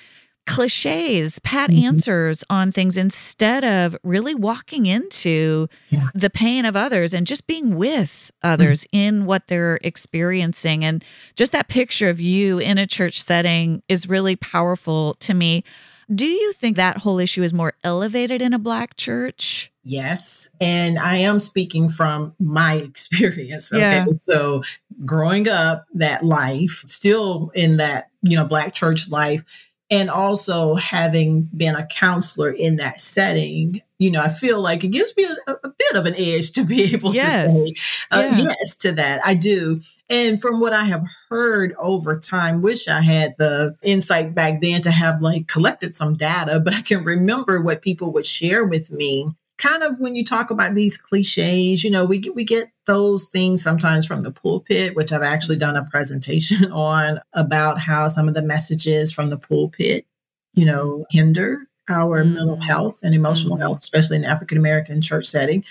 cliches, 0.49 1.37
pat 1.39 1.69
mm-hmm. 1.69 1.85
answers 1.85 2.43
on 2.49 2.71
things 2.71 2.97
instead 2.97 3.63
of 3.63 3.95
really 4.03 4.33
walking 4.33 4.87
into 4.87 5.67
yeah. 5.89 6.09
the 6.15 6.29
pain 6.29 6.65
of 6.65 6.75
others 6.75 7.13
and 7.13 7.27
just 7.27 7.45
being 7.45 7.75
with 7.75 8.31
others 8.41 8.81
mm-hmm. 8.85 8.99
in 8.99 9.25
what 9.25 9.47
they're 9.47 9.79
experiencing. 9.83 10.83
And 10.83 11.05
just 11.35 11.51
that 11.51 11.67
picture 11.67 12.09
of 12.09 12.19
you 12.19 12.57
in 12.57 12.79
a 12.79 12.87
church 12.87 13.21
setting 13.21 13.83
is 13.87 14.09
really 14.09 14.35
powerful 14.35 15.13
to 15.19 15.33
me. 15.33 15.63
Do 16.13 16.25
you 16.25 16.53
think 16.53 16.77
that 16.77 16.97
whole 16.97 17.19
issue 17.19 17.43
is 17.43 17.53
more 17.53 17.73
elevated 17.83 18.41
in 18.41 18.51
a 18.51 18.59
Black 18.59 18.97
church? 18.97 19.71
Yes. 19.83 20.49
And 20.59 20.97
I 20.97 21.17
am 21.17 21.39
speaking 21.39 21.89
from 21.89 22.33
my 22.39 22.73
experience. 22.83 23.71
Okay. 23.71 23.81
Yeah. 23.81 24.05
So 24.19 24.63
growing 25.05 25.47
up 25.47 25.85
that 25.93 26.25
life, 26.25 26.83
still 26.87 27.51
in 27.53 27.77
that, 27.77 28.09
you 28.23 28.35
know, 28.35 28.45
Black 28.45 28.73
church 28.73 29.09
life, 29.09 29.43
and 29.91 30.09
also 30.09 30.75
having 30.75 31.43
been 31.55 31.75
a 31.75 31.85
counselor 31.87 32.51
in 32.51 32.75
that 32.77 32.99
setting 32.99 33.81
you 33.97 34.09
know 34.09 34.21
i 34.21 34.29
feel 34.29 34.61
like 34.61 34.83
it 34.83 34.89
gives 34.89 35.15
me 35.15 35.25
a, 35.25 35.51
a 35.51 35.69
bit 35.69 35.95
of 35.95 36.05
an 36.05 36.15
edge 36.15 36.51
to 36.51 36.63
be 36.63 36.83
able 36.93 37.13
yes. 37.13 37.51
to 37.51 37.59
say 37.59 37.73
uh, 38.11 38.19
yeah. 38.19 38.37
yes 38.37 38.75
to 38.77 38.91
that 38.91 39.21
i 39.25 39.33
do 39.33 39.81
and 40.09 40.41
from 40.41 40.59
what 40.59 40.73
i 40.73 40.85
have 40.85 41.05
heard 41.29 41.73
over 41.77 42.17
time 42.17 42.61
wish 42.61 42.87
i 42.87 43.01
had 43.01 43.35
the 43.37 43.75
insight 43.83 44.33
back 44.33 44.61
then 44.61 44.81
to 44.81 44.91
have 44.91 45.21
like 45.21 45.47
collected 45.47 45.93
some 45.93 46.15
data 46.15 46.59
but 46.59 46.73
i 46.73 46.81
can 46.81 47.03
remember 47.03 47.61
what 47.61 47.81
people 47.81 48.11
would 48.11 48.25
share 48.25 48.65
with 48.65 48.91
me 48.91 49.27
kind 49.59 49.83
of 49.83 49.99
when 49.99 50.15
you 50.15 50.23
talk 50.23 50.49
about 50.49 50.73
these 50.73 50.97
cliches, 50.97 51.83
you 51.83 51.91
know, 51.91 52.05
we 52.05 52.17
get, 52.17 52.33
we 52.33 52.43
get 52.43 52.69
those 52.87 53.27
things 53.27 53.61
sometimes 53.61 54.05
from 54.05 54.21
the 54.21 54.31
pulpit, 54.31 54.95
which 54.95 55.11
I've 55.11 55.21
actually 55.21 55.57
done 55.57 55.75
a 55.75 55.85
presentation 55.85 56.71
on 56.71 57.19
about 57.33 57.77
how 57.77 58.07
some 58.07 58.27
of 58.27 58.33
the 58.33 58.41
messages 58.41 59.11
from 59.11 59.29
the 59.29 59.37
pulpit, 59.37 60.05
you 60.53 60.65
know, 60.65 61.05
hinder 61.11 61.67
our 61.89 62.23
mm-hmm. 62.23 62.35
mental 62.35 62.61
health 62.61 63.01
and 63.03 63.13
emotional 63.13 63.55
mm-hmm. 63.55 63.61
health, 63.61 63.79
especially 63.79 64.17
in 64.17 64.25
African 64.25 64.57
American 64.57 65.01
church 65.01 65.25
setting. 65.25 65.63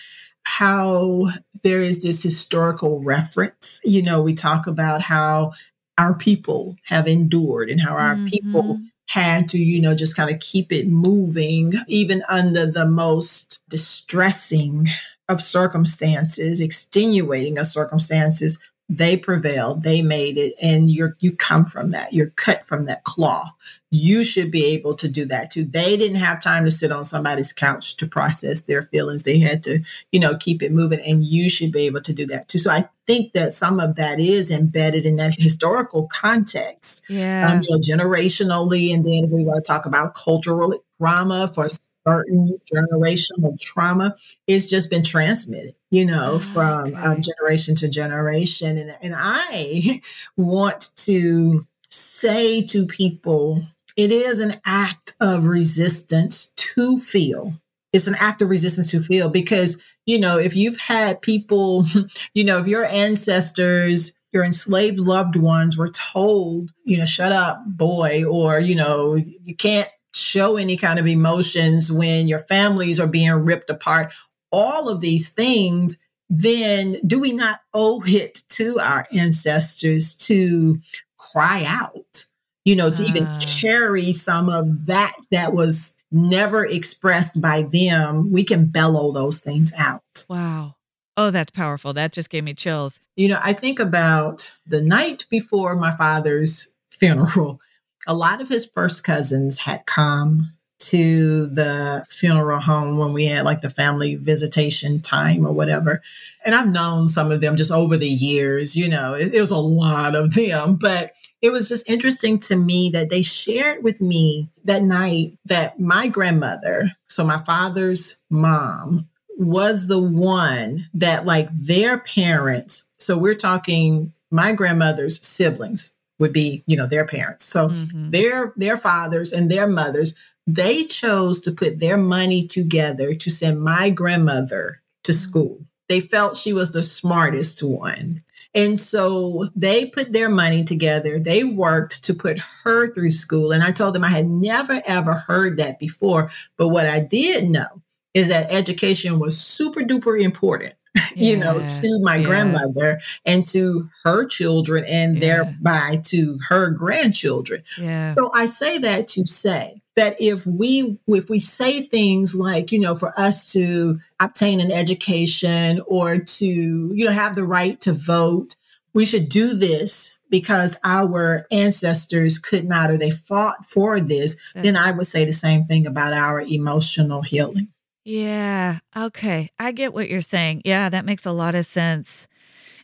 How 0.45 1.29
there 1.63 1.83
is 1.83 2.03
this 2.03 2.23
historical 2.23 3.01
reference. 3.03 3.81
You 3.85 4.03
know, 4.03 4.23
we 4.23 4.35
talk 4.35 4.67
about 4.67 5.03
how 5.03 5.53
our 5.99 6.15
people 6.15 6.77
have 6.85 7.09
endured 7.09 7.71
and 7.71 7.81
how 7.81 7.95
our 7.95 8.15
mm-hmm. 8.15 8.27
people 8.27 8.81
had 9.09 9.49
to, 9.49 9.59
you 9.59 9.81
know, 9.81 9.95
just 9.95 10.15
kind 10.15 10.31
of 10.31 10.39
keep 10.39 10.71
it 10.71 10.87
moving, 10.87 11.73
even 11.89 12.23
under 12.29 12.67
the 12.67 12.87
most 12.87 13.63
distressing 13.69 14.87
of 15.29 15.41
circumstances, 15.41 16.61
extenuating 16.61 17.59
of 17.59 17.67
circumstances, 17.67 18.59
they 18.89 19.17
prevailed 19.17 19.83
they 19.83 20.01
made 20.01 20.39
it 20.39 20.55
and 20.63 20.91
you're 20.91 21.17
you 21.21 21.33
come 21.33 21.67
from 21.67 21.91
that. 21.91 22.13
You're 22.13 22.31
cut 22.31 22.65
from 22.65 22.87
that 22.87 23.05
cloth. 23.05 23.55
You 23.91 24.25
should 24.25 24.51
be 24.51 24.65
able 24.67 24.95
to 24.95 25.09
do 25.09 25.27
that 25.27 25.51
too. 25.51 25.65
They 25.65 25.97
didn't 25.97 26.19
have 26.19 26.41
time 26.41 26.65
to 26.65 26.71
sit 26.71 26.93
on 26.93 27.05
somebody's 27.05 27.53
couch 27.53 27.97
to 27.99 28.07
process 28.07 28.63
their 28.63 28.83
feelings. 28.83 29.25
They 29.25 29.39
had 29.39 29.63
to 29.65 29.81
you 30.11 30.21
know 30.21 30.37
keep 30.37 30.63
it 30.63 30.73
moving 30.73 31.01
and 31.01 31.23
you 31.23 31.51
should 31.51 31.73
be 31.73 31.87
able 31.87 32.01
to 32.03 32.13
do 32.13 32.27
that 32.27 32.49
too. 32.49 32.59
So 32.59 32.71
i 32.71 32.89
think 33.07 33.33
that 33.33 33.55
some 33.55 33.81
of 33.81 33.97
that 33.97 34.21
is 34.21 34.51
embedded 34.51 35.07
in 35.07 35.17
that 35.17 35.35
historical 35.39 36.07
context 36.09 37.03
yeah 37.09 37.51
um, 37.51 37.63
you 37.63 37.71
know 37.71 37.79
generationally 37.79 38.93
and 38.93 39.07
then 39.07 39.31
we 39.31 39.47
want 39.47 39.57
to 39.57 39.67
talk 39.67 39.87
about 39.87 40.15
cultural 40.15 40.75
trauma 41.01 41.49
for 41.49 41.69
certain 42.07 42.59
generational 42.73 43.59
trauma. 43.61 44.17
It's 44.47 44.67
just 44.67 44.91
been 44.91 45.03
transmitted 45.03 45.75
you 45.91 46.05
know 46.05 46.33
oh, 46.33 46.39
from 46.39 46.89
okay. 46.89 47.01
um, 47.01 47.21
generation 47.21 47.75
to 47.75 47.89
generation 47.89 48.79
and, 48.79 48.97
and 49.03 49.15
i 49.17 50.01
want 50.37 50.91
to 50.97 51.67
say 51.91 52.63
to 52.63 52.87
people 52.87 53.63
it 53.97 54.13
is 54.13 54.41
an 54.41 54.55
act 54.65 55.15
of 55.21 55.47
resistance 55.47 56.53
to 56.57 56.99
feel 56.99 57.53
it's 57.93 58.07
an 58.07 58.17
act 58.19 58.43
of 58.43 58.51
resistance 58.51 58.91
to 58.91 59.01
feel 59.01 59.29
because 59.29 59.83
you 60.07 60.19
know 60.19 60.39
if 60.39 60.55
you've 60.55 60.79
had 60.79 61.23
people 61.23 61.85
you 62.35 62.45
know 62.45 62.59
if 62.59 62.67
your 62.67 62.85
ancestors 62.85 64.15
your 64.33 64.45
enslaved 64.45 65.01
loved 65.01 65.37
ones 65.37 65.77
were 65.77 65.91
told 65.91 66.71
you 66.85 66.99
know 66.99 67.07
shut 67.07 67.33
up 67.33 67.63
boy 67.67 68.25
or 68.25 68.61
you 68.61 68.75
know 68.75 69.15
you 69.15 69.57
can't 69.57 69.89
show 70.15 70.57
any 70.57 70.77
kind 70.77 70.99
of 70.99 71.07
emotions 71.07 71.91
when 71.91 72.29
your 72.29 72.39
families 72.39 72.99
are 73.01 73.07
being 73.07 73.33
ripped 73.33 73.71
apart, 73.71 74.13
all 74.51 74.89
of 74.89 75.01
these 75.01 75.31
things, 75.31 75.99
then 76.29 77.01
do 77.07 77.21
we 77.21 77.33
not 77.33 77.61
owe 77.75 78.03
it 78.07 78.43
to 78.51 78.79
our 78.81 79.07
ancestors 79.13 80.15
to 80.15 80.81
cry 81.17 81.65
out, 81.65 82.25
you 82.65 82.77
know, 82.77 82.91
to 82.91 83.03
uh. 83.03 83.07
even 83.07 83.27
ah. 83.27 83.39
carry 83.41 84.13
some 84.13 84.49
of 84.49 84.87
that 84.87 85.15
that 85.31 85.53
was 85.53 85.95
never 86.11 86.65
expressed 86.65 87.41
by 87.41 87.63
them? 87.63 88.31
We 88.31 88.45
can 88.45 88.67
bellow 88.67 89.13
those 89.13 89.41
things 89.41 89.73
out. 89.77 90.27
Wow. 90.29 90.77
Oh, 91.17 91.31
that's 91.31 91.51
powerful. 91.51 91.93
That 91.95 92.13
just 92.13 92.31
gave 92.31 92.45
me 92.45 92.55
chills. 92.55 93.01
You 93.17 93.29
know, 93.29 93.41
I 93.43 93.53
think 93.53 93.81
about 93.81 94.53
the 94.67 94.81
night 94.81 95.27
before 95.29 95.75
my 95.75 95.91
father's 95.91 96.73
funeral 96.91 97.61
a 98.09 98.15
lot 98.15 98.41
of 98.41 98.49
his 98.49 98.67
first 98.67 99.05
cousins 99.05 99.61
had 99.61 99.87
come 99.87 100.53
to 100.79 101.47
the 101.47 102.05
funeral 102.09 102.61
home 102.61 102.99
when 102.99 103.13
we 103.13 103.27
had 103.27 103.45
like 103.45 103.61
the 103.61 103.71
family 103.71 104.15
visitation 104.15 105.01
time 105.01 105.47
or 105.47 105.53
whatever. 105.53 106.03
And 106.45 106.55
I've 106.55 106.71
known 106.71 107.09
some 107.09 107.33
of 107.33 107.41
them 107.41 107.57
just 107.57 107.73
over 107.73 107.97
the 107.97 108.09
years, 108.09 108.77
you 108.77 108.89
know, 108.89 109.15
it, 109.15 109.35
it, 109.35 109.41
was 109.41 109.51
a 109.51 109.57
lot 109.57 110.15
of 110.15 110.35
them, 110.35 110.77
but 110.77 111.13
it 111.43 111.51
was 111.51 111.69
just 111.69 111.89
interesting 111.89 112.39
to 112.41 112.57
me 112.57 112.91
that 112.91 113.11
they 113.11 113.23
shared 113.23 113.83
with 113.83 114.01
me 114.01 114.51
that 114.65 114.83
night 114.83 115.37
that 115.45 115.81
my 115.81 116.07
grandmother, 116.07 116.91
so 117.07 117.25
my 117.25 117.39
father's 117.39 118.25
mom, 118.31 119.09
was 119.37 119.87
the 119.87 120.01
one 120.01 120.89
that 120.95 121.25
like 121.25 121.49
their 121.53 121.99
parents, 121.99 122.85
so 122.99 123.17
we're 123.17 123.37
talking 123.37 124.13
my 124.31 124.53
grandmother's 124.53 125.25
siblings, 125.25 125.95
would 126.19 126.33
be, 126.33 126.65
you 126.67 126.77
know, 126.77 126.87
their 126.87 127.05
parents. 127.05 127.45
So 127.45 127.69
mm-hmm. 127.69 128.11
their 128.11 128.53
their 128.57 128.77
fathers 128.77 129.33
and 129.33 129.51
their 129.51 129.69
mothers, 129.69 130.19
they 130.49 130.85
chose 130.87 131.41
to 131.43 131.53
put 131.53 131.79
their 131.79 131.99
money 131.99 132.47
together 132.47 133.15
to 133.15 133.31
send 133.31 133.61
my 133.61 133.91
grandmother 133.91 134.81
to 135.05 135.13
mm-hmm. 135.13 135.19
school. 135.19 135.67
They 135.91 136.01
felt 136.01 136.39
she 136.39 136.55
was 136.55 136.73
the 136.73 136.83
smartest 136.83 137.63
one. 137.63 138.23
And 138.55 138.81
so 138.81 139.47
they 139.55 139.85
put 139.85 140.13
their 140.13 140.31
money 140.31 140.65
together. 140.65 141.19
They 141.19 141.45
worked 141.45 142.03
to 142.05 142.15
put 142.15 142.39
her 142.65 142.89
through 142.93 143.11
school. 143.11 143.53
And 143.53 143.63
I 143.63 143.73
told 143.73 143.95
them 143.95 144.05
I 144.05 144.09
had 144.09 144.27
never, 144.27 144.83
ever 144.87 145.13
heard 145.13 145.59
that 145.59 145.79
before. 145.79 146.31
But 146.57 146.69
what 146.69 146.87
I 146.87 147.01
did 147.01 147.51
know 147.51 147.83
is 148.15 148.29
that 148.29 148.51
education 148.51 149.19
was 149.19 149.39
super 149.39 149.81
duper 149.81 150.19
important 150.21 150.75
you 151.15 151.37
know, 151.37 151.67
to 151.69 152.01
my 152.03 152.17
yeah. 152.17 152.27
grandmother 152.27 153.01
and 153.25 153.47
to 153.47 153.89
her 154.05 154.27
children 154.27 154.85
and 154.85 155.17
yeah. 155.17 155.21
thereby 155.21 156.01
to 156.07 156.39
her 156.49 156.71
grandchildren. 156.71 157.63
Yeah. 157.79 158.15
So 158.15 158.31
I 158.35 158.47
say 158.47 158.79
that 158.79 159.09
to 159.09 159.27
say 159.27 159.83
that 159.99 160.17
if 160.21 160.47
we 160.47 160.97
if 161.09 161.29
we 161.29 161.41
say 161.41 161.83
things 161.83 162.33
like, 162.33 162.71
you 162.71 162.79
know, 162.79 162.95
for 162.95 163.19
us 163.19 163.53
to 163.53 163.99
obtain 164.21 164.61
an 164.61 164.71
education 164.71 165.81
or 165.89 166.19
to, 166.19 166.47
you 166.47 167.05
know, 167.05 167.11
have 167.11 167.35
the 167.35 167.45
right 167.45 167.81
to 167.81 167.93
vote, 167.93 168.55
we 168.95 169.05
should 169.05 169.29
do 169.29 169.55
this 169.55 170.17
because 170.31 170.79
our 170.85 171.47
ancestors 171.51 172.39
could 172.39 172.65
not 172.65 172.93
or 172.93 172.97
they 172.97 173.11
fought 173.11 173.67
for 173.67 173.99
this, 173.99 174.37
then 174.55 174.77
I 174.77 174.93
would 174.93 175.07
say 175.07 175.25
the 175.25 175.33
same 175.33 175.65
thing 175.65 175.85
about 175.85 176.13
our 176.13 176.41
emotional 176.43 177.23
healing. 177.23 177.69
Yeah. 178.05 178.79
Okay. 178.97 179.51
I 179.59 179.73
get 179.73 179.93
what 179.93 180.09
you're 180.09 180.21
saying. 180.21 180.63
Yeah, 180.65 180.89
that 180.91 181.05
makes 181.05 181.27
a 181.27 181.33
lot 181.33 181.57
of 181.57 181.67
sense. 181.67 182.29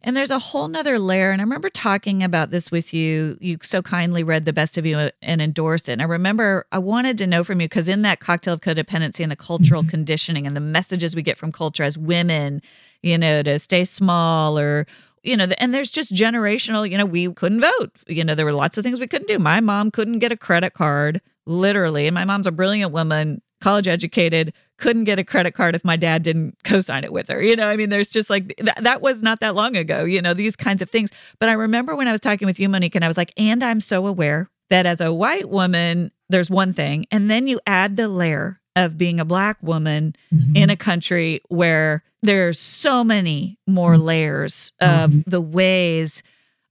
And 0.07 0.14
there's 0.14 0.30
a 0.30 0.38
whole 0.38 0.68
nother 0.68 0.98
layer. 0.98 1.30
And 1.30 1.40
I 1.40 1.44
remember 1.44 1.70
talking 1.70 2.22
about 2.22 2.50
this 2.50 2.70
with 2.70 2.92
you. 2.92 3.38
You 3.40 3.57
so 3.62 3.80
kindly 3.80 4.22
read 4.22 4.44
the 4.44 4.52
best 4.52 4.76
of 4.76 4.84
you 4.84 5.11
and 5.22 5.40
endorsed 5.40 5.88
it. 5.88 5.92
And 5.92 6.02
I 6.02 6.05
remember 6.05 6.66
I 6.70 6.78
wanted 6.78 7.16
to 7.18 7.26
know 7.26 7.42
from 7.42 7.61
you 7.62 7.68
because 7.68 7.88
in 7.88 8.02
that 8.02 8.20
cocktail 8.20 8.52
of 8.55 8.61
codependency 8.61 9.20
and 9.20 9.32
the 9.32 9.36
cultural 9.36 9.80
mm-hmm. 9.80 9.90
conditioning 9.90 10.46
and 10.46 10.55
the 10.55 10.61
messages 10.61 11.16
we 11.16 11.22
get 11.22 11.38
from 11.38 11.52
culture 11.52 11.82
as 11.82 11.96
women, 11.96 12.61
you 13.02 13.16
know, 13.16 13.42
to 13.42 13.59
stay 13.59 13.84
small 13.84 14.59
or 14.59 14.86
you 15.22 15.38
know, 15.38 15.46
and 15.57 15.72
there's 15.72 15.90
just 15.90 16.12
generational, 16.12 16.88
you 16.88 16.98
know, 16.98 17.07
we 17.07 17.32
couldn't 17.32 17.62
vote. 17.62 17.90
You 18.07 18.24
know, 18.24 18.34
there 18.34 18.44
were 18.44 18.52
lots 18.52 18.76
of 18.76 18.84
things 18.84 19.00
we 19.00 19.07
couldn't 19.07 19.26
do. 19.26 19.38
My 19.38 19.61
mom 19.61 19.90
couldn't 19.90 20.18
get 20.18 20.32
a 20.32 20.36
credit 20.36 20.74
card, 20.74 21.22
literally. 21.46 22.07
And 22.07 22.14
my 22.14 22.26
mom's 22.26 22.46
a 22.46 22.52
brilliant 22.52 22.92
woman, 22.92 23.40
college 23.64 23.88
educated, 23.88 24.52
couldn't 24.76 25.04
get 25.04 25.18
a 25.18 25.24
credit 25.24 25.52
card 25.52 25.74
if 25.74 25.82
my 25.86 25.96
dad 25.96 26.22
didn't 26.22 26.54
co-sign 26.64 27.02
it 27.02 27.14
with 27.14 27.28
her. 27.28 27.42
You 27.42 27.56
know, 27.56 27.66
I 27.66 27.76
mean, 27.76 27.88
there's 27.88 28.10
just 28.10 28.28
like 28.28 28.54
th- 28.56 28.76
that 28.78 29.00
was 29.00 29.22
not 29.22 29.40
that 29.40 29.54
long 29.54 29.74
ago, 29.74 30.04
you 30.04 30.20
know, 30.20 30.34
these 30.34 30.54
kinds 30.54 30.82
of 30.82 30.90
things. 30.90 31.10
But 31.38 31.48
I 31.48 31.52
remember 31.52 31.96
when 31.96 32.06
I 32.06 32.12
was 32.12 32.20
talking 32.20 32.44
with 32.44 32.60
you, 32.60 32.68
Monique, 32.68 32.94
and 32.94 33.02
I 33.02 33.08
was 33.08 33.16
like, 33.16 33.32
and 33.38 33.64
I'm 33.64 33.80
so 33.80 34.06
aware 34.06 34.50
that 34.68 34.84
as 34.84 35.00
a 35.00 35.14
white 35.14 35.48
woman, 35.48 36.12
there's 36.28 36.50
one 36.50 36.74
thing. 36.74 37.06
And 37.10 37.30
then 37.30 37.46
you 37.46 37.58
add 37.66 37.96
the 37.96 38.06
layer 38.06 38.60
of 38.76 38.98
being 38.98 39.18
a 39.18 39.24
black 39.24 39.56
woman 39.62 40.14
mm-hmm. 40.32 40.56
in 40.56 40.68
a 40.68 40.76
country 40.76 41.40
where 41.48 42.02
there's 42.22 42.60
so 42.60 43.02
many 43.02 43.58
more 43.66 43.96
layers 43.96 44.72
of 44.80 45.10
mm-hmm. 45.10 45.30
the 45.30 45.40
ways 45.40 46.22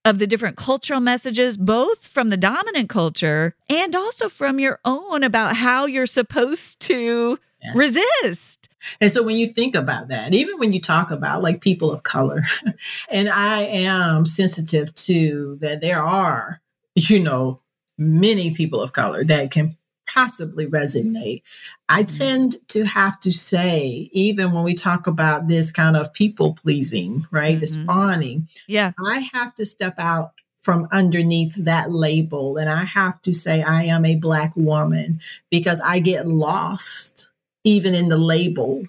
of 0.06 0.20
the 0.20 0.28
different 0.28 0.58
cultural 0.58 1.00
messages, 1.00 1.58
both 1.58 2.08
from 2.08 2.30
the 2.30 2.38
dominant 2.38 2.90
culture 2.90 3.56
and 3.70 3.96
also 3.96 4.30
from 4.30 4.60
your 4.60 4.80
own 4.84 5.24
about 5.24 5.56
how 5.56 5.86
you're 5.86 6.06
supposed 6.06 6.80
to 6.82 7.40
yes. 7.62 7.76
resist. 7.76 8.70
And 9.00 9.12
so 9.12 9.24
when 9.24 9.38
you 9.38 9.48
think 9.48 9.76
about 9.76 10.10
that, 10.10 10.34
even 10.34 10.58
when 10.58 10.74
you 10.74 10.82
talk 10.82 11.10
about 11.10 11.42
like 11.42 11.62
people 11.62 11.92
of 11.92 12.04
color, 12.04 12.44
and 13.10 13.30
I 13.30 13.62
am 13.64 14.26
sensitive 14.26 14.94
to 14.96 15.58
that 15.62 15.80
there 15.80 16.04
are, 16.04 16.62
you 16.96 17.20
know, 17.20 17.62
many 17.98 18.54
people 18.54 18.82
of 18.82 18.92
color 18.92 19.24
that 19.24 19.52
can 19.52 19.78
possibly 20.08 20.68
resonate. 20.68 21.42
I 21.90 22.04
mm-hmm. 22.04 22.18
tend 22.18 22.68
to 22.70 22.86
have 22.86 23.20
to 23.22 23.32
say, 23.32 24.10
even 24.12 24.52
when 24.52 24.64
we 24.64 24.74
talk 24.74 25.08
about 25.08 25.48
this 25.48 25.72
kind 25.72 25.98
of 25.98 26.14
people 26.14 26.54
pleasing, 26.54 27.26
right? 27.32 27.54
Mm-hmm. 27.54 27.60
This 27.62 27.78
fawning, 27.78 28.48
yeah, 28.68 28.92
I 29.04 29.30
have 29.34 29.56
to 29.56 29.66
step 29.66 29.96
out 29.98 30.34
from 30.64 30.88
underneath 30.92 31.56
that 31.56 31.92
label 31.92 32.58
and 32.58 32.70
I 32.70 32.86
have 32.86 33.22
to 33.24 33.34
say 33.34 33.62
I 33.62 33.84
am 33.84 34.06
a 34.06 34.16
black 34.16 34.56
woman 34.56 35.20
because 35.50 35.82
I 35.82 36.00
get 36.00 36.26
lost 36.26 37.30
even 37.66 37.94
in 37.94 38.08
the 38.08 38.18
label 38.18 38.86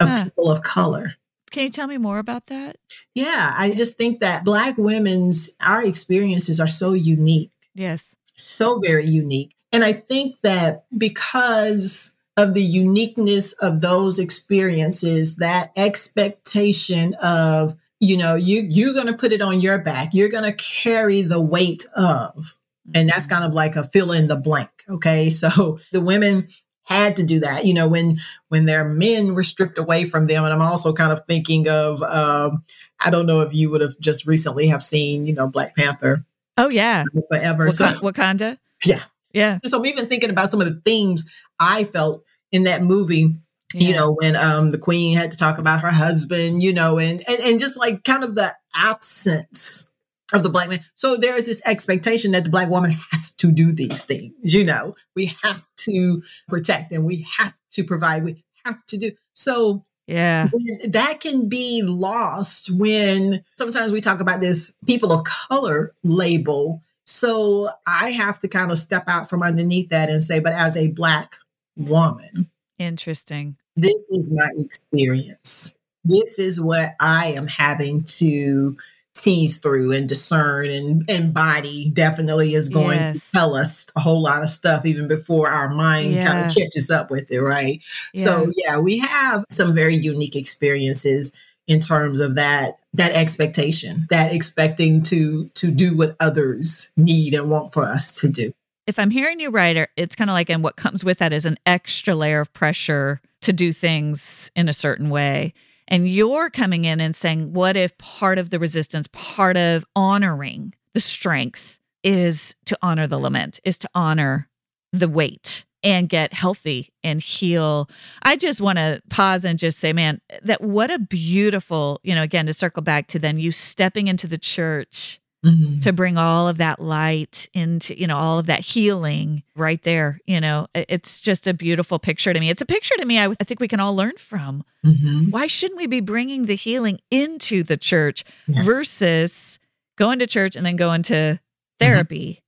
of 0.00 0.10
huh. 0.10 0.24
people 0.24 0.50
of 0.50 0.62
color. 0.62 1.14
Can 1.50 1.62
you 1.64 1.70
tell 1.70 1.86
me 1.86 1.98
more 1.98 2.18
about 2.18 2.48
that? 2.48 2.76
Yeah, 3.14 3.54
I 3.56 3.70
just 3.70 3.96
think 3.96 4.20
that 4.20 4.44
black 4.44 4.76
women's 4.76 5.56
our 5.60 5.82
experiences 5.82 6.60
are 6.60 6.68
so 6.68 6.92
unique. 6.92 7.50
Yes. 7.74 8.14
So 8.34 8.80
very 8.80 9.06
unique. 9.06 9.54
And 9.74 9.82
I 9.82 9.92
think 9.92 10.40
that 10.42 10.84
because 10.96 12.16
of 12.36 12.54
the 12.54 12.62
uniqueness 12.62 13.54
of 13.54 13.80
those 13.80 14.20
experiences, 14.20 15.36
that 15.36 15.72
expectation 15.76 17.14
of, 17.14 17.74
you 17.98 18.16
know, 18.16 18.36
you 18.36 18.68
you're 18.70 18.94
going 18.94 19.08
to 19.08 19.16
put 19.16 19.32
it 19.32 19.42
on 19.42 19.60
your 19.60 19.78
back. 19.78 20.10
You're 20.12 20.28
going 20.28 20.44
to 20.44 20.52
carry 20.52 21.22
the 21.22 21.40
weight 21.40 21.84
of. 21.96 22.56
And 22.94 23.08
that's 23.08 23.22
mm-hmm. 23.22 23.34
kind 23.34 23.44
of 23.44 23.52
like 23.52 23.74
a 23.74 23.82
fill 23.82 24.12
in 24.12 24.28
the 24.28 24.36
blank, 24.36 24.70
okay? 24.88 25.28
So 25.30 25.80
the 25.90 26.00
women 26.00 26.46
had 26.84 27.16
to 27.16 27.24
do 27.24 27.40
that, 27.40 27.64
you 27.64 27.74
know, 27.74 27.88
when 27.88 28.18
when 28.50 28.66
their 28.66 28.84
men 28.84 29.34
were 29.34 29.42
stripped 29.42 29.78
away 29.78 30.04
from 30.04 30.28
them 30.28 30.44
and 30.44 30.52
I'm 30.52 30.62
also 30.62 30.92
kind 30.92 31.10
of 31.10 31.26
thinking 31.26 31.68
of 31.68 32.00
um 32.04 32.62
I 33.00 33.10
don't 33.10 33.26
know 33.26 33.40
if 33.40 33.52
you 33.52 33.70
would 33.70 33.80
have 33.80 33.98
just 33.98 34.24
recently 34.24 34.68
have 34.68 34.84
seen, 34.84 35.24
you 35.24 35.34
know, 35.34 35.48
Black 35.48 35.74
Panther. 35.74 36.24
Oh 36.56 36.70
yeah. 36.70 37.02
Forever. 37.28 37.64
Wak- 37.64 37.74
so, 37.74 37.86
Wakanda? 37.86 38.56
Yeah. 38.84 39.00
Yeah. 39.34 39.58
So 39.66 39.78
I'm 39.78 39.86
even 39.86 40.06
thinking 40.08 40.30
about 40.30 40.48
some 40.48 40.60
of 40.60 40.66
the 40.66 40.80
themes 40.80 41.28
I 41.60 41.84
felt 41.84 42.24
in 42.52 42.64
that 42.64 42.82
movie. 42.82 43.34
Yeah. 43.74 43.88
You 43.88 43.94
know, 43.94 44.12
when 44.12 44.36
um 44.36 44.70
the 44.70 44.78
queen 44.78 45.16
had 45.16 45.32
to 45.32 45.36
talk 45.36 45.58
about 45.58 45.80
her 45.80 45.90
husband, 45.90 46.62
you 46.62 46.72
know, 46.72 46.98
and, 46.98 47.22
and 47.28 47.40
and 47.40 47.60
just 47.60 47.76
like 47.76 48.04
kind 48.04 48.22
of 48.24 48.36
the 48.36 48.54
absence 48.74 49.90
of 50.32 50.42
the 50.42 50.48
black 50.48 50.68
man. 50.68 50.80
So 50.94 51.16
there 51.16 51.36
is 51.36 51.46
this 51.46 51.60
expectation 51.66 52.32
that 52.32 52.44
the 52.44 52.50
black 52.50 52.68
woman 52.68 52.92
has 53.10 53.32
to 53.36 53.50
do 53.50 53.72
these 53.72 54.04
things. 54.04 54.32
You 54.42 54.64
know, 54.64 54.94
we 55.16 55.34
have 55.42 55.66
to 55.78 56.22
protect 56.48 56.92
and 56.92 57.04
we 57.04 57.26
have 57.36 57.54
to 57.72 57.84
provide. 57.84 58.24
We 58.24 58.44
have 58.64 58.84
to 58.86 58.96
do 58.96 59.10
so. 59.32 59.84
Yeah. 60.06 60.50
That 60.86 61.20
can 61.20 61.48
be 61.48 61.82
lost 61.82 62.70
when 62.70 63.42
sometimes 63.56 63.90
we 63.90 64.00
talk 64.00 64.20
about 64.20 64.40
this 64.40 64.76
people 64.86 65.10
of 65.12 65.24
color 65.24 65.94
label 66.04 66.82
so 67.06 67.70
I 67.86 68.10
have 68.10 68.38
to 68.40 68.48
kind 68.48 68.70
of 68.70 68.78
step 68.78 69.04
out 69.08 69.28
from 69.28 69.42
underneath 69.42 69.90
that 69.90 70.10
and 70.10 70.22
say, 70.22 70.40
but 70.40 70.52
as 70.52 70.76
a 70.76 70.88
Black 70.88 71.36
woman, 71.76 72.50
interesting. 72.78 73.56
This 73.76 74.10
is 74.10 74.32
my 74.34 74.50
experience. 74.56 75.76
This 76.04 76.38
is 76.38 76.60
what 76.60 76.94
I 77.00 77.28
am 77.28 77.48
having 77.48 78.04
to 78.04 78.76
tease 79.14 79.58
through 79.58 79.92
and 79.92 80.08
discern 80.08 80.70
and, 80.70 81.04
and 81.08 81.32
body 81.32 81.90
definitely 81.90 82.54
is 82.54 82.68
going 82.68 82.98
yes. 82.98 83.12
to 83.12 83.32
tell 83.32 83.54
us 83.54 83.86
a 83.94 84.00
whole 84.00 84.20
lot 84.20 84.42
of 84.42 84.48
stuff 84.48 84.84
even 84.84 85.06
before 85.06 85.48
our 85.48 85.68
mind 85.68 86.12
yeah. 86.12 86.26
kind 86.26 86.44
of 86.44 86.54
catches 86.54 86.90
up 86.90 87.12
with 87.12 87.30
it 87.30 87.40
right 87.40 87.80
yeah. 88.12 88.24
so 88.24 88.50
yeah 88.56 88.76
we 88.76 88.98
have 88.98 89.44
some 89.50 89.72
very 89.72 89.96
unique 89.96 90.34
experiences 90.34 91.32
in 91.68 91.78
terms 91.78 92.18
of 92.18 92.34
that 92.34 92.78
that 92.94 93.12
expectation 93.12 94.06
that 94.08 94.32
expecting 94.32 95.02
to 95.02 95.50
to 95.54 95.70
do 95.70 95.96
what 95.96 96.16
others 96.20 96.90
need 96.96 97.34
and 97.34 97.50
want 97.50 97.72
for 97.72 97.84
us 97.84 98.18
to 98.20 98.28
do. 98.28 98.52
If 98.86 98.98
i'm 98.98 99.10
hearing 99.10 99.40
you 99.40 99.50
right 99.50 99.88
it's 99.96 100.16
kind 100.16 100.30
of 100.30 100.34
like 100.34 100.48
and 100.48 100.62
what 100.62 100.76
comes 100.76 101.04
with 101.04 101.18
that 101.18 101.32
is 101.32 101.44
an 101.44 101.58
extra 101.66 102.14
layer 102.14 102.40
of 102.40 102.52
pressure 102.54 103.20
to 103.42 103.52
do 103.52 103.72
things 103.72 104.50
in 104.56 104.68
a 104.68 104.72
certain 104.72 105.10
way. 105.10 105.52
And 105.86 106.08
you're 106.08 106.48
coming 106.48 106.86
in 106.86 107.00
and 107.00 107.14
saying 107.14 107.52
what 107.52 107.76
if 107.76 107.96
part 107.98 108.38
of 108.38 108.50
the 108.50 108.58
resistance 108.58 109.06
part 109.12 109.56
of 109.56 109.84
honoring 109.94 110.74
the 110.94 111.00
strength 111.00 111.78
is 112.02 112.54
to 112.66 112.78
honor 112.80 113.06
the 113.06 113.18
lament 113.18 113.60
is 113.64 113.76
to 113.78 113.88
honor 113.94 114.48
the 114.92 115.08
weight 115.08 115.64
and 115.84 116.08
get 116.08 116.32
healthy 116.32 116.90
and 117.04 117.20
heal. 117.20 117.88
I 118.22 118.36
just 118.36 118.60
want 118.60 118.78
to 118.78 119.02
pause 119.10 119.44
and 119.44 119.58
just 119.58 119.78
say, 119.78 119.92
man, 119.92 120.20
that 120.42 120.62
what 120.62 120.90
a 120.90 120.98
beautiful, 120.98 122.00
you 122.02 122.14
know, 122.14 122.22
again, 122.22 122.46
to 122.46 122.54
circle 122.54 122.82
back 122.82 123.06
to 123.08 123.18
then 123.18 123.38
you 123.38 123.52
stepping 123.52 124.08
into 124.08 124.26
the 124.26 124.38
church 124.38 125.20
mm-hmm. 125.44 125.80
to 125.80 125.92
bring 125.92 126.16
all 126.16 126.48
of 126.48 126.56
that 126.56 126.80
light 126.80 127.48
into, 127.52 127.98
you 128.00 128.06
know, 128.06 128.16
all 128.16 128.38
of 128.38 128.46
that 128.46 128.60
healing 128.60 129.42
right 129.54 129.82
there. 129.82 130.18
You 130.26 130.40
know, 130.40 130.66
it's 130.74 131.20
just 131.20 131.46
a 131.46 131.52
beautiful 131.52 131.98
picture 131.98 132.32
to 132.32 132.40
me. 132.40 132.48
It's 132.48 132.62
a 132.62 132.66
picture 132.66 132.96
to 132.96 133.04
me 133.04 133.18
I, 133.18 133.28
I 133.28 133.44
think 133.44 133.60
we 133.60 133.68
can 133.68 133.80
all 133.80 133.94
learn 133.94 134.16
from. 134.16 134.64
Mm-hmm. 134.84 135.30
Why 135.30 135.46
shouldn't 135.46 135.78
we 135.78 135.86
be 135.86 136.00
bringing 136.00 136.46
the 136.46 136.56
healing 136.56 136.98
into 137.10 137.62
the 137.62 137.76
church 137.76 138.24
yes. 138.48 138.64
versus 138.66 139.58
going 139.96 140.18
to 140.20 140.26
church 140.26 140.56
and 140.56 140.64
then 140.64 140.76
going 140.76 141.02
to 141.04 141.14
mm-hmm. 141.14 141.36
therapy? 141.78 142.30
Mm-hmm. 142.30 142.43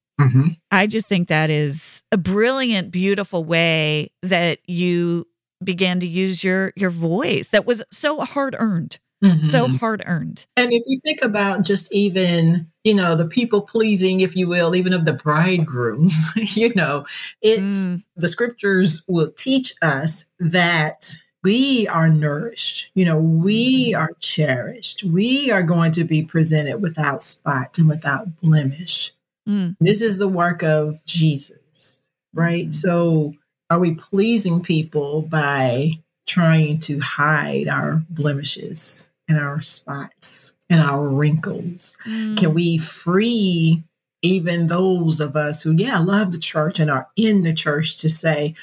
I 0.71 0.87
just 0.87 1.07
think 1.07 1.29
that 1.29 1.51
is 1.51 2.03
a 2.13 2.17
brilliant, 2.17 2.91
beautiful 2.91 3.45
way 3.45 4.11
that 4.23 4.59
you 4.69 5.27
began 5.63 6.01
to 6.01 6.07
use 6.07 6.45
your 6.45 6.73
your 6.77 6.91
voice 6.91 7.49
that 7.51 7.67
was 7.67 7.83
so 7.91 8.21
hard 8.21 8.57
earned. 8.59 8.99
Mm-hmm. 9.25 9.45
So 9.45 9.67
hard 9.69 10.03
earned. 10.07 10.45
And 10.57 10.75
if 10.75 10.83
you 10.87 11.01
think 11.03 11.23
about 11.23 11.65
just 11.65 11.93
even, 11.93 12.71
you 12.85 12.93
know, 12.93 13.15
the 13.15 13.27
people 13.27 13.63
pleasing, 13.63 14.21
if 14.21 14.37
you 14.37 14.47
will, 14.47 14.77
even 14.77 14.93
of 14.93 15.07
the 15.07 15.15
bridegroom, 15.15 16.11
you 16.37 16.75
know, 16.75 17.07
it's 17.41 17.87
mm. 17.87 18.05
the 18.15 18.29
scriptures 18.29 19.05
will 19.09 19.31
teach 19.31 19.73
us 19.81 20.27
that 20.39 21.15
we 21.43 21.89
are 21.89 22.11
nourished, 22.11 22.91
you 22.95 23.07
know, 23.07 23.17
we 23.17 23.93
mm-hmm. 23.93 24.03
are 24.03 24.13
cherished, 24.21 25.05
we 25.05 25.51
are 25.51 25.63
going 25.63 25.93
to 25.93 26.05
be 26.05 26.23
presented 26.23 26.83
without 26.83 27.23
spot 27.23 27.79
and 27.79 27.89
without 27.89 28.41
blemish. 28.43 29.13
Mm. 29.49 29.77
This 29.81 30.03
is 30.03 30.19
the 30.19 30.29
work 30.29 30.63
of 30.63 31.05
Jesus, 31.05 32.07
right? 32.35 32.69
Mm. 32.69 32.75
So, 32.75 33.35
are 33.71 33.79
we 33.79 33.95
pleasing 33.95 34.63
people 34.63 35.23
by 35.23 35.93
trying 36.27 36.79
to 36.79 37.01
hide 37.01 37.69
our 37.69 38.03
blemishes 38.11 39.11
and 39.29 39.39
our 39.39 39.61
spots 39.61 40.55
and 40.69 40.81
our 40.81 41.07
wrinkles? 41.07 41.97
Mm. 42.05 42.37
Can 42.39 42.55
we 42.55 42.79
free 42.79 43.83
even 44.23 44.67
those 44.67 45.21
of 45.21 45.37
us 45.37 45.63
who, 45.63 45.73
yeah, 45.73 45.99
love 45.99 46.33
the 46.33 46.39
church 46.39 46.81
and 46.81 46.91
are 46.91 47.09
in 47.17 47.43
the 47.43 47.53
church 47.53 47.97
to 47.99 48.09
say, 48.09 48.55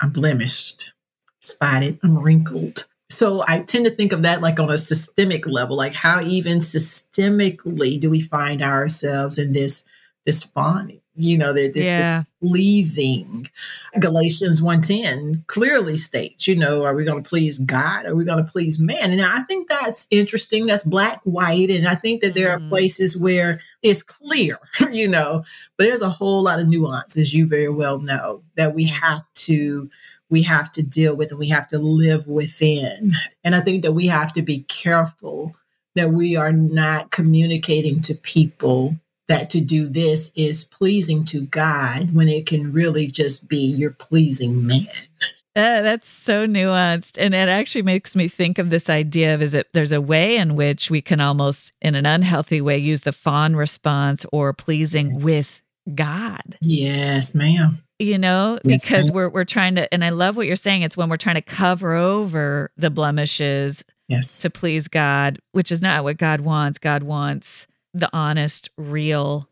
I'm 0.00 0.10
blemished, 0.10 0.92
spotted, 1.40 1.98
I'm 2.02 2.18
wrinkled? 2.18 2.86
So 3.10 3.42
I 3.46 3.62
tend 3.62 3.84
to 3.86 3.90
think 3.90 4.12
of 4.12 4.22
that 4.22 4.40
like 4.40 4.60
on 4.60 4.70
a 4.70 4.78
systemic 4.78 5.46
level, 5.46 5.76
like 5.76 5.94
how 5.94 6.22
even 6.22 6.58
systemically 6.58 8.00
do 8.00 8.08
we 8.08 8.20
find 8.20 8.62
ourselves 8.62 9.36
in 9.36 9.52
this 9.52 9.84
this 10.30 10.42
fawning. 10.44 10.96
you 11.16 11.36
know, 11.36 11.52
this, 11.52 11.74
Yeah. 11.86 11.98
this 12.22 12.26
pleasing. 12.40 13.46
Galatians 13.98 14.62
1:10 14.62 15.42
clearly 15.48 15.96
states, 15.98 16.46
you 16.48 16.56
know, 16.56 16.84
are 16.84 16.94
we 16.94 17.04
going 17.04 17.22
to 17.22 17.28
please 17.28 17.58
God? 17.58 18.06
Are 18.06 18.14
we 18.14 18.24
going 18.24 18.42
to 18.42 18.50
please 18.50 18.78
man? 18.78 19.10
And 19.10 19.20
I 19.20 19.40
think 19.42 19.68
that's 19.68 20.06
interesting. 20.10 20.64
That's 20.66 20.84
black, 20.84 21.20
white. 21.24 21.68
And 21.68 21.86
I 21.86 21.94
think 21.94 22.22
that 22.22 22.32
there 22.34 22.50
are 22.52 22.58
Mhm. 22.60 22.70
places 22.70 23.18
where 23.18 23.60
it's 23.82 24.02
clear, 24.02 24.58
you 24.92 25.08
know, 25.08 25.44
but 25.76 25.84
there's 25.84 26.00
a 26.00 26.08
whole 26.08 26.42
lot 26.44 26.60
of 26.60 26.68
nuance, 26.68 27.16
as 27.18 27.34
you 27.34 27.46
very 27.46 27.68
well 27.68 27.98
know, 27.98 28.42
that 28.56 28.74
we 28.74 28.84
have 28.84 29.24
to 29.46 29.90
we 30.30 30.42
have 30.44 30.70
to 30.70 30.82
deal 30.82 31.16
with 31.16 31.32
and 31.32 31.40
we 31.40 31.48
have 31.48 31.66
to 31.68 31.78
live 31.78 32.28
within. 32.28 33.12
And 33.42 33.56
I 33.56 33.60
think 33.60 33.82
that 33.82 33.92
we 33.92 34.06
have 34.06 34.32
to 34.34 34.42
be 34.42 34.60
careful 34.68 35.56
that 35.96 36.12
we 36.12 36.36
are 36.36 36.52
not 36.52 37.10
communicating 37.10 38.00
to 38.02 38.14
people 38.14 38.96
that 39.30 39.48
to 39.50 39.60
do 39.60 39.86
this 39.88 40.32
is 40.36 40.64
pleasing 40.64 41.24
to 41.26 41.42
God 41.46 42.12
when 42.14 42.28
it 42.28 42.46
can 42.46 42.72
really 42.72 43.06
just 43.06 43.48
be 43.48 43.58
you're 43.58 43.92
pleasing 43.92 44.66
man. 44.66 44.86
Uh, 45.56 45.82
that's 45.82 46.08
so 46.08 46.46
nuanced. 46.46 47.16
And 47.18 47.32
it 47.34 47.48
actually 47.48 47.82
makes 47.82 48.14
me 48.14 48.28
think 48.28 48.58
of 48.58 48.70
this 48.70 48.88
idea 48.90 49.34
of 49.34 49.40
is 49.42 49.54
it 49.54 49.68
there's 49.72 49.92
a 49.92 50.00
way 50.00 50.36
in 50.36 50.54
which 50.56 50.90
we 50.90 51.00
can 51.00 51.20
almost, 51.20 51.72
in 51.80 51.94
an 51.94 52.06
unhealthy 52.06 52.60
way, 52.60 52.78
use 52.78 53.00
the 53.02 53.12
fawn 53.12 53.56
response 53.56 54.26
or 54.32 54.52
pleasing 54.52 55.14
Yes. 55.16 55.24
with 55.24 55.62
God. 55.94 56.56
Yes, 56.60 57.34
ma'am. 57.34 57.78
You 57.98 58.18
know, 58.18 58.58
Yes, 58.64 58.84
because 58.84 59.06
ma'am. 59.08 59.14
we're 59.14 59.28
we're 59.28 59.44
trying 59.44 59.74
to 59.76 59.92
and 59.94 60.04
I 60.04 60.10
love 60.10 60.36
what 60.36 60.46
you're 60.46 60.56
saying. 60.56 60.82
It's 60.82 60.96
when 60.96 61.08
we're 61.08 61.16
trying 61.16 61.34
to 61.36 61.42
cover 61.42 61.94
over 61.94 62.70
the 62.76 62.90
blemishes 62.90 63.84
Yes. 64.08 64.42
to 64.42 64.50
please 64.50 64.88
God, 64.88 65.38
which 65.52 65.70
is 65.70 65.80
not 65.80 66.02
what 66.04 66.16
God 66.16 66.40
wants. 66.40 66.78
God 66.78 67.02
wants 67.04 67.66
the 67.94 68.08
honest, 68.12 68.70
real 68.76 69.48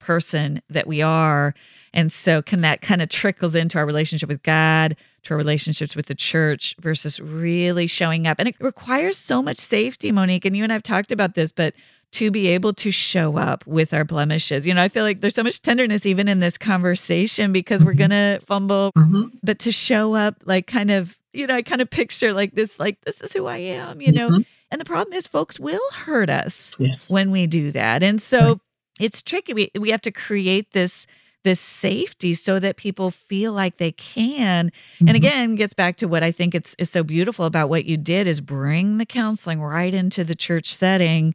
person 0.00 0.60
that 0.68 0.86
we 0.86 1.00
are. 1.02 1.54
And 1.94 2.10
so 2.10 2.42
can 2.42 2.62
that 2.62 2.80
kind 2.80 3.00
of 3.02 3.08
trickles 3.08 3.54
into 3.54 3.78
our 3.78 3.86
relationship 3.86 4.28
with 4.28 4.42
God, 4.42 4.96
to 5.24 5.34
our 5.34 5.38
relationships 5.38 5.94
with 5.94 6.06
the 6.06 6.14
church 6.14 6.74
versus 6.80 7.20
really 7.20 7.86
showing 7.86 8.26
up. 8.26 8.38
And 8.40 8.48
it 8.48 8.56
requires 8.60 9.16
so 9.16 9.40
much 9.42 9.58
safety, 9.58 10.10
Monique. 10.10 10.44
And 10.44 10.56
you 10.56 10.64
and 10.64 10.72
I've 10.72 10.82
talked 10.82 11.12
about 11.12 11.34
this, 11.34 11.52
but 11.52 11.74
to 12.12 12.30
be 12.30 12.48
able 12.48 12.72
to 12.74 12.90
show 12.90 13.38
up 13.38 13.66
with 13.66 13.94
our 13.94 14.04
blemishes. 14.04 14.66
You 14.66 14.74
know, 14.74 14.82
I 14.82 14.88
feel 14.88 15.04
like 15.04 15.20
there's 15.20 15.34
so 15.34 15.42
much 15.42 15.62
tenderness 15.62 16.04
even 16.04 16.28
in 16.28 16.40
this 16.40 16.58
conversation 16.58 17.52
because 17.52 17.84
we're 17.84 17.94
Mhm. 17.94 17.98
going 17.98 18.10
to 18.10 18.40
fumble, 18.44 18.92
Mhm. 18.98 19.30
but 19.42 19.58
to 19.60 19.72
show 19.72 20.14
up 20.14 20.36
like 20.44 20.66
kind 20.66 20.90
of, 20.90 21.16
you 21.32 21.46
know, 21.46 21.54
I 21.54 21.62
kind 21.62 21.80
of 21.80 21.88
picture 21.88 22.34
like 22.34 22.54
this, 22.54 22.78
like, 22.78 23.00
this 23.02 23.22
is 23.22 23.32
who 23.32 23.46
I 23.46 23.58
am, 23.58 24.02
you 24.02 24.12
know? 24.12 24.42
And 24.72 24.80
the 24.80 24.84
problem 24.86 25.12
is, 25.12 25.26
folks 25.28 25.60
will 25.60 25.80
hurt 25.92 26.30
us 26.30 26.72
Yes. 26.78 27.10
when 27.10 27.30
we 27.30 27.46
do 27.46 27.70
that, 27.72 28.02
and 28.02 28.20
so 28.20 28.48
Right. 28.48 28.58
it's 29.00 29.22
tricky. 29.22 29.52
We 29.52 29.70
we 29.78 29.90
have 29.90 30.00
to 30.02 30.10
create 30.10 30.72
this 30.72 31.06
this 31.44 31.58
safety 31.60 32.34
so 32.34 32.60
that 32.60 32.76
people 32.76 33.10
feel 33.10 33.52
like 33.52 33.78
they 33.78 33.90
can. 33.92 34.70
And 35.00 35.08
Mhm. 35.10 35.14
again, 35.16 35.54
gets 35.56 35.74
back 35.74 35.96
to 35.96 36.06
what 36.06 36.22
I 36.22 36.30
think 36.30 36.54
it's 36.54 36.74
is 36.78 36.88
so 36.88 37.02
beautiful 37.02 37.44
about 37.46 37.68
what 37.68 37.84
you 37.84 37.96
did 37.96 38.28
is 38.28 38.40
bring 38.40 38.98
the 38.98 39.04
counseling 39.06 39.60
right 39.60 39.92
into 39.92 40.22
the 40.22 40.36
church 40.36 40.72
setting 40.74 41.34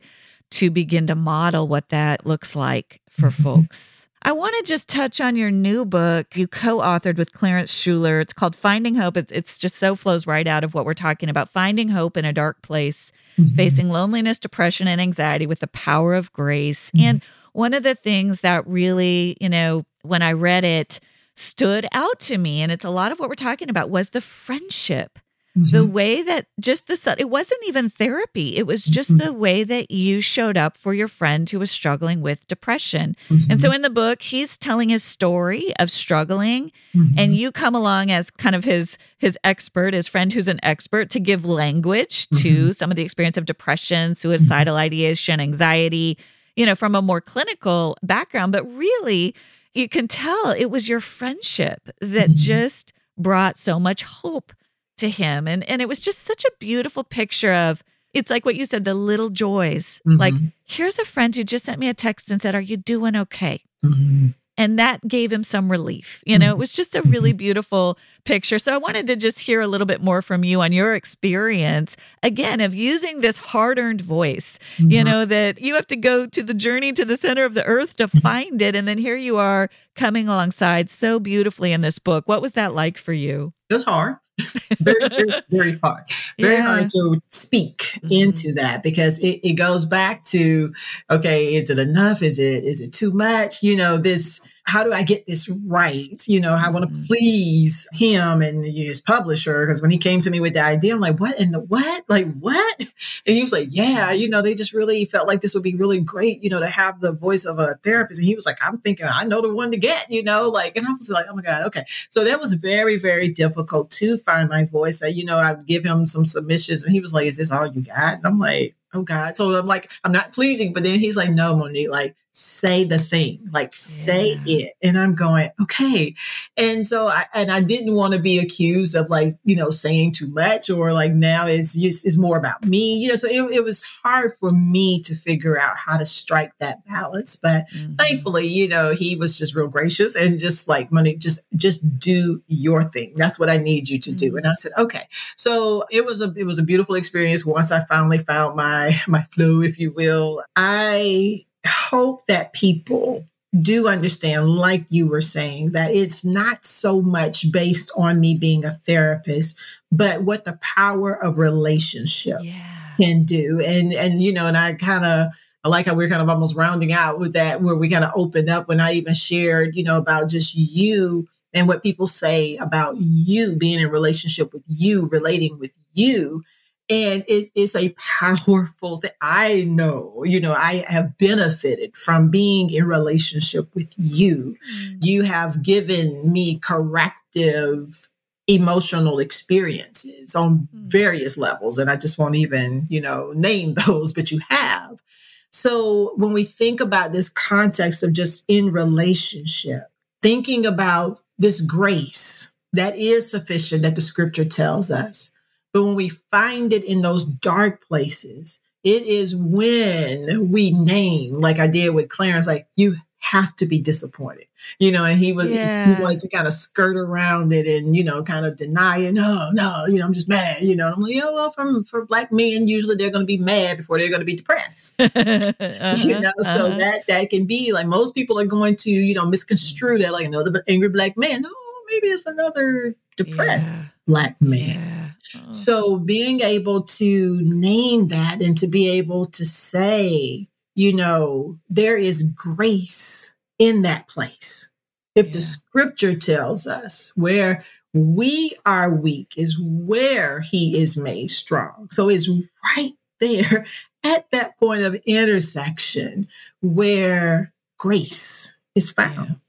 to 0.52 0.70
begin 0.72 1.08
to 1.08 1.16
model 1.16 1.68
what 1.68 1.90
that 1.90 2.26
looks 2.26 2.56
like 2.56 3.02
for 3.10 3.30
Mhm. 3.30 3.44
folks. 3.44 4.07
I 4.28 4.34
want 4.34 4.54
to 4.58 4.64
just 4.64 4.90
touch 4.90 5.22
on 5.22 5.38
your 5.38 5.52
new 5.52 5.86
book 5.86 6.36
you 6.36 6.50
co-authored 6.50 7.16
with 7.16 7.32
Clarence 7.32 7.74
Shuler. 7.74 8.22
It's 8.22 8.34
called 8.34 8.58
Finding 8.58 8.94
Hope. 8.94 9.16
It's 9.16 9.32
it's 9.32 9.58
just 9.58 9.76
so 9.78 9.96
flows 9.96 10.28
right 10.28 10.46
out 10.46 10.66
of 10.66 10.74
what 10.74 10.84
we're 10.84 10.94
talking 10.94 11.30
about. 11.30 11.48
Finding 11.48 11.88
hope 11.88 12.18
in 12.18 12.26
a 12.26 12.34
dark 12.34 12.62
place 12.62 13.14
Mhm. 13.40 13.56
facing 13.56 13.90
loneliness, 13.90 14.38
depression, 14.38 14.86
and 14.90 15.00
anxiety 15.00 15.48
with 15.48 15.62
the 15.62 15.68
power 15.68 16.14
of 16.14 16.34
grace. 16.34 16.92
Mhm. 16.92 17.02
And 17.04 17.22
one 17.54 17.74
of 17.74 17.84
the 17.84 17.96
things 17.96 18.42
that 18.42 18.68
really, 18.68 19.38
you 19.40 19.48
know, 19.48 19.86
when 20.02 20.22
I 20.22 20.34
read 20.34 20.66
it, 20.66 21.00
stood 21.34 21.88
out 21.94 22.20
to 22.22 22.38
me, 22.38 22.62
and 22.62 22.70
it's 22.70 22.84
a 22.84 22.90
lot 22.90 23.14
of 23.14 23.20
what 23.20 23.30
we're 23.30 23.36
talking 23.36 23.70
about, 23.70 23.90
was 23.90 24.10
the 24.10 24.20
friendship. 24.22 25.20
The 25.58 25.86
Mhm. 25.86 25.92
way 25.92 26.22
that 26.22 26.46
just 26.60 26.86
the 26.86 27.16
it 27.18 27.30
wasn't 27.30 27.62
even 27.68 27.90
therapy. 27.90 28.58
It 28.58 28.68
was 28.68 28.86
just 28.86 29.12
Mhm. 29.12 29.24
the 29.24 29.34
way 29.34 29.64
that 29.64 29.90
you 29.90 30.22
showed 30.22 30.56
up 30.56 30.78
for 30.78 30.94
your 30.94 31.08
friend 31.08 31.50
who 31.50 31.58
was 31.58 31.72
struggling 31.72 32.22
with 32.22 32.48
depression. 32.48 33.16
Mhm. 33.30 33.48
And 33.50 33.62
so 33.62 33.72
in 33.72 33.82
the 33.82 33.90
book, 33.90 34.22
he's 34.22 34.58
telling 34.58 34.90
his 34.90 35.04
story 35.04 35.74
of 35.80 35.90
struggling 35.90 36.72
and 37.18 37.36
you 37.36 37.52
come 37.52 37.74
along 37.76 38.12
as 38.12 38.30
kind 38.30 38.56
of 38.56 38.64
his 38.66 38.98
his 39.18 39.38
expert 39.44 39.94
his 39.96 40.08
friend 40.08 40.32
who's 40.34 40.48
an 40.48 40.60
expert 40.62 41.10
to 41.10 41.20
give 41.20 41.44
language 41.44 42.28
to 42.42 42.72
some 42.74 42.92
of 42.92 42.96
the 42.98 43.04
experience 43.04 43.38
of 43.38 43.46
depression 43.46 44.14
suicidal 44.16 44.76
ideation 44.76 45.40
anxiety 45.40 46.18
you 46.56 46.66
know 46.66 46.76
from 46.76 46.94
a 46.96 47.02
more 47.02 47.22
clinical 47.22 47.98
background 48.04 48.52
but 48.52 48.64
really 48.76 49.34
you 49.74 49.88
can 49.90 50.08
tell 50.08 50.52
it 50.52 50.66
was 50.70 50.88
your 50.90 51.00
friendship 51.00 51.90
that 52.02 52.34
just 52.36 52.94
brought 53.18 53.58
so 53.58 53.80
much 53.80 54.04
hope 54.04 54.54
to 54.98 55.10
him 55.10 55.48
and 55.48 55.64
and 55.70 55.82
it 55.82 55.88
was 55.88 56.02
just 56.02 56.24
such 56.24 56.44
a 56.46 56.52
beautiful 56.60 57.04
picture 57.04 57.54
of 57.54 57.84
it's 58.14 58.30
like 58.32 58.46
what 58.46 58.56
you 58.56 58.66
said 58.66 58.84
the 58.86 58.94
little 58.94 59.30
joys 59.30 60.02
like 60.06 60.34
Mhm. 60.34 60.52
here's 60.66 60.98
a 61.00 61.06
friend 61.06 61.36
who 61.36 61.44
just 61.44 61.66
sent 61.66 61.80
me 61.80 61.88
a 61.90 61.94
text 61.94 62.32
and 62.32 62.42
said 62.42 62.56
are 62.56 62.62
you 62.62 62.78
doing 62.78 63.16
okay 63.16 63.62
Mhm. 63.86 64.34
and 64.58 64.80
that 64.80 65.08
gave 65.08 65.32
him 65.32 65.44
some 65.44 65.70
relief. 65.70 66.24
You 66.26 66.40
know, 66.40 66.50
it 66.50 66.58
was 66.58 66.74
just 66.74 66.96
a 66.96 67.04
really 67.04 67.32
beautiful 67.32 68.00
picture. 68.26 68.58
So 68.58 68.74
I 68.74 68.78
wanted 68.78 69.06
to 69.06 69.16
just 69.16 69.38
hear 69.42 69.62
a 69.62 69.68
little 69.68 69.86
bit 69.86 70.02
more 70.02 70.24
from 70.24 70.44
you 70.44 70.62
on 70.62 70.72
your 70.72 70.96
experience 70.96 71.96
again 72.24 72.60
of 72.60 72.74
using 72.74 73.22
this 73.22 73.38
hard-earned 73.38 74.02
voice. 74.02 74.58
You 74.80 75.02
Mhm. 75.02 75.06
know 75.06 75.26
that 75.26 75.62
you 75.62 75.76
have 75.76 75.86
to 75.88 75.96
go 75.96 76.26
to 76.26 76.42
the 76.42 76.56
journey 76.56 76.92
to 76.94 77.06
the 77.06 77.18
center 77.18 77.46
of 77.46 77.54
the 77.54 77.64
earth 77.66 77.98
to 77.98 78.08
find 78.48 78.60
it 78.60 78.76
and 78.76 78.88
then 78.88 78.98
here 78.98 79.16
you 79.16 79.38
are 79.38 79.70
coming 79.96 80.28
alongside 80.28 80.90
so 80.90 81.20
beautifully 81.20 81.72
in 81.72 81.82
this 81.82 82.00
book. 82.00 82.28
What 82.28 82.42
was 82.42 82.54
that 82.54 82.74
like 82.74 82.98
for 82.98 83.14
you? 83.14 83.54
It 83.70 83.76
was 83.76 83.84
hard. 83.84 84.16
very, 84.80 85.08
very, 85.10 85.34
very 85.50 85.80
hard. 85.84 86.04
Very 86.40 86.56
Yeah. 86.58 86.64
hard 86.68 86.90
to 86.92 87.22
speak 87.30 88.00
Mhm. 88.04 88.12
into 88.26 88.54
that 88.54 88.84
because 88.84 89.20
it, 89.20 89.40
it 89.44 89.54
goes 89.54 89.86
back 89.86 90.24
to, 90.26 90.74
okay, 91.10 91.56
is 91.56 91.70
it 91.70 91.80
enough? 91.80 92.22
Is 92.22 92.40
it 92.40 92.64
is 92.64 92.82
it 92.82 92.94
too 92.94 93.12
much? 93.12 93.64
You 93.64 93.76
know, 93.76 93.98
this 93.98 94.42
how 94.68 94.84
do 94.84 94.92
I 94.92 95.02
get 95.04 95.26
this 95.26 95.48
right? 95.66 96.22
You 96.28 96.42
know, 96.42 96.54
I 96.54 96.70
want 96.70 96.90
to 96.90 96.94
Mhm. 96.94 97.08
please 97.08 97.88
him 97.94 98.42
and 98.42 98.66
his 98.66 99.00
publisher 99.00 99.66
because 99.66 99.82
when 99.82 99.92
he 99.92 99.98
came 99.98 100.20
to 100.22 100.30
me 100.30 100.42
with 100.42 100.54
the 100.56 100.62
idea, 100.62 100.94
I'm 100.94 101.00
like, 101.00 101.20
what 101.22 101.40
in 101.40 101.52
the 101.52 101.60
what? 101.62 102.04
Like 102.10 102.28
what? 102.40 102.80
And 103.26 103.36
he 103.36 103.42
was 103.42 103.54
like, 103.54 103.70
yeah, 103.72 104.12
you 104.12 104.30
know, 104.30 104.42
they 104.42 104.56
just 104.56 104.74
really 104.74 105.06
felt 105.06 105.26
like 105.28 105.40
this 105.40 105.54
would 105.54 105.64
be 105.64 105.76
really 105.76 106.00
great, 106.02 106.44
you 106.44 106.50
know, 106.50 106.60
to 106.60 106.68
have 106.68 107.00
the 107.00 107.14
voice 107.14 107.46
of 107.46 107.60
a 107.60 107.76
therapist. 107.84 108.20
And 108.20 108.28
he 108.28 108.36
was 108.36 108.46
like, 108.46 108.58
I'm 108.62 108.78
thinking, 108.80 109.06
I 109.10 109.24
know 109.24 109.42
the 109.42 109.54
one 109.54 109.72
to 109.72 109.78
get, 109.78 110.12
you 110.12 110.22
know, 110.22 110.50
like, 110.50 110.76
and 110.76 110.86
I 110.86 110.92
was 110.92 111.10
like, 111.10 111.28
oh 111.30 111.36
my 111.36 111.42
God, 111.42 111.64
okay. 111.68 111.86
So 112.10 112.26
that 112.26 112.40
was 112.42 112.54
very, 112.54 112.98
very 112.98 113.30
difficult 113.30 113.90
to 113.92 114.18
find 114.18 114.50
my 114.50 114.66
voice. 114.66 115.02
I, 115.02 115.08
you 115.08 115.24
know, 115.24 115.38
I 115.38 115.54
would 115.54 115.66
give 115.66 115.86
him 115.86 116.06
some 116.08 116.26
submissions 116.26 116.84
and 116.84 116.92
he 116.92 117.00
was 117.00 117.14
like, 117.14 117.28
is 117.28 117.38
this 117.38 117.52
all 117.52 117.68
you 117.68 117.82
got? 117.84 118.16
And 118.18 118.28
I'm 118.28 118.38
like, 118.38 118.76
oh 118.94 119.02
God. 119.04 119.36
So 119.36 119.56
I'm 119.58 119.66
like, 119.68 119.92
I'm 120.04 120.12
not 120.12 120.34
pleasing. 120.34 120.74
But 120.74 120.84
then 120.84 121.00
he's 121.00 121.16
like, 121.18 121.30
no, 121.32 121.56
Monique, 121.56 121.90
like, 121.90 122.16
say 122.32 122.84
the 122.84 123.00
thing, 123.00 123.40
like, 123.52 123.76
say 123.76 124.40
Yeah. 124.46 124.66
it. 124.68 124.74
And 124.84 125.00
I'm 125.00 125.16
going, 125.16 125.50
okay. 125.62 126.14
And 126.56 126.86
so 126.86 127.08
I, 127.08 127.26
and 127.34 127.52
I 127.52 127.62
didn't 127.62 127.96
want 127.96 128.14
to 128.14 128.20
be 128.20 128.38
accused 128.38 128.94
of 128.96 129.10
like, 129.10 129.38
you 129.44 129.56
know, 129.56 129.72
saying 129.72 130.12
too 130.12 130.28
much 130.28 130.70
or 130.70 130.94
like 130.94 131.14
now 131.14 131.48
it's 131.48 131.74
just, 131.74 132.06
it's 132.06 132.18
more 132.18 132.38
about 132.38 132.64
me, 132.66 132.98
you 132.98 133.08
know, 133.10 133.16
so 133.16 133.28
it, 133.28 133.42
it 133.52 133.64
was 133.64 133.84
hard 134.04 134.34
for 134.34 134.52
me 134.52 135.02
to 135.02 135.16
figure 135.16 135.60
out 135.60 135.78
how 135.78 135.98
to 135.98 136.06
strike 136.06 136.52
that 136.60 136.86
balance. 136.86 137.36
But 137.36 137.66
Mhm. 137.76 137.98
thankfully, 137.98 138.48
you 138.48 138.68
know, 138.68 138.94
he 138.94 139.16
was 139.16 139.38
just 139.38 139.56
real 139.56 139.68
gracious 139.68 140.16
and 140.16 140.38
just 140.38 140.68
like, 140.68 140.92
money, 140.92 141.16
just 141.16 141.42
just 141.56 141.98
do 142.00 142.42
your 142.48 142.84
thing. 142.84 143.14
That's 143.16 143.40
what 143.40 143.50
I 143.50 143.58
need 143.58 143.90
you 143.90 144.00
to 144.00 144.12
do. 144.12 144.34
Mhm. 144.34 144.38
And 144.38 144.48
I 144.48 144.54
said, 144.54 144.74
okay. 144.78 145.08
So 145.36 145.86
it 145.90 146.06
was 146.06 146.22
a 146.22 146.32
it 146.36 146.44
was 146.44 146.60
a 146.60 146.64
beautiful 146.64 146.94
experience 146.96 147.46
once 147.46 147.72
I 147.72 147.84
finally 147.86 148.20
found 148.20 148.56
my 148.56 148.96
my 149.08 149.24
flow, 149.24 149.62
if 149.62 149.80
you 149.80 149.92
will. 149.92 150.44
I 150.56 151.46
hope 151.68 152.26
that 152.28 152.54
people 152.54 153.26
do 153.60 153.88
understand, 153.88 154.50
like 154.50 154.86
you 154.90 155.08
were 155.08 155.22
saying, 155.22 155.72
that 155.72 155.92
it's 155.92 156.26
not 156.26 156.66
so 156.66 157.02
much 157.02 157.52
based 157.52 157.92
on 157.98 158.20
me 158.20 158.36
being 158.36 158.66
a 158.66 158.72
therapist, 158.72 159.58
but 159.92 160.24
what 160.24 160.44
the 160.46 160.60
power 160.62 161.14
of 161.14 161.38
relationship 161.38 162.40
Yeah. 162.42 162.54
can 162.98 163.24
do. 163.24 163.62
And 163.64 163.94
and 163.94 164.22
you 164.22 164.34
know, 164.34 164.48
and 164.48 164.58
I 164.58 164.74
kind 164.74 165.06
of 165.06 165.32
I 165.64 165.70
like 165.70 165.86
how 165.86 165.96
we're 165.96 166.10
kind 166.10 166.22
of 166.22 166.30
almost 166.30 166.56
rounding 166.56 166.94
out 166.94 167.20
with 167.20 167.34
that, 167.34 167.62
where 167.62 167.76
we 167.76 167.90
kind 167.90 168.06
of 168.06 168.12
opened 168.16 168.50
up 168.50 168.68
when 168.68 168.80
I 168.80 168.94
even 168.94 169.14
shared, 169.14 169.76
you 169.76 169.84
know, 169.84 169.98
about 169.98 170.30
just 170.30 170.56
you 170.56 171.28
and 171.54 171.68
what 171.68 171.84
people 171.84 172.08
say 172.08 172.58
about 172.58 172.96
you 173.00 173.56
being 173.56 173.80
in 173.80 173.90
relationship 173.90 174.54
with 174.54 174.64
you, 174.68 175.08
relating 175.08 175.58
with 175.60 175.72
you. 175.94 176.44
And 176.90 177.26
it 177.28 177.52
is 177.54 177.76
a 177.76 177.90
powerful 178.20 178.98
thing. 179.02 179.12
I 179.22 179.64
know, 179.66 180.24
you 180.24 180.40
know, 180.40 180.54
I 180.54 180.86
have 180.88 181.18
benefited 181.18 181.98
from 181.98 182.30
being 182.30 182.70
in 182.72 182.86
relationship 182.86 183.74
with 183.76 183.94
you 183.98 184.56
Mm. 184.74 184.98
you 185.06 185.24
have 185.24 185.62
given 185.64 186.32
me 186.32 186.58
corrective 186.60 188.10
emotional 188.48 189.20
experiences 189.20 190.36
on 190.36 190.70
Hmm. 190.72 190.88
various 190.88 191.38
levels 191.38 191.78
and 191.78 191.90
i 191.90 191.98
just 191.98 192.18
won't 192.18 192.36
even 192.36 192.86
you 192.90 193.02
know 193.02 193.32
name 193.36 193.74
those 193.74 194.14
but 194.14 194.32
you 194.32 194.40
have 194.50 195.02
So 195.50 196.14
when 196.18 196.34
we 196.34 196.44
think 196.44 196.80
about 196.82 197.12
this 197.14 197.30
context 197.30 198.04
of 198.04 198.12
just 198.14 198.44
in 198.50 198.72
relationship, 198.72 199.84
thinking 200.22 200.66
about 200.66 201.22
this 201.38 201.62
grace 201.62 202.52
that 202.74 202.98
is 202.98 203.32
sufficient 203.32 203.82
that 203.84 203.96
the 203.96 204.02
scripture 204.02 204.46
tells 204.46 204.92
us. 204.92 205.32
But 205.74 205.84
when 205.84 205.96
we 205.96 206.10
find 206.10 206.74
it 206.74 206.84
in 206.84 207.02
those 207.02 207.26
dark 207.26 207.88
places, 207.88 208.60
it 208.84 209.04
is 209.04 209.36
when 209.36 210.50
we 210.52 210.72
name, 210.72 211.40
like 211.40 211.60
I 211.60 211.68
did 211.68 211.90
with 211.90 212.10
Clarence, 212.10 212.48
like 212.48 212.68
you 212.76 212.96
have 213.20 213.56
to 213.58 213.66
be 213.66 213.80
disappointed, 213.80 214.46
you 214.80 214.92
know, 214.92 215.04
and 215.04 215.20
he 215.20 215.34
was, 215.34 215.50
yeah. 215.50 215.96
he 215.96 216.02
wanted 216.02 216.20
to 216.22 216.30
kind 216.30 216.48
of 216.48 216.54
skirt 216.54 216.96
around 216.96 217.52
it 217.52 217.68
and, 217.68 217.96
you 217.96 218.04
know, 218.04 218.24
kind 218.24 218.46
of 218.46 218.56
deny 218.56 219.00
it. 219.00 219.14
No, 219.14 219.50
no, 219.52 219.86
you 219.88 219.96
know, 219.96 220.06
I'm 220.06 220.14
just 220.14 220.30
mad, 220.30 220.62
you 220.62 220.76
know, 220.76 220.94
I'm 220.94 221.02
like, 221.02 221.16
oh, 221.22 221.34
well, 221.34 221.50
from, 221.50 221.84
for 221.84 222.06
black 222.06 222.32
men, 222.32 222.68
usually 222.68 222.96
they're 222.96 223.10
going 223.10 223.24
to 223.24 223.26
be 223.26 223.38
mad 223.38 223.78
before 223.78 224.00
they're 224.00 224.10
going 224.10 224.22
to 224.22 224.26
be 224.26 224.36
depressed, 224.36 225.02
uh-huh, 225.02 225.96
you 225.98 226.20
know, 226.20 226.30
uh-huh. 226.40 226.58
so 226.58 226.70
that, 226.70 227.06
that 227.08 227.30
can 227.30 227.46
be 227.46 227.74
like, 227.74 227.88
most 227.88 228.16
people 228.16 228.40
are 228.40 228.46
going 228.46 228.76
to, 228.78 228.92
you 228.92 229.16
know, 229.16 229.26
misconstrue 229.26 229.98
that, 229.98 230.14
like 230.14 230.26
another 230.26 230.64
angry 230.68 230.90
black 230.90 231.18
man. 231.18 231.42
No, 231.42 231.52
maybe 231.90 232.08
it's 232.08 232.26
another 232.26 232.96
depressed 233.18 233.84
yeah. 233.84 233.90
black 234.08 234.42
man. 234.42 235.16
Yeah. 235.34 235.42
Oh. 235.48 235.52
So 235.52 236.00
being 236.00 236.42
able 236.42 236.84
to 236.84 237.42
name 237.42 238.08
that 238.08 238.42
and 238.42 238.58
to 238.60 238.68
be 238.68 238.90
able 238.90 239.26
to 239.28 239.44
say, 239.44 240.48
you 240.76 240.94
know, 240.94 241.60
there 241.70 241.98
is 241.98 242.22
grace 242.22 243.36
in 243.60 243.82
that 243.82 244.08
place. 244.08 244.72
If 245.16 245.28
yeah. 245.28 245.34
the 245.34 245.42
scripture 245.42 246.16
tells 246.16 246.68
us 246.68 247.12
where 247.16 247.66
we 247.94 248.54
are 248.66 248.94
weak 248.94 249.34
is 249.36 249.60
where 249.60 250.42
he 250.42 250.80
is 250.80 250.96
made 250.98 251.32
strong. 251.32 251.88
So 251.92 252.10
it's 252.10 252.30
right 252.76 252.94
there 253.20 253.66
at 254.04 254.30
that 254.32 254.58
point 254.60 254.84
of 254.84 254.96
intersection 255.06 256.28
where 256.62 257.54
grace 257.78 258.56
is 258.76 258.90
found. 258.90 259.40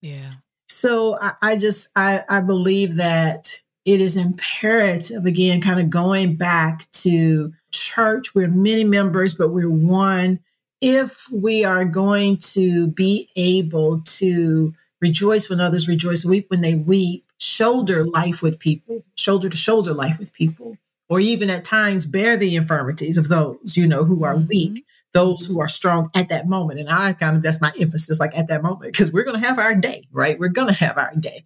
Yeah. 0.00 0.16
yeah. 0.16 0.30
So 0.72 1.18
I, 1.20 1.32
I 1.42 1.56
just 1.56 1.88
I, 1.94 2.24
I 2.28 2.40
believe 2.40 2.96
that 2.96 3.60
it 3.84 4.00
is 4.00 4.16
imperative 4.16 5.26
again, 5.26 5.60
kind 5.60 5.80
of 5.80 5.90
going 5.90 6.36
back 6.36 6.90
to 6.92 7.52
church. 7.72 8.34
We're 8.34 8.48
many 8.48 8.84
members, 8.84 9.34
but 9.34 9.50
we're 9.50 9.70
one. 9.70 10.40
If 10.80 11.26
we 11.32 11.64
are 11.64 11.84
going 11.84 12.38
to 12.38 12.88
be 12.88 13.28
able 13.36 14.00
to 14.00 14.74
rejoice 15.00 15.50
when 15.50 15.60
others 15.60 15.88
rejoice, 15.88 16.24
weep 16.24 16.46
when 16.48 16.60
they 16.60 16.74
weep, 16.74 17.24
shoulder 17.38 18.04
life 18.04 18.42
with 18.42 18.58
people, 18.58 19.04
shoulder 19.16 19.48
to 19.48 19.56
shoulder 19.56 19.92
life 19.92 20.18
with 20.18 20.32
people, 20.32 20.76
or 21.08 21.20
even 21.20 21.50
at 21.50 21.64
times 21.64 22.06
bear 22.06 22.36
the 22.36 22.56
infirmities 22.56 23.18
of 23.18 23.28
those, 23.28 23.76
you 23.76 23.86
know, 23.86 24.04
who 24.04 24.24
are 24.24 24.34
mm-hmm. 24.34 24.48
weak, 24.48 24.86
those 25.12 25.46
who 25.46 25.60
are 25.60 25.68
strong 25.68 26.10
at 26.14 26.28
that 26.30 26.48
moment. 26.48 26.80
And 26.80 26.88
I 26.88 27.12
kind 27.12 27.36
of, 27.36 27.42
that's 27.42 27.60
my 27.60 27.72
emphasis, 27.78 28.18
like 28.18 28.36
at 28.36 28.48
that 28.48 28.62
moment, 28.62 28.92
because 28.92 29.12
we're 29.12 29.24
going 29.24 29.40
to 29.40 29.46
have 29.46 29.58
our 29.58 29.74
day, 29.74 30.04
right? 30.10 30.38
We're 30.38 30.48
going 30.48 30.68
to 30.68 30.84
have 30.84 30.96
our 30.96 31.12
day. 31.14 31.44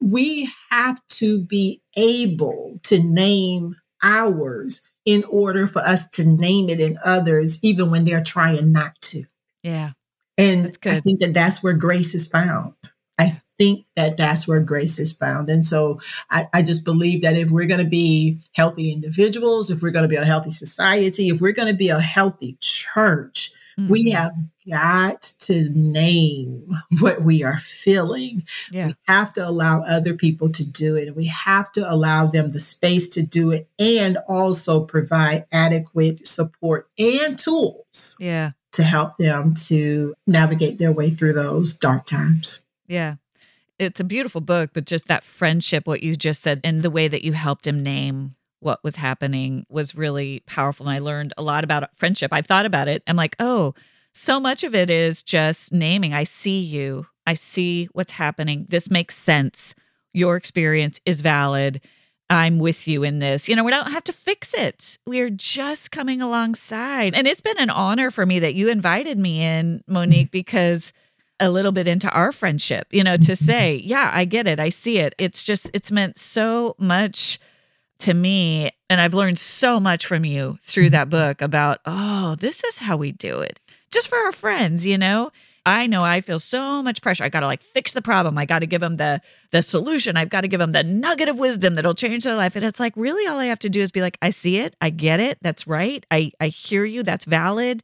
We 0.00 0.48
have 0.70 1.00
to 1.08 1.42
be 1.42 1.82
able 1.96 2.78
to 2.84 3.02
name 3.02 3.76
ours 4.02 4.86
in 5.04 5.24
order 5.24 5.66
for 5.66 5.80
us 5.80 6.08
to 6.10 6.24
name 6.24 6.68
it 6.68 6.80
in 6.80 6.98
others, 7.04 7.58
even 7.62 7.90
when 7.90 8.04
they're 8.04 8.22
trying 8.22 8.72
not 8.72 9.00
to. 9.02 9.24
Yeah. 9.62 9.90
And 10.38 10.76
I 10.86 11.00
think 11.00 11.20
that 11.20 11.34
that's 11.34 11.62
where 11.62 11.74
grace 11.74 12.14
is 12.14 12.26
found. 12.26 12.74
I 13.18 13.40
think 13.60 13.84
that 13.94 14.16
that's 14.16 14.48
where 14.48 14.60
grace 14.60 14.98
is 14.98 15.12
found. 15.12 15.50
And 15.50 15.66
so 15.66 16.00
I, 16.30 16.48
I 16.54 16.62
just 16.62 16.82
believe 16.82 17.20
that 17.20 17.36
if 17.36 17.50
we're 17.50 17.66
going 17.66 17.84
to 17.84 17.90
be 17.90 18.40
healthy 18.52 18.90
individuals, 18.90 19.70
if 19.70 19.82
we're 19.82 19.90
going 19.90 20.04
to 20.04 20.08
be 20.08 20.16
a 20.16 20.24
healthy 20.24 20.50
society, 20.50 21.28
if 21.28 21.42
we're 21.42 21.52
going 21.52 21.70
to 21.70 21.76
be 21.76 21.90
a 21.90 22.00
healthy 22.00 22.56
church, 22.60 23.52
mm-hmm. 23.78 23.92
we 23.92 24.12
have 24.12 24.32
got 24.66 25.20
to 25.40 25.68
name 25.74 26.74
what 27.00 27.20
we 27.20 27.44
are 27.44 27.58
feeling. 27.58 28.44
Yeah. 28.72 28.86
We 28.86 28.94
have 29.06 29.34
to 29.34 29.46
allow 29.46 29.82
other 29.82 30.14
people 30.14 30.48
to 30.52 30.66
do 30.66 30.96
it. 30.96 31.08
And 31.08 31.16
we 31.16 31.26
have 31.26 31.70
to 31.72 31.92
allow 31.92 32.24
them 32.24 32.48
the 32.48 32.60
space 32.60 33.10
to 33.10 33.22
do 33.22 33.50
it 33.50 33.68
and 33.78 34.16
also 34.26 34.86
provide 34.86 35.44
adequate 35.52 36.26
support 36.26 36.88
and 36.98 37.38
tools. 37.38 38.16
Yeah. 38.18 38.52
To 38.72 38.84
help 38.84 39.18
them 39.18 39.52
to 39.66 40.14
navigate 40.26 40.78
their 40.78 40.92
way 40.92 41.10
through 41.10 41.34
those 41.34 41.74
dark 41.74 42.06
times. 42.06 42.62
Yeah. 42.86 43.16
It's 43.80 43.98
a 43.98 44.04
beautiful 44.04 44.42
book, 44.42 44.70
but 44.74 44.84
just 44.84 45.08
that 45.08 45.24
friendship, 45.24 45.86
what 45.86 46.02
you 46.02 46.14
just 46.14 46.42
said, 46.42 46.60
and 46.64 46.82
the 46.82 46.90
way 46.90 47.08
that 47.08 47.24
you 47.24 47.32
helped 47.32 47.66
him 47.66 47.82
name 47.82 48.36
what 48.60 48.84
was 48.84 48.96
happening 48.96 49.64
was 49.70 49.94
really 49.94 50.42
powerful. 50.46 50.86
And 50.86 50.94
I 50.94 50.98
learned 50.98 51.32
a 51.38 51.42
lot 51.42 51.64
about 51.64 51.88
friendship. 51.96 52.30
I've 52.30 52.46
thought 52.46 52.66
about 52.66 52.88
it. 52.88 53.02
I'm 53.06 53.16
like, 53.16 53.36
oh, 53.40 53.74
so 54.12 54.38
much 54.38 54.64
of 54.64 54.74
it 54.74 54.90
is 54.90 55.22
just 55.22 55.72
naming. 55.72 56.12
I 56.12 56.24
see 56.24 56.60
you. 56.60 57.06
I 57.26 57.32
see 57.32 57.88
what's 57.92 58.12
happening. 58.12 58.66
This 58.68 58.90
makes 58.90 59.16
sense. 59.16 59.74
Your 60.12 60.36
experience 60.36 61.00
is 61.06 61.22
valid. 61.22 61.80
I'm 62.28 62.58
with 62.58 62.86
you 62.86 63.02
in 63.02 63.18
this. 63.18 63.48
You 63.48 63.56
know, 63.56 63.64
we 63.64 63.70
don't 63.70 63.90
have 63.90 64.04
to 64.04 64.12
fix 64.12 64.52
it. 64.52 64.98
We're 65.06 65.30
just 65.30 65.90
coming 65.90 66.20
alongside. 66.20 67.14
And 67.14 67.26
it's 67.26 67.40
been 67.40 67.58
an 67.58 67.70
honor 67.70 68.10
for 68.10 68.26
me 68.26 68.40
that 68.40 68.54
you 68.54 68.68
invited 68.68 69.18
me 69.18 69.42
in, 69.42 69.82
Monique, 69.86 70.30
because 70.32 70.92
a 71.40 71.50
little 71.50 71.72
bit 71.72 71.88
into 71.88 72.08
our 72.10 72.32
friendship, 72.32 72.86
you 72.90 73.02
know, 73.02 73.16
to 73.16 73.34
say, 73.34 73.78
mm-hmm. 73.78 73.88
yeah, 73.88 74.10
I 74.12 74.24
get 74.24 74.46
it. 74.46 74.60
I 74.60 74.68
see 74.68 74.98
it. 74.98 75.14
It's 75.18 75.42
just, 75.42 75.70
it's 75.72 75.90
meant 75.90 76.18
so 76.18 76.74
much 76.78 77.40
to 78.00 78.14
me. 78.14 78.70
And 78.88 79.00
I've 79.00 79.14
learned 79.14 79.38
so 79.38 79.80
much 79.80 80.06
from 80.06 80.24
you 80.24 80.58
through 80.62 80.86
mm-hmm. 80.86 80.92
that 80.92 81.10
book 81.10 81.42
about, 81.42 81.80
oh, 81.86 82.36
this 82.36 82.62
is 82.64 82.78
how 82.78 82.96
we 82.96 83.12
do 83.12 83.40
it. 83.40 83.58
Just 83.90 84.08
for 84.08 84.18
our 84.18 84.32
friends, 84.32 84.86
you 84.86 84.98
know? 84.98 85.32
I 85.66 85.86
know 85.86 86.02
I 86.02 86.20
feel 86.20 86.38
so 86.38 86.82
much 86.82 87.02
pressure. 87.02 87.24
I 87.24 87.28
got 87.28 87.40
to 87.40 87.46
like 87.46 87.62
fix 87.62 87.92
the 87.92 88.00
problem. 88.00 88.38
I 88.38 88.46
got 88.46 88.60
to 88.60 88.66
give 88.66 88.80
them 88.80 88.96
the 88.96 89.20
the 89.50 89.60
solution. 89.60 90.16
I've 90.16 90.30
got 90.30 90.40
to 90.40 90.48
give 90.48 90.58
them 90.58 90.72
the 90.72 90.82
nugget 90.82 91.28
of 91.28 91.38
wisdom 91.38 91.74
that'll 91.74 91.94
change 91.94 92.24
their 92.24 92.34
life. 92.34 92.56
And 92.56 92.64
it's 92.64 92.80
like 92.80 92.94
really 92.96 93.26
all 93.26 93.38
I 93.38 93.46
have 93.46 93.58
to 93.60 93.68
do 93.68 93.80
is 93.80 93.92
be 93.92 94.00
like, 94.00 94.16
I 94.22 94.30
see 94.30 94.58
it. 94.58 94.74
I 94.80 94.90
get 94.90 95.20
it. 95.20 95.38
That's 95.42 95.66
right. 95.66 96.04
I 96.10 96.32
I 96.40 96.48
hear 96.48 96.84
you. 96.84 97.02
That's 97.02 97.26
valid. 97.26 97.82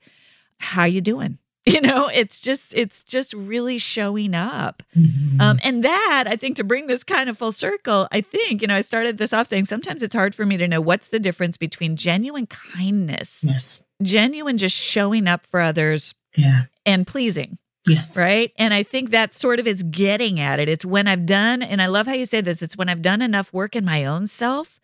How 0.59 0.85
you 0.85 1.03
doing? 1.03 1.39
you 1.73 1.81
know 1.81 2.09
it's 2.09 2.41
just 2.41 2.73
it's 2.75 3.03
just 3.03 3.35
really 3.35 3.77
showing 3.77 4.35
up 4.35 4.83
mm-hmm. 4.97 5.41
um, 5.41 5.59
and 5.65 5.83
that 5.83 6.25
i 6.29 6.37
think 6.37 6.57
to 6.57 6.65
bring 6.65 6.87
this 6.87 7.03
kind 7.03 7.29
of 7.29 7.37
full 7.37 7.53
circle 7.53 8.07
i 8.13 8.21
think 8.21 8.63
you 8.63 8.69
know 8.69 8.77
i 8.77 8.81
started 8.81 9.19
this 9.19 9.33
off 9.33 9.49
saying 9.49 9.65
sometimes 9.65 10.03
it's 10.03 10.15
hard 10.15 10.35
for 10.35 10.47
me 10.47 10.57
to 10.57 10.69
know 10.69 10.81
what's 10.81 11.09
the 11.09 11.19
difference 11.19 11.57
between 11.57 11.97
genuine 11.97 12.47
kindness 12.47 13.43
yes 13.45 13.83
genuine 14.03 14.57
just 14.57 14.77
showing 14.77 15.27
up 15.27 15.45
for 15.45 15.61
others 15.61 16.15
yeah. 16.37 16.63
and 16.85 17.07
pleasing 17.07 17.59
Yes. 17.89 18.19
Right. 18.19 18.53
And 18.59 18.75
I 18.75 18.83
think 18.83 19.11
that 19.11 19.33
sort 19.33 19.61
of 19.61 19.67
is 19.69 19.85
getting 19.85 20.41
at 20.41 20.59
it. 20.59 20.69
It's 20.69 20.85
when 20.85 21.07
I've 21.07 21.25
done, 21.25 21.63
and 21.63 21.81
I 21.81 21.87
love 21.87 22.09
how 22.09 22.15
you 22.15 22.27
say 22.27 22.41
this, 22.41 22.61
it's 22.61 22.77
when 22.77 22.89
I've 22.89 23.01
done 23.01 23.23
enough 23.23 23.53
work 23.53 23.77
in 23.77 23.85
my 23.85 24.05
own 24.05 24.27
self 24.27 24.81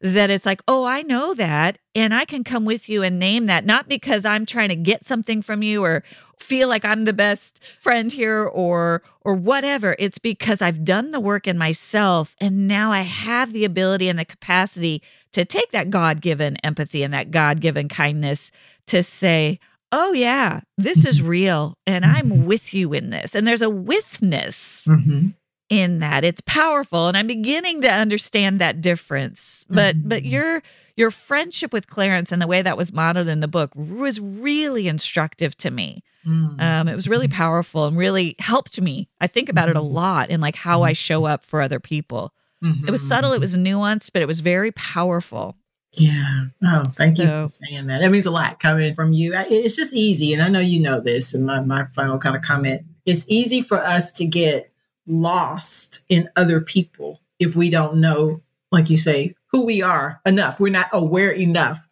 that 0.00 0.30
it's 0.30 0.46
like, 0.46 0.62
oh, 0.68 0.84
I 0.84 1.02
know 1.02 1.34
that. 1.34 1.78
And 1.94 2.14
I 2.14 2.24
can 2.24 2.44
come 2.44 2.64
with 2.64 2.88
you 2.88 3.02
and 3.02 3.18
name 3.18 3.46
that, 3.46 3.64
not 3.64 3.88
because 3.88 4.24
I'm 4.24 4.46
trying 4.46 4.68
to 4.68 4.76
get 4.76 5.04
something 5.04 5.42
from 5.42 5.62
you 5.62 5.84
or 5.84 6.04
feel 6.38 6.68
like 6.68 6.84
I'm 6.84 7.04
the 7.04 7.12
best 7.12 7.60
friend 7.80 8.12
here 8.12 8.44
or 8.44 9.02
or 9.22 9.34
whatever. 9.34 9.96
It's 9.98 10.18
because 10.18 10.62
I've 10.62 10.84
done 10.84 11.10
the 11.10 11.20
work 11.20 11.46
in 11.46 11.58
myself 11.58 12.36
and 12.40 12.68
now 12.68 12.92
I 12.92 13.00
have 13.00 13.52
the 13.52 13.64
ability 13.64 14.08
and 14.08 14.18
the 14.18 14.24
capacity 14.24 15.02
to 15.32 15.44
take 15.44 15.72
that 15.72 15.90
God-given 15.90 16.56
empathy 16.58 17.02
and 17.02 17.12
that 17.12 17.30
God-given 17.30 17.88
kindness 17.88 18.52
to 18.86 19.02
say, 19.02 19.58
oh 19.90 20.12
yeah 20.12 20.60
this 20.76 21.06
is 21.06 21.22
real 21.22 21.74
and 21.86 22.04
i'm 22.04 22.44
with 22.44 22.74
you 22.74 22.92
in 22.92 23.08
this 23.08 23.34
and 23.34 23.46
there's 23.46 23.62
a 23.62 23.70
withness 23.70 24.86
mm-hmm 24.86 25.28
in 25.68 25.98
that 25.98 26.24
it's 26.24 26.40
powerful 26.42 27.08
and 27.08 27.16
i'm 27.16 27.26
beginning 27.26 27.82
to 27.82 27.92
understand 27.92 28.60
that 28.60 28.80
difference 28.80 29.66
but 29.68 29.96
mm-hmm. 29.96 30.08
but 30.08 30.24
your 30.24 30.62
your 30.96 31.10
friendship 31.10 31.72
with 31.72 31.88
clarence 31.88 32.32
and 32.32 32.40
the 32.40 32.46
way 32.46 32.62
that 32.62 32.76
was 32.76 32.92
modeled 32.92 33.28
in 33.28 33.40
the 33.40 33.48
book 33.48 33.70
was 33.74 34.18
really 34.18 34.88
instructive 34.88 35.56
to 35.56 35.70
me 35.70 36.02
mm-hmm. 36.26 36.60
um, 36.60 36.88
it 36.88 36.94
was 36.94 37.08
really 37.08 37.28
powerful 37.28 37.86
and 37.86 37.96
really 37.96 38.34
helped 38.38 38.80
me 38.80 39.08
i 39.20 39.26
think 39.26 39.48
about 39.48 39.68
mm-hmm. 39.68 39.76
it 39.76 39.80
a 39.80 39.84
mm-hmm. 39.84 39.94
lot 39.94 40.30
in 40.30 40.40
like 40.40 40.56
how 40.56 40.82
i 40.82 40.92
show 40.92 41.24
up 41.24 41.44
for 41.44 41.60
other 41.60 41.80
people 41.80 42.32
it 42.60 42.90
was 42.90 43.06
subtle 43.06 43.32
it 43.32 43.36
mm-hmm. 43.36 43.42
was 43.42 43.56
nuanced 43.56 44.10
but 44.12 44.22
it 44.22 44.26
was 44.26 44.40
very 44.40 44.72
powerful 44.72 45.56
yeah. 45.96 46.44
Oh, 46.62 46.84
thank 46.84 47.16
so, 47.16 47.22
you 47.22 47.28
for 47.28 47.48
saying 47.48 47.86
that. 47.86 48.00
That 48.00 48.10
means 48.10 48.26
a 48.26 48.30
lot 48.30 48.60
coming 48.60 48.94
from 48.94 49.14
you. 49.14 49.32
It's 49.34 49.74
just 49.74 49.94
easy. 49.94 50.34
And 50.34 50.42
I 50.42 50.48
know 50.48 50.60
you 50.60 50.80
know 50.80 51.00
this. 51.00 51.32
And 51.32 51.46
my, 51.46 51.60
my 51.60 51.86
final 51.86 52.18
kind 52.18 52.36
of 52.36 52.42
comment 52.42 52.82
it's 53.08 53.24
easy 53.26 53.62
for 53.62 53.82
us 53.82 54.12
to 54.12 54.26
get 54.26 54.70
lost 55.08 56.00
in 56.08 56.28
other 56.36 56.60
people 56.60 57.20
if 57.38 57.56
we 57.56 57.70
don't 57.70 57.96
know, 57.96 58.40
like 58.70 58.90
you 58.90 58.96
say, 58.96 59.34
who 59.50 59.64
we 59.64 59.82
are 59.82 60.20
enough. 60.26 60.60
We're 60.60 60.72
not 60.72 60.88
aware 60.92 61.30
enough. 61.30 61.86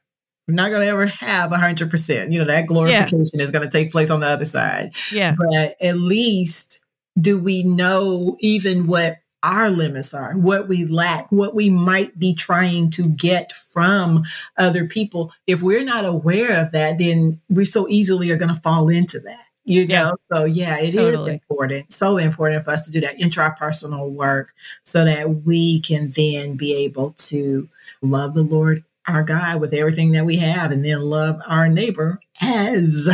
We're 0.47 0.55
not 0.55 0.71
going 0.71 0.83
to 0.83 0.89
ever 0.89 1.07
have 1.07 1.53
a 1.53 1.59
hundred 1.59 1.91
percent. 1.91 2.31
You 2.31 2.39
know, 2.39 2.45
that 2.47 2.67
glorification 2.67 3.31
yeah. 3.35 3.43
is 3.43 3.51
going 3.51 3.69
to 3.69 3.71
take 3.71 3.91
place 3.91 4.11
on 4.11 4.21
the 4.21 4.27
other 4.27 4.45
side. 4.45 4.95
Yeah. 5.11 5.35
But 5.37 5.77
at 5.81 5.99
least 5.99 6.81
do 7.21 7.39
we 7.39 7.63
know 7.63 8.37
even 8.41 8.87
what 8.87 9.19
our 9.43 9.71
limits 9.71 10.13
are, 10.13 10.35
what 10.35 10.69
we 10.69 10.85
lack, 10.85 11.31
what 11.31 11.55
we 11.55 11.71
might 11.71 12.19
be 12.19 12.35
trying 12.35 12.91
to 12.91 13.09
get 13.09 13.53
from 13.53 14.25
other 14.59 14.87
people. 14.87 15.33
If 15.47 15.63
we're 15.63 15.85
not 15.85 16.05
aware 16.05 16.61
of 16.61 16.73
that, 16.73 16.99
then 16.99 17.41
we 17.49 17.65
so 17.65 17.89
easily 17.89 18.31
are 18.31 18.37
going 18.37 18.53
to 18.53 18.61
fall 18.61 18.89
into 18.89 19.21
that. 19.21 19.46
You 19.69 19.85
know, 19.85 20.15
so 20.33 20.45
yeah, 20.45 20.79
it 20.79 20.93
totally. 20.93 21.13
is 21.13 21.27
important, 21.27 21.93
so 21.93 22.19
important 22.19 22.65
for 22.65 22.71
us 22.71 22.87
to 22.87 22.93
do 22.93 23.01
that 23.01 23.19
intrapersonal 23.19 24.11
work 24.13 24.55
so 24.85 25.05
that 25.05 25.45
we 25.45 25.81
can 25.81 26.13
then 26.13 26.55
be 26.55 26.73
able 26.73 27.11
to 27.15 27.69
love 28.01 28.35
the 28.35 28.45
Lord 28.45 28.85
our 29.09 29.25
God 29.25 29.61
with 29.61 29.73
everything 29.73 30.13
that 30.13 30.25
we 30.25 30.37
have 30.37 30.71
and 30.71 30.85
then 30.85 31.01
love 31.01 31.41
our 31.47 31.69
neighbor 31.69 32.21
as 32.41 33.09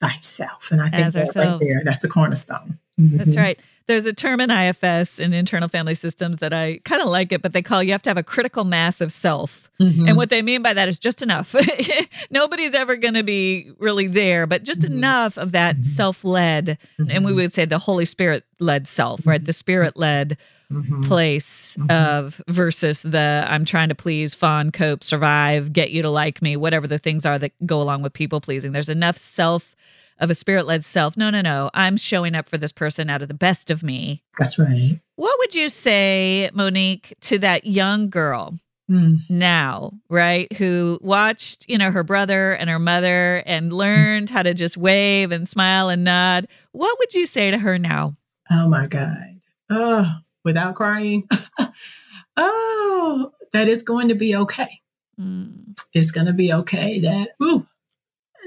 thyself. 0.00 0.70
And 0.70 0.80
I 0.80 0.88
think 0.88 1.12
that's 1.12 1.36
right 1.36 1.60
there, 1.60 1.82
that's 1.84 2.00
the 2.00 2.08
cornerstone. 2.08 2.78
Mm-hmm. 2.98 3.16
That's 3.18 3.36
right. 3.36 3.60
There's 3.90 4.06
a 4.06 4.12
term 4.12 4.40
in 4.40 4.52
IFS 4.52 5.18
in 5.18 5.32
internal 5.32 5.68
family 5.68 5.96
systems 5.96 6.36
that 6.36 6.52
I 6.52 6.78
kind 6.84 7.02
of 7.02 7.08
like 7.08 7.32
it, 7.32 7.42
but 7.42 7.52
they 7.52 7.60
call 7.60 7.82
you 7.82 7.90
have 7.90 8.02
to 8.02 8.10
have 8.10 8.16
a 8.16 8.22
critical 8.22 8.62
mass 8.62 9.00
of 9.00 9.10
self. 9.10 9.68
Mm-hmm. 9.80 10.06
And 10.06 10.16
what 10.16 10.28
they 10.28 10.42
mean 10.42 10.62
by 10.62 10.74
that 10.74 10.86
is 10.86 10.96
just 10.96 11.22
enough. 11.22 11.56
Nobody's 12.30 12.72
ever 12.72 12.94
going 12.94 13.14
to 13.14 13.24
be 13.24 13.72
really 13.78 14.06
there, 14.06 14.46
but 14.46 14.62
just 14.62 14.82
mm-hmm. 14.82 14.94
enough 14.94 15.36
of 15.36 15.50
that 15.52 15.74
mm-hmm. 15.74 15.82
self 15.82 16.22
led, 16.22 16.78
and 16.98 17.08
we 17.08 17.14
mm-hmm. 17.16 17.34
would 17.34 17.52
say 17.52 17.64
the 17.64 17.78
Holy 17.78 18.04
Spirit 18.04 18.44
led 18.60 18.86
self, 18.86 19.26
right? 19.26 19.44
The 19.44 19.52
Spirit 19.52 19.96
led 19.96 20.38
mm-hmm. 20.70 21.02
place 21.02 21.76
mm-hmm. 21.76 21.90
of 21.90 22.40
versus 22.46 23.02
the 23.02 23.44
I'm 23.48 23.64
trying 23.64 23.88
to 23.88 23.96
please, 23.96 24.34
fawn, 24.34 24.70
cope, 24.70 25.02
survive, 25.02 25.72
get 25.72 25.90
you 25.90 26.02
to 26.02 26.10
like 26.10 26.40
me, 26.42 26.56
whatever 26.56 26.86
the 26.86 26.98
things 26.98 27.26
are 27.26 27.40
that 27.40 27.50
go 27.66 27.82
along 27.82 28.02
with 28.02 28.12
people 28.12 28.40
pleasing. 28.40 28.70
There's 28.70 28.88
enough 28.88 29.16
self 29.16 29.74
of 30.20 30.30
a 30.30 30.34
spirit 30.34 30.66
led 30.66 30.84
self. 30.84 31.16
No, 31.16 31.30
no, 31.30 31.40
no. 31.40 31.70
I'm 31.74 31.96
showing 31.96 32.34
up 32.34 32.48
for 32.48 32.58
this 32.58 32.72
person 32.72 33.10
out 33.10 33.22
of 33.22 33.28
the 33.28 33.34
best 33.34 33.70
of 33.70 33.82
me. 33.82 34.22
That's 34.38 34.58
right. 34.58 35.00
What 35.16 35.36
would 35.38 35.54
you 35.54 35.68
say, 35.68 36.50
Monique, 36.52 37.14
to 37.22 37.38
that 37.38 37.66
young 37.66 38.10
girl 38.10 38.58
mm. 38.90 39.18
now, 39.28 39.92
right? 40.08 40.52
Who 40.54 40.98
watched, 41.02 41.66
you 41.68 41.78
know, 41.78 41.90
her 41.90 42.04
brother 42.04 42.52
and 42.52 42.68
her 42.68 42.78
mother 42.78 43.42
and 43.46 43.72
learned 43.72 44.28
mm. 44.28 44.30
how 44.30 44.42
to 44.42 44.54
just 44.54 44.76
wave 44.76 45.32
and 45.32 45.48
smile 45.48 45.88
and 45.88 46.04
nod. 46.04 46.46
What 46.72 46.98
would 46.98 47.14
you 47.14 47.26
say 47.26 47.50
to 47.50 47.58
her 47.58 47.78
now? 47.78 48.16
Oh 48.50 48.68
my 48.68 48.86
God. 48.86 49.40
Oh, 49.70 50.16
without 50.44 50.74
crying. 50.74 51.28
oh, 52.36 53.32
that 53.52 53.68
is 53.68 53.82
going 53.82 54.08
to 54.08 54.14
be 54.14 54.34
okay. 54.34 54.80
Mm. 55.18 55.78
It's 55.94 56.10
going 56.10 56.26
to 56.26 56.32
be 56.32 56.52
okay. 56.52 57.00
That, 57.00 57.30
ooh, 57.42 57.66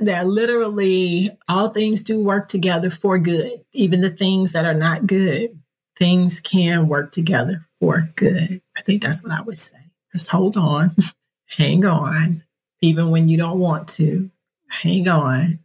that 0.05 0.27
literally 0.27 1.31
all 1.47 1.69
things 1.69 2.03
do 2.03 2.23
work 2.23 2.47
together 2.47 2.89
for 2.89 3.17
good, 3.17 3.63
even 3.73 4.01
the 4.01 4.09
things 4.09 4.51
that 4.53 4.65
are 4.65 4.73
not 4.73 5.07
good. 5.07 5.59
Things 5.97 6.39
can 6.39 6.87
work 6.87 7.11
together 7.11 7.65
for 7.79 8.09
good. 8.15 8.61
I 8.75 8.81
think 8.81 9.01
that's 9.01 9.23
what 9.23 9.31
I 9.31 9.41
would 9.41 9.59
say. 9.59 9.77
Just 10.11 10.29
hold 10.29 10.57
on, 10.57 10.95
hang 11.57 11.85
on, 11.85 12.43
even 12.81 13.09
when 13.09 13.27
you 13.27 13.37
don't 13.37 13.59
want 13.59 13.87
to, 13.89 14.29
hang 14.69 15.07
on. 15.07 15.59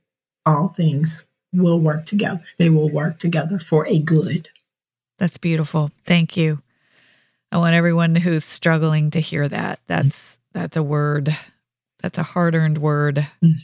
All 0.47 0.69
things 0.69 1.29
will 1.53 1.81
work 1.81 2.07
together. 2.07 2.45
They 2.57 2.71
will 2.71 2.91
work 2.91 3.19
together 3.19 3.59
for 3.59 3.87
a 3.87 3.99
good. 3.99 4.49
That's 5.19 5.39
beautiful. 5.39 5.91
Thank 6.05 6.37
you. 6.37 6.63
I 7.51 7.59
want 7.59 7.75
everyone 7.75 8.15
who's 8.15 8.45
struggling 8.45 9.11
to 9.11 9.21
hear 9.21 9.49
that. 9.49 9.81
That's 9.87 10.39
that's 10.53 10.77
a 10.77 10.83
word. 10.83 11.37
That's 12.01 12.19
a 12.19 12.23
hard-earned 12.23 12.79
word. 12.79 13.27
Mm. 13.43 13.57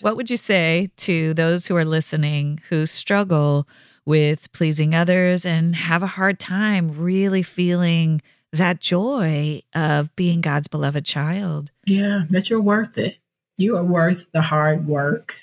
What 0.00 0.16
would 0.16 0.30
you 0.30 0.36
say 0.36 0.90
to 0.98 1.34
those 1.34 1.66
who 1.66 1.76
are 1.76 1.84
listening 1.84 2.60
who 2.68 2.86
struggle 2.86 3.66
with 4.04 4.52
pleasing 4.52 4.94
others 4.94 5.44
and 5.44 5.74
have 5.74 6.02
a 6.02 6.06
hard 6.06 6.38
time 6.38 6.98
really 6.98 7.42
feeling 7.42 8.22
that 8.52 8.80
joy 8.80 9.62
of 9.74 10.14
being 10.16 10.40
God's 10.40 10.68
beloved 10.68 11.04
child? 11.04 11.70
Yeah, 11.86 12.22
that 12.30 12.50
you're 12.50 12.60
worth 12.60 12.98
it. 12.98 13.18
You 13.56 13.76
are 13.76 13.84
worth 13.84 14.30
the 14.32 14.42
hard 14.42 14.86
work. 14.86 15.38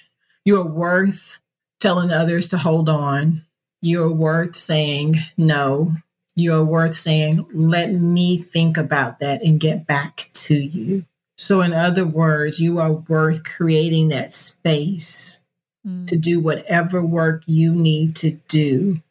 You 0.45 0.59
are 0.61 0.67
worth 0.67 1.39
telling 1.79 2.11
others 2.11 2.47
to 2.49 2.57
hold 2.57 2.89
on 2.89 3.41
you're 3.83 4.13
worth 4.13 4.55
saying 4.55 5.17
no. 5.35 5.91
You're 6.35 6.63
worth 6.63 6.95
saying, 6.95 7.45
let 7.53 7.91
me 7.91 8.37
think 8.37 8.77
about 8.77 9.19
that 9.19 9.43
and 9.43 9.59
get 9.59 9.85
back 9.85 10.29
to 10.33 10.55
you. 10.55 11.03
So, 11.37 11.61
in 11.61 11.73
other 11.73 12.05
words, 12.05 12.59
you 12.59 12.79
are 12.79 12.93
worth 12.93 13.43
creating 13.43 14.09
that 14.09 14.31
space 14.31 15.39
mm. 15.85 16.07
to 16.07 16.15
do 16.15 16.39
whatever 16.39 17.01
work 17.01 17.43
you 17.45 17.73
need 17.73 18.15
to 18.17 18.31
do 18.47 19.01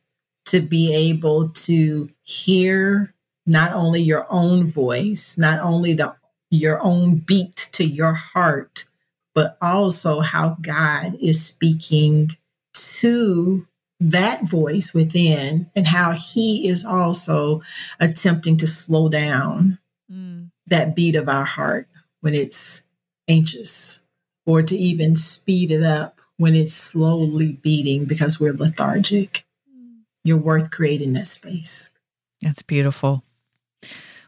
to 0.47 0.61
be 0.61 0.95
able 0.95 1.49
to 1.49 2.11
hear 2.23 3.15
not 3.47 3.73
only 3.73 4.03
your 4.03 4.27
own 4.31 4.67
voice, 4.67 5.37
not 5.39 5.61
only 5.61 5.95
the 5.95 6.15
your 6.51 6.79
own 6.83 7.17
beat 7.17 7.57
to 7.73 7.85
your 7.85 8.13
heart, 8.13 8.85
but 9.35 9.57
also 9.63 10.21
how 10.21 10.57
God 10.61 11.17
is 11.21 11.45
speaking 11.45 12.37
to 12.75 13.67
that 13.99 14.47
voice 14.47 14.93
within 14.93 15.71
and 15.75 15.87
how 15.87 16.13
he 16.13 16.69
is 16.69 16.85
also 16.85 17.63
attempting 18.01 18.57
to 18.59 18.67
slow 18.67 19.09
down 19.09 19.79
mm. 20.13 20.51
that 20.67 20.95
beat 20.95 21.17
of 21.17 21.29
our 21.29 21.45
heart 21.45 21.89
when 22.23 22.35
it's 22.35 22.83
anxious 23.29 24.07
or 24.47 24.63
to 24.63 24.77
even 24.77 25.15
speed 25.15 25.71
it 25.71 25.83
up 25.83 26.21
when 26.39 26.55
it's 26.55 26.73
slowly 26.73 27.53
beating 27.53 28.05
because 28.05 28.41
we're 28.41 28.53
lethargic. 28.53 29.45
Mm. 29.71 30.01
You're 30.25 30.39
worth 30.39 30.71
creating 30.71 31.13
that 31.13 31.27
space. 31.27 31.91
That's 32.41 32.63
beautiful. 32.63 33.23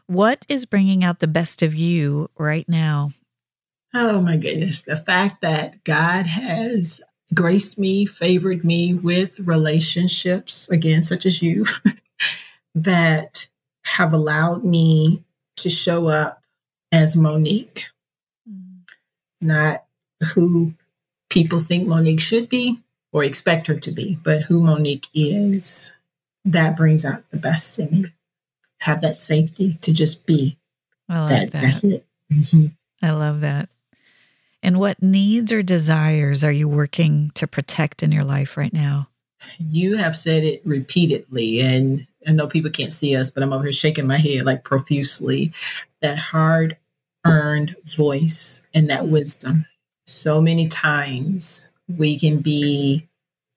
What 0.07 0.45
is 0.47 0.65
bringing 0.65 1.03
out 1.03 1.19
the 1.19 1.27
best 1.27 1.61
of 1.61 1.73
you 1.73 2.29
right 2.37 2.67
now? 2.69 3.09
Oh 3.93 4.21
my 4.21 4.37
goodness. 4.37 4.81
The 4.81 4.97
fact 4.97 5.41
that 5.41 5.83
God 5.83 6.25
has 6.27 7.01
graced 7.33 7.79
me, 7.79 8.05
favored 8.05 8.63
me 8.63 8.93
with 8.93 9.39
relationships, 9.39 10.69
again, 10.69 11.01
such 11.01 11.25
as 11.25 11.41
you, 11.41 11.65
that 12.75 13.47
have 13.85 14.13
allowed 14.13 14.63
me 14.63 15.23
to 15.57 15.69
show 15.69 16.07
up 16.07 16.44
as 16.95 17.15
Monique, 17.15 17.87
mm. 18.49 18.79
not 19.41 19.83
who 20.33 20.73
people 21.29 21.59
think 21.59 21.87
Monique 21.87 22.21
should 22.21 22.47
be 22.47 22.79
or 23.11 23.23
expect 23.23 23.67
her 23.67 23.75
to 23.75 23.91
be, 23.91 24.17
but 24.23 24.43
who 24.43 24.61
Monique 24.61 25.07
is. 25.13 25.93
That 26.45 26.77
brings 26.77 27.03
out 27.03 27.29
the 27.31 27.37
best 27.37 27.77
in 27.79 28.01
me. 28.01 28.13
Have 28.79 29.01
that 29.01 29.15
safety 29.15 29.77
to 29.81 29.91
just 29.91 30.25
be. 30.25 30.57
I 31.09 31.19
like 31.19 31.29
that. 31.29 31.51
that. 31.51 31.61
That's 31.63 31.83
it. 31.83 32.05
Mm-hmm. 32.31 32.67
I 33.01 33.11
love 33.11 33.41
that. 33.41 33.67
And 34.63 34.79
what 34.79 35.01
needs 35.01 35.51
or 35.51 35.63
desires 35.63 36.43
are 36.43 36.51
you 36.51 36.67
working 36.67 37.31
to 37.35 37.45
protect 37.45 38.03
in 38.03 38.11
your 38.11 38.23
life 38.23 38.57
right 38.57 38.73
now? 38.73 39.09
You 39.59 39.97
have 39.97 40.15
said 40.15 40.43
it 40.43 40.61
repeatedly, 40.65 41.61
and 41.61 42.07
I 42.27 42.31
know 42.31 42.47
people 42.47 42.71
can't 42.71 42.93
see 42.93 43.15
us, 43.15 43.29
but 43.29 43.43
I'm 43.43 43.53
over 43.53 43.63
here 43.63 43.73
shaking 43.73 44.07
my 44.07 44.17
head 44.17 44.45
like 44.45 44.63
profusely. 44.63 45.51
That 46.01 46.17
hard 46.17 46.77
earned 47.25 47.75
voice 47.85 48.65
and 48.73 48.89
that 48.89 49.07
wisdom. 49.07 49.65
So 50.05 50.41
many 50.41 50.67
times 50.67 51.73
we 51.87 52.19
can 52.19 52.39
be 52.39 53.07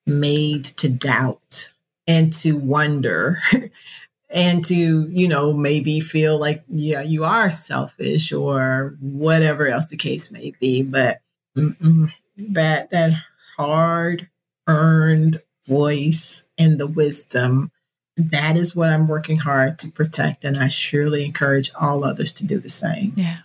made 0.06 0.64
to 0.64 0.88
doubt 0.88 1.72
and 2.06 2.32
to 2.32 2.56
wonder 2.56 3.38
and 4.30 4.64
to 4.64 5.08
you 5.10 5.28
know 5.28 5.52
maybe 5.52 6.00
feel 6.00 6.38
like 6.38 6.64
yeah 6.68 7.02
you 7.02 7.24
are 7.24 7.50
selfish 7.50 8.32
or 8.32 8.96
whatever 9.00 9.66
else 9.66 9.86
the 9.86 9.96
case 9.96 10.32
may 10.32 10.52
be 10.60 10.82
but 10.82 11.18
that 11.54 12.90
that 12.90 13.12
hard 13.56 14.28
earned 14.66 15.42
voice 15.66 16.44
and 16.56 16.78
the 16.78 16.86
wisdom 16.86 17.70
that 18.16 18.56
is 18.56 18.74
what 18.74 18.90
i'm 18.90 19.08
working 19.08 19.38
hard 19.38 19.78
to 19.78 19.90
protect 19.90 20.44
and 20.44 20.58
i 20.58 20.68
surely 20.68 21.24
encourage 21.24 21.70
all 21.78 22.04
others 22.04 22.32
to 22.32 22.46
do 22.46 22.58
the 22.58 22.68
same 22.68 23.12
yeah 23.16 23.38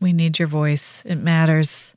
we 0.00 0.12
need 0.12 0.38
your 0.38 0.48
voice 0.48 1.02
it 1.06 1.16
matters 1.16 1.94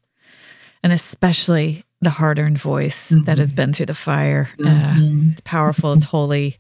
and 0.84 0.92
especially 0.92 1.84
the 2.02 2.10
hard-earned 2.10 2.58
voice 2.58 3.12
mm-hmm. 3.12 3.24
that 3.26 3.38
has 3.38 3.50
mm-hmm. 3.50 3.58
been 3.58 3.74
through 3.74 3.86
the 3.86 3.94
fire 3.94 4.50
uh, 4.60 4.64
mm-hmm. 4.64 5.30
uh, 5.30 5.32
it's 5.32 5.42
powerful 5.42 5.94
it's 5.94 6.06
holy 6.06 6.58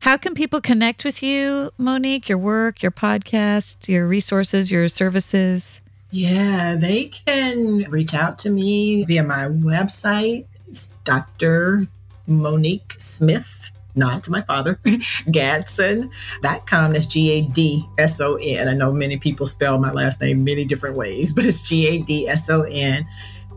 how 0.00 0.16
can 0.16 0.34
people 0.34 0.60
connect 0.60 1.04
with 1.04 1.22
you, 1.22 1.72
Monique, 1.76 2.28
your 2.28 2.38
work, 2.38 2.82
your 2.82 2.92
podcast, 2.92 3.88
your 3.88 4.06
resources, 4.06 4.70
your 4.70 4.88
services? 4.88 5.80
Yeah, 6.10 6.76
they 6.76 7.06
can 7.06 7.84
reach 7.90 8.14
out 8.14 8.38
to 8.38 8.50
me 8.50 9.04
via 9.04 9.24
my 9.24 9.46
website. 9.48 10.46
It's 10.68 10.88
Dr. 11.04 11.86
Monique 12.26 12.94
Smith, 12.98 13.57
not 13.98 14.24
to 14.24 14.30
my 14.30 14.42
father, 14.42 14.74
Gadson.com. 14.84 16.92
That's 16.92 17.06
G 17.06 17.30
A 17.32 17.42
D 17.42 17.88
S 17.98 18.20
O 18.20 18.36
N. 18.36 18.68
I 18.68 18.74
know 18.74 18.92
many 18.92 19.18
people 19.18 19.46
spell 19.46 19.78
my 19.78 19.92
last 19.92 20.20
name 20.20 20.44
many 20.44 20.64
different 20.64 20.96
ways, 20.96 21.32
but 21.32 21.44
it's 21.44 21.62
G 21.62 21.88
A 21.88 21.98
D 21.98 22.28
S 22.28 22.48
O 22.48 22.62
N 22.62 23.06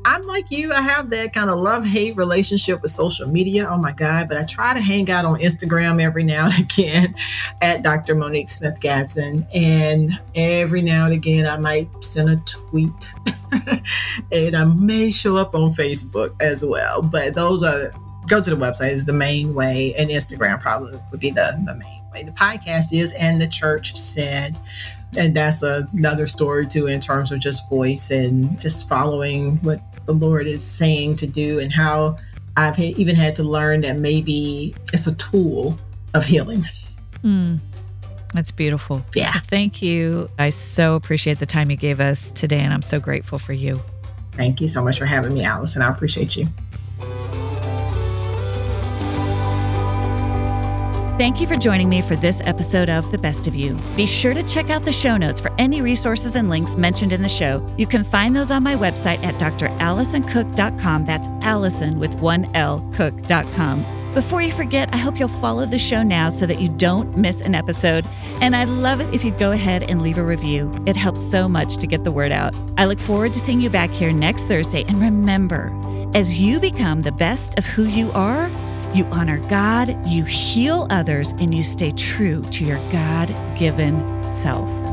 I'm 0.04 0.26
like 0.26 0.50
you. 0.50 0.74
I 0.74 0.82
have 0.82 1.12
that 1.12 1.34
kind 1.34 1.50
of 1.50 1.60
love 1.60 1.86
hate 1.86 2.16
relationship 2.16 2.82
with 2.82 2.92
social 2.92 3.28
media. 3.28 3.68
Oh 3.70 3.78
my 3.78 3.92
God. 3.92 4.28
But 4.28 4.38
I 4.38 4.46
try 4.46 4.74
to 4.74 4.80
hang 4.80 5.12
out 5.12 5.26
on 5.26 5.40
Instagram 5.40 6.02
every 6.02 6.24
now 6.24 6.46
and 6.46 6.60
again 6.60 7.16
at 7.62 7.84
Dr. 7.84 8.16
Monique 8.16 8.50
Smith 8.50 8.80
Gadson. 8.80 9.46
And 9.54 10.20
every 10.34 10.82
now 10.82 11.06
and 11.06 11.14
again, 11.14 11.46
I 11.46 11.58
might 11.58 12.04
send 12.04 12.30
a 12.30 12.38
tweet 12.38 13.14
and 14.32 14.56
I 14.56 14.66
may 14.66 15.12
show 15.12 15.38
up 15.38 15.54
on 15.54 15.70
Facebook 15.70 16.36
as 16.42 16.66
well. 16.66 17.04
But 17.04 17.36
those 17.36 17.62
are, 17.62 17.94
go 18.28 18.42
to 18.42 18.50
the 18.50 18.56
website 18.56 18.92
is 18.92 19.06
the 19.06 19.14
main 19.14 19.54
way. 19.54 19.94
And 19.98 20.10
Instagram 20.10 20.60
probably 20.60 21.00
would 21.12 21.20
be 21.20 21.32
the, 21.32 21.62
the 21.66 21.76
main 21.76 22.02
way. 22.14 22.24
The 22.24 22.32
podcast 22.32 22.94
is, 22.94 23.14
and 23.14 23.40
the 23.40 23.48
church 23.48 23.96
said, 23.96 24.58
and 25.18 25.36
that's 25.36 25.62
another 25.62 26.28
story 26.28 26.66
too 26.66 26.88
in 26.88 27.00
terms 27.00 27.32
of 27.32 27.40
just 27.40 27.70
voice 27.70 28.12
and 28.12 28.60
just 28.60 28.88
following 28.88 29.58
what 29.58 29.82
the 30.06 30.14
lord 30.14 30.48
is 30.48 30.64
saying 30.66 31.16
to 31.18 31.28
do 31.28 31.60
and 31.60 31.72
how 31.72 32.18
i've 32.58 32.80
even 32.80 33.16
had 33.16 33.36
to 33.36 33.44
learn 33.44 33.82
that 33.82 34.00
maybe 34.00 34.74
it's 34.94 35.08
a 35.08 35.16
tool 35.16 35.78
of 36.14 36.26
healing. 36.26 36.68
Mm, 37.24 37.60
that's 38.34 38.52
beautiful. 38.52 39.06
Yeah. 39.16 39.32
Thank 39.32 39.82
you. 39.82 40.30
I 40.40 40.50
so 40.50 40.96
appreciate 40.96 41.40
the 41.40 41.46
time 41.46 41.70
you 41.70 41.78
gave 41.78 42.00
us 42.00 42.32
today 42.32 42.60
and 42.60 42.74
i'm 42.74 42.82
so 42.82 43.00
grateful 43.00 43.38
for 43.38 43.54
you. 43.54 43.80
Thank 44.34 44.62
you 44.62 44.68
so 44.68 44.84
much 44.84 44.98
for 44.98 45.06
having 45.06 45.34
me 45.34 45.44
alison. 45.44 45.82
I 45.82 45.90
appreciate 45.90 46.36
you 46.36 46.48
Thank 51.22 51.40
you 51.40 51.46
for 51.46 51.56
joining 51.56 51.88
me 51.88 52.02
for 52.02 52.16
this 52.16 52.42
episode 52.46 52.90
of 52.90 53.12
The 53.12 53.18
Best 53.20 53.46
of 53.46 53.54
You. 53.54 53.78
Be 53.96 54.08
sure 54.08 54.34
to 54.34 54.42
check 54.42 54.72
out 54.72 54.82
the 54.82 54.92
show 54.92 55.18
notes 55.18 55.40
for 55.40 55.54
any 55.60 55.80
resources 55.80 56.36
and 56.36 56.50
links 56.50 56.76
mentioned 56.76 57.14
in 57.14 57.22
the 57.22 57.30
show. 57.30 57.64
You 57.78 57.86
can 57.86 58.04
find 58.04 58.36
those 58.36 58.50
on 58.50 58.64
my 58.64 58.76
website 58.76 59.24
at 59.24 59.36
dralisoncook.com. 59.36 61.06
That's 61.06 61.28
Alison 61.44 62.00
with 62.00 62.20
one 62.22 62.50
L, 62.56 62.80
cook.com. 62.96 63.86
Before 64.16 64.42
you 64.42 64.52
forget, 64.52 64.90
I 64.94 64.98
hope 64.98 65.20
you'll 65.20 65.28
follow 65.28 65.68
the 65.68 65.78
show 65.78 66.02
now 66.02 66.30
so 66.30 66.48
that 66.48 66.60
you 66.60 66.70
don't 66.70 67.16
miss 67.16 67.40
an 67.40 67.54
episode. 67.54 68.08
And 68.42 68.56
I'd 68.56 68.70
love 68.70 69.00
it 69.00 69.14
if 69.14 69.24
you'd 69.24 69.38
go 69.38 69.52
ahead 69.52 69.84
and 69.84 70.02
leave 70.02 70.18
a 70.18 70.24
review. 70.24 70.74
It 70.88 70.96
helps 70.96 71.22
so 71.22 71.48
much 71.48 71.78
to 71.78 71.86
get 71.86 72.04
the 72.04 72.12
word 72.12 72.32
out. 72.32 72.56
I 72.80 72.86
look 72.86 73.00
forward 73.00 73.34
to 73.34 73.40
seeing 73.40 73.62
you 73.62 73.70
back 73.70 73.92
here 73.92 74.12
next 74.12 74.46
Thursday. 74.46 74.86
And 74.88 75.00
remember, 75.00 75.72
as 76.16 76.40
you 76.40 76.60
become 76.60 77.02
the 77.02 77.12
best 77.12 77.60
of 77.60 77.66
who 77.68 77.84
you 77.84 78.12
are, 78.14 78.50
you 78.94 79.06
honor 79.06 79.40
God, 79.50 79.98
you 80.06 80.24
heal 80.26 80.88
others, 80.90 81.32
and 81.40 81.56
you 81.56 81.64
stay 81.64 81.92
true 81.92 82.42
to 82.44 82.66
your 82.66 82.80
God 82.92 83.28
given 83.58 84.24
self. 84.24 84.91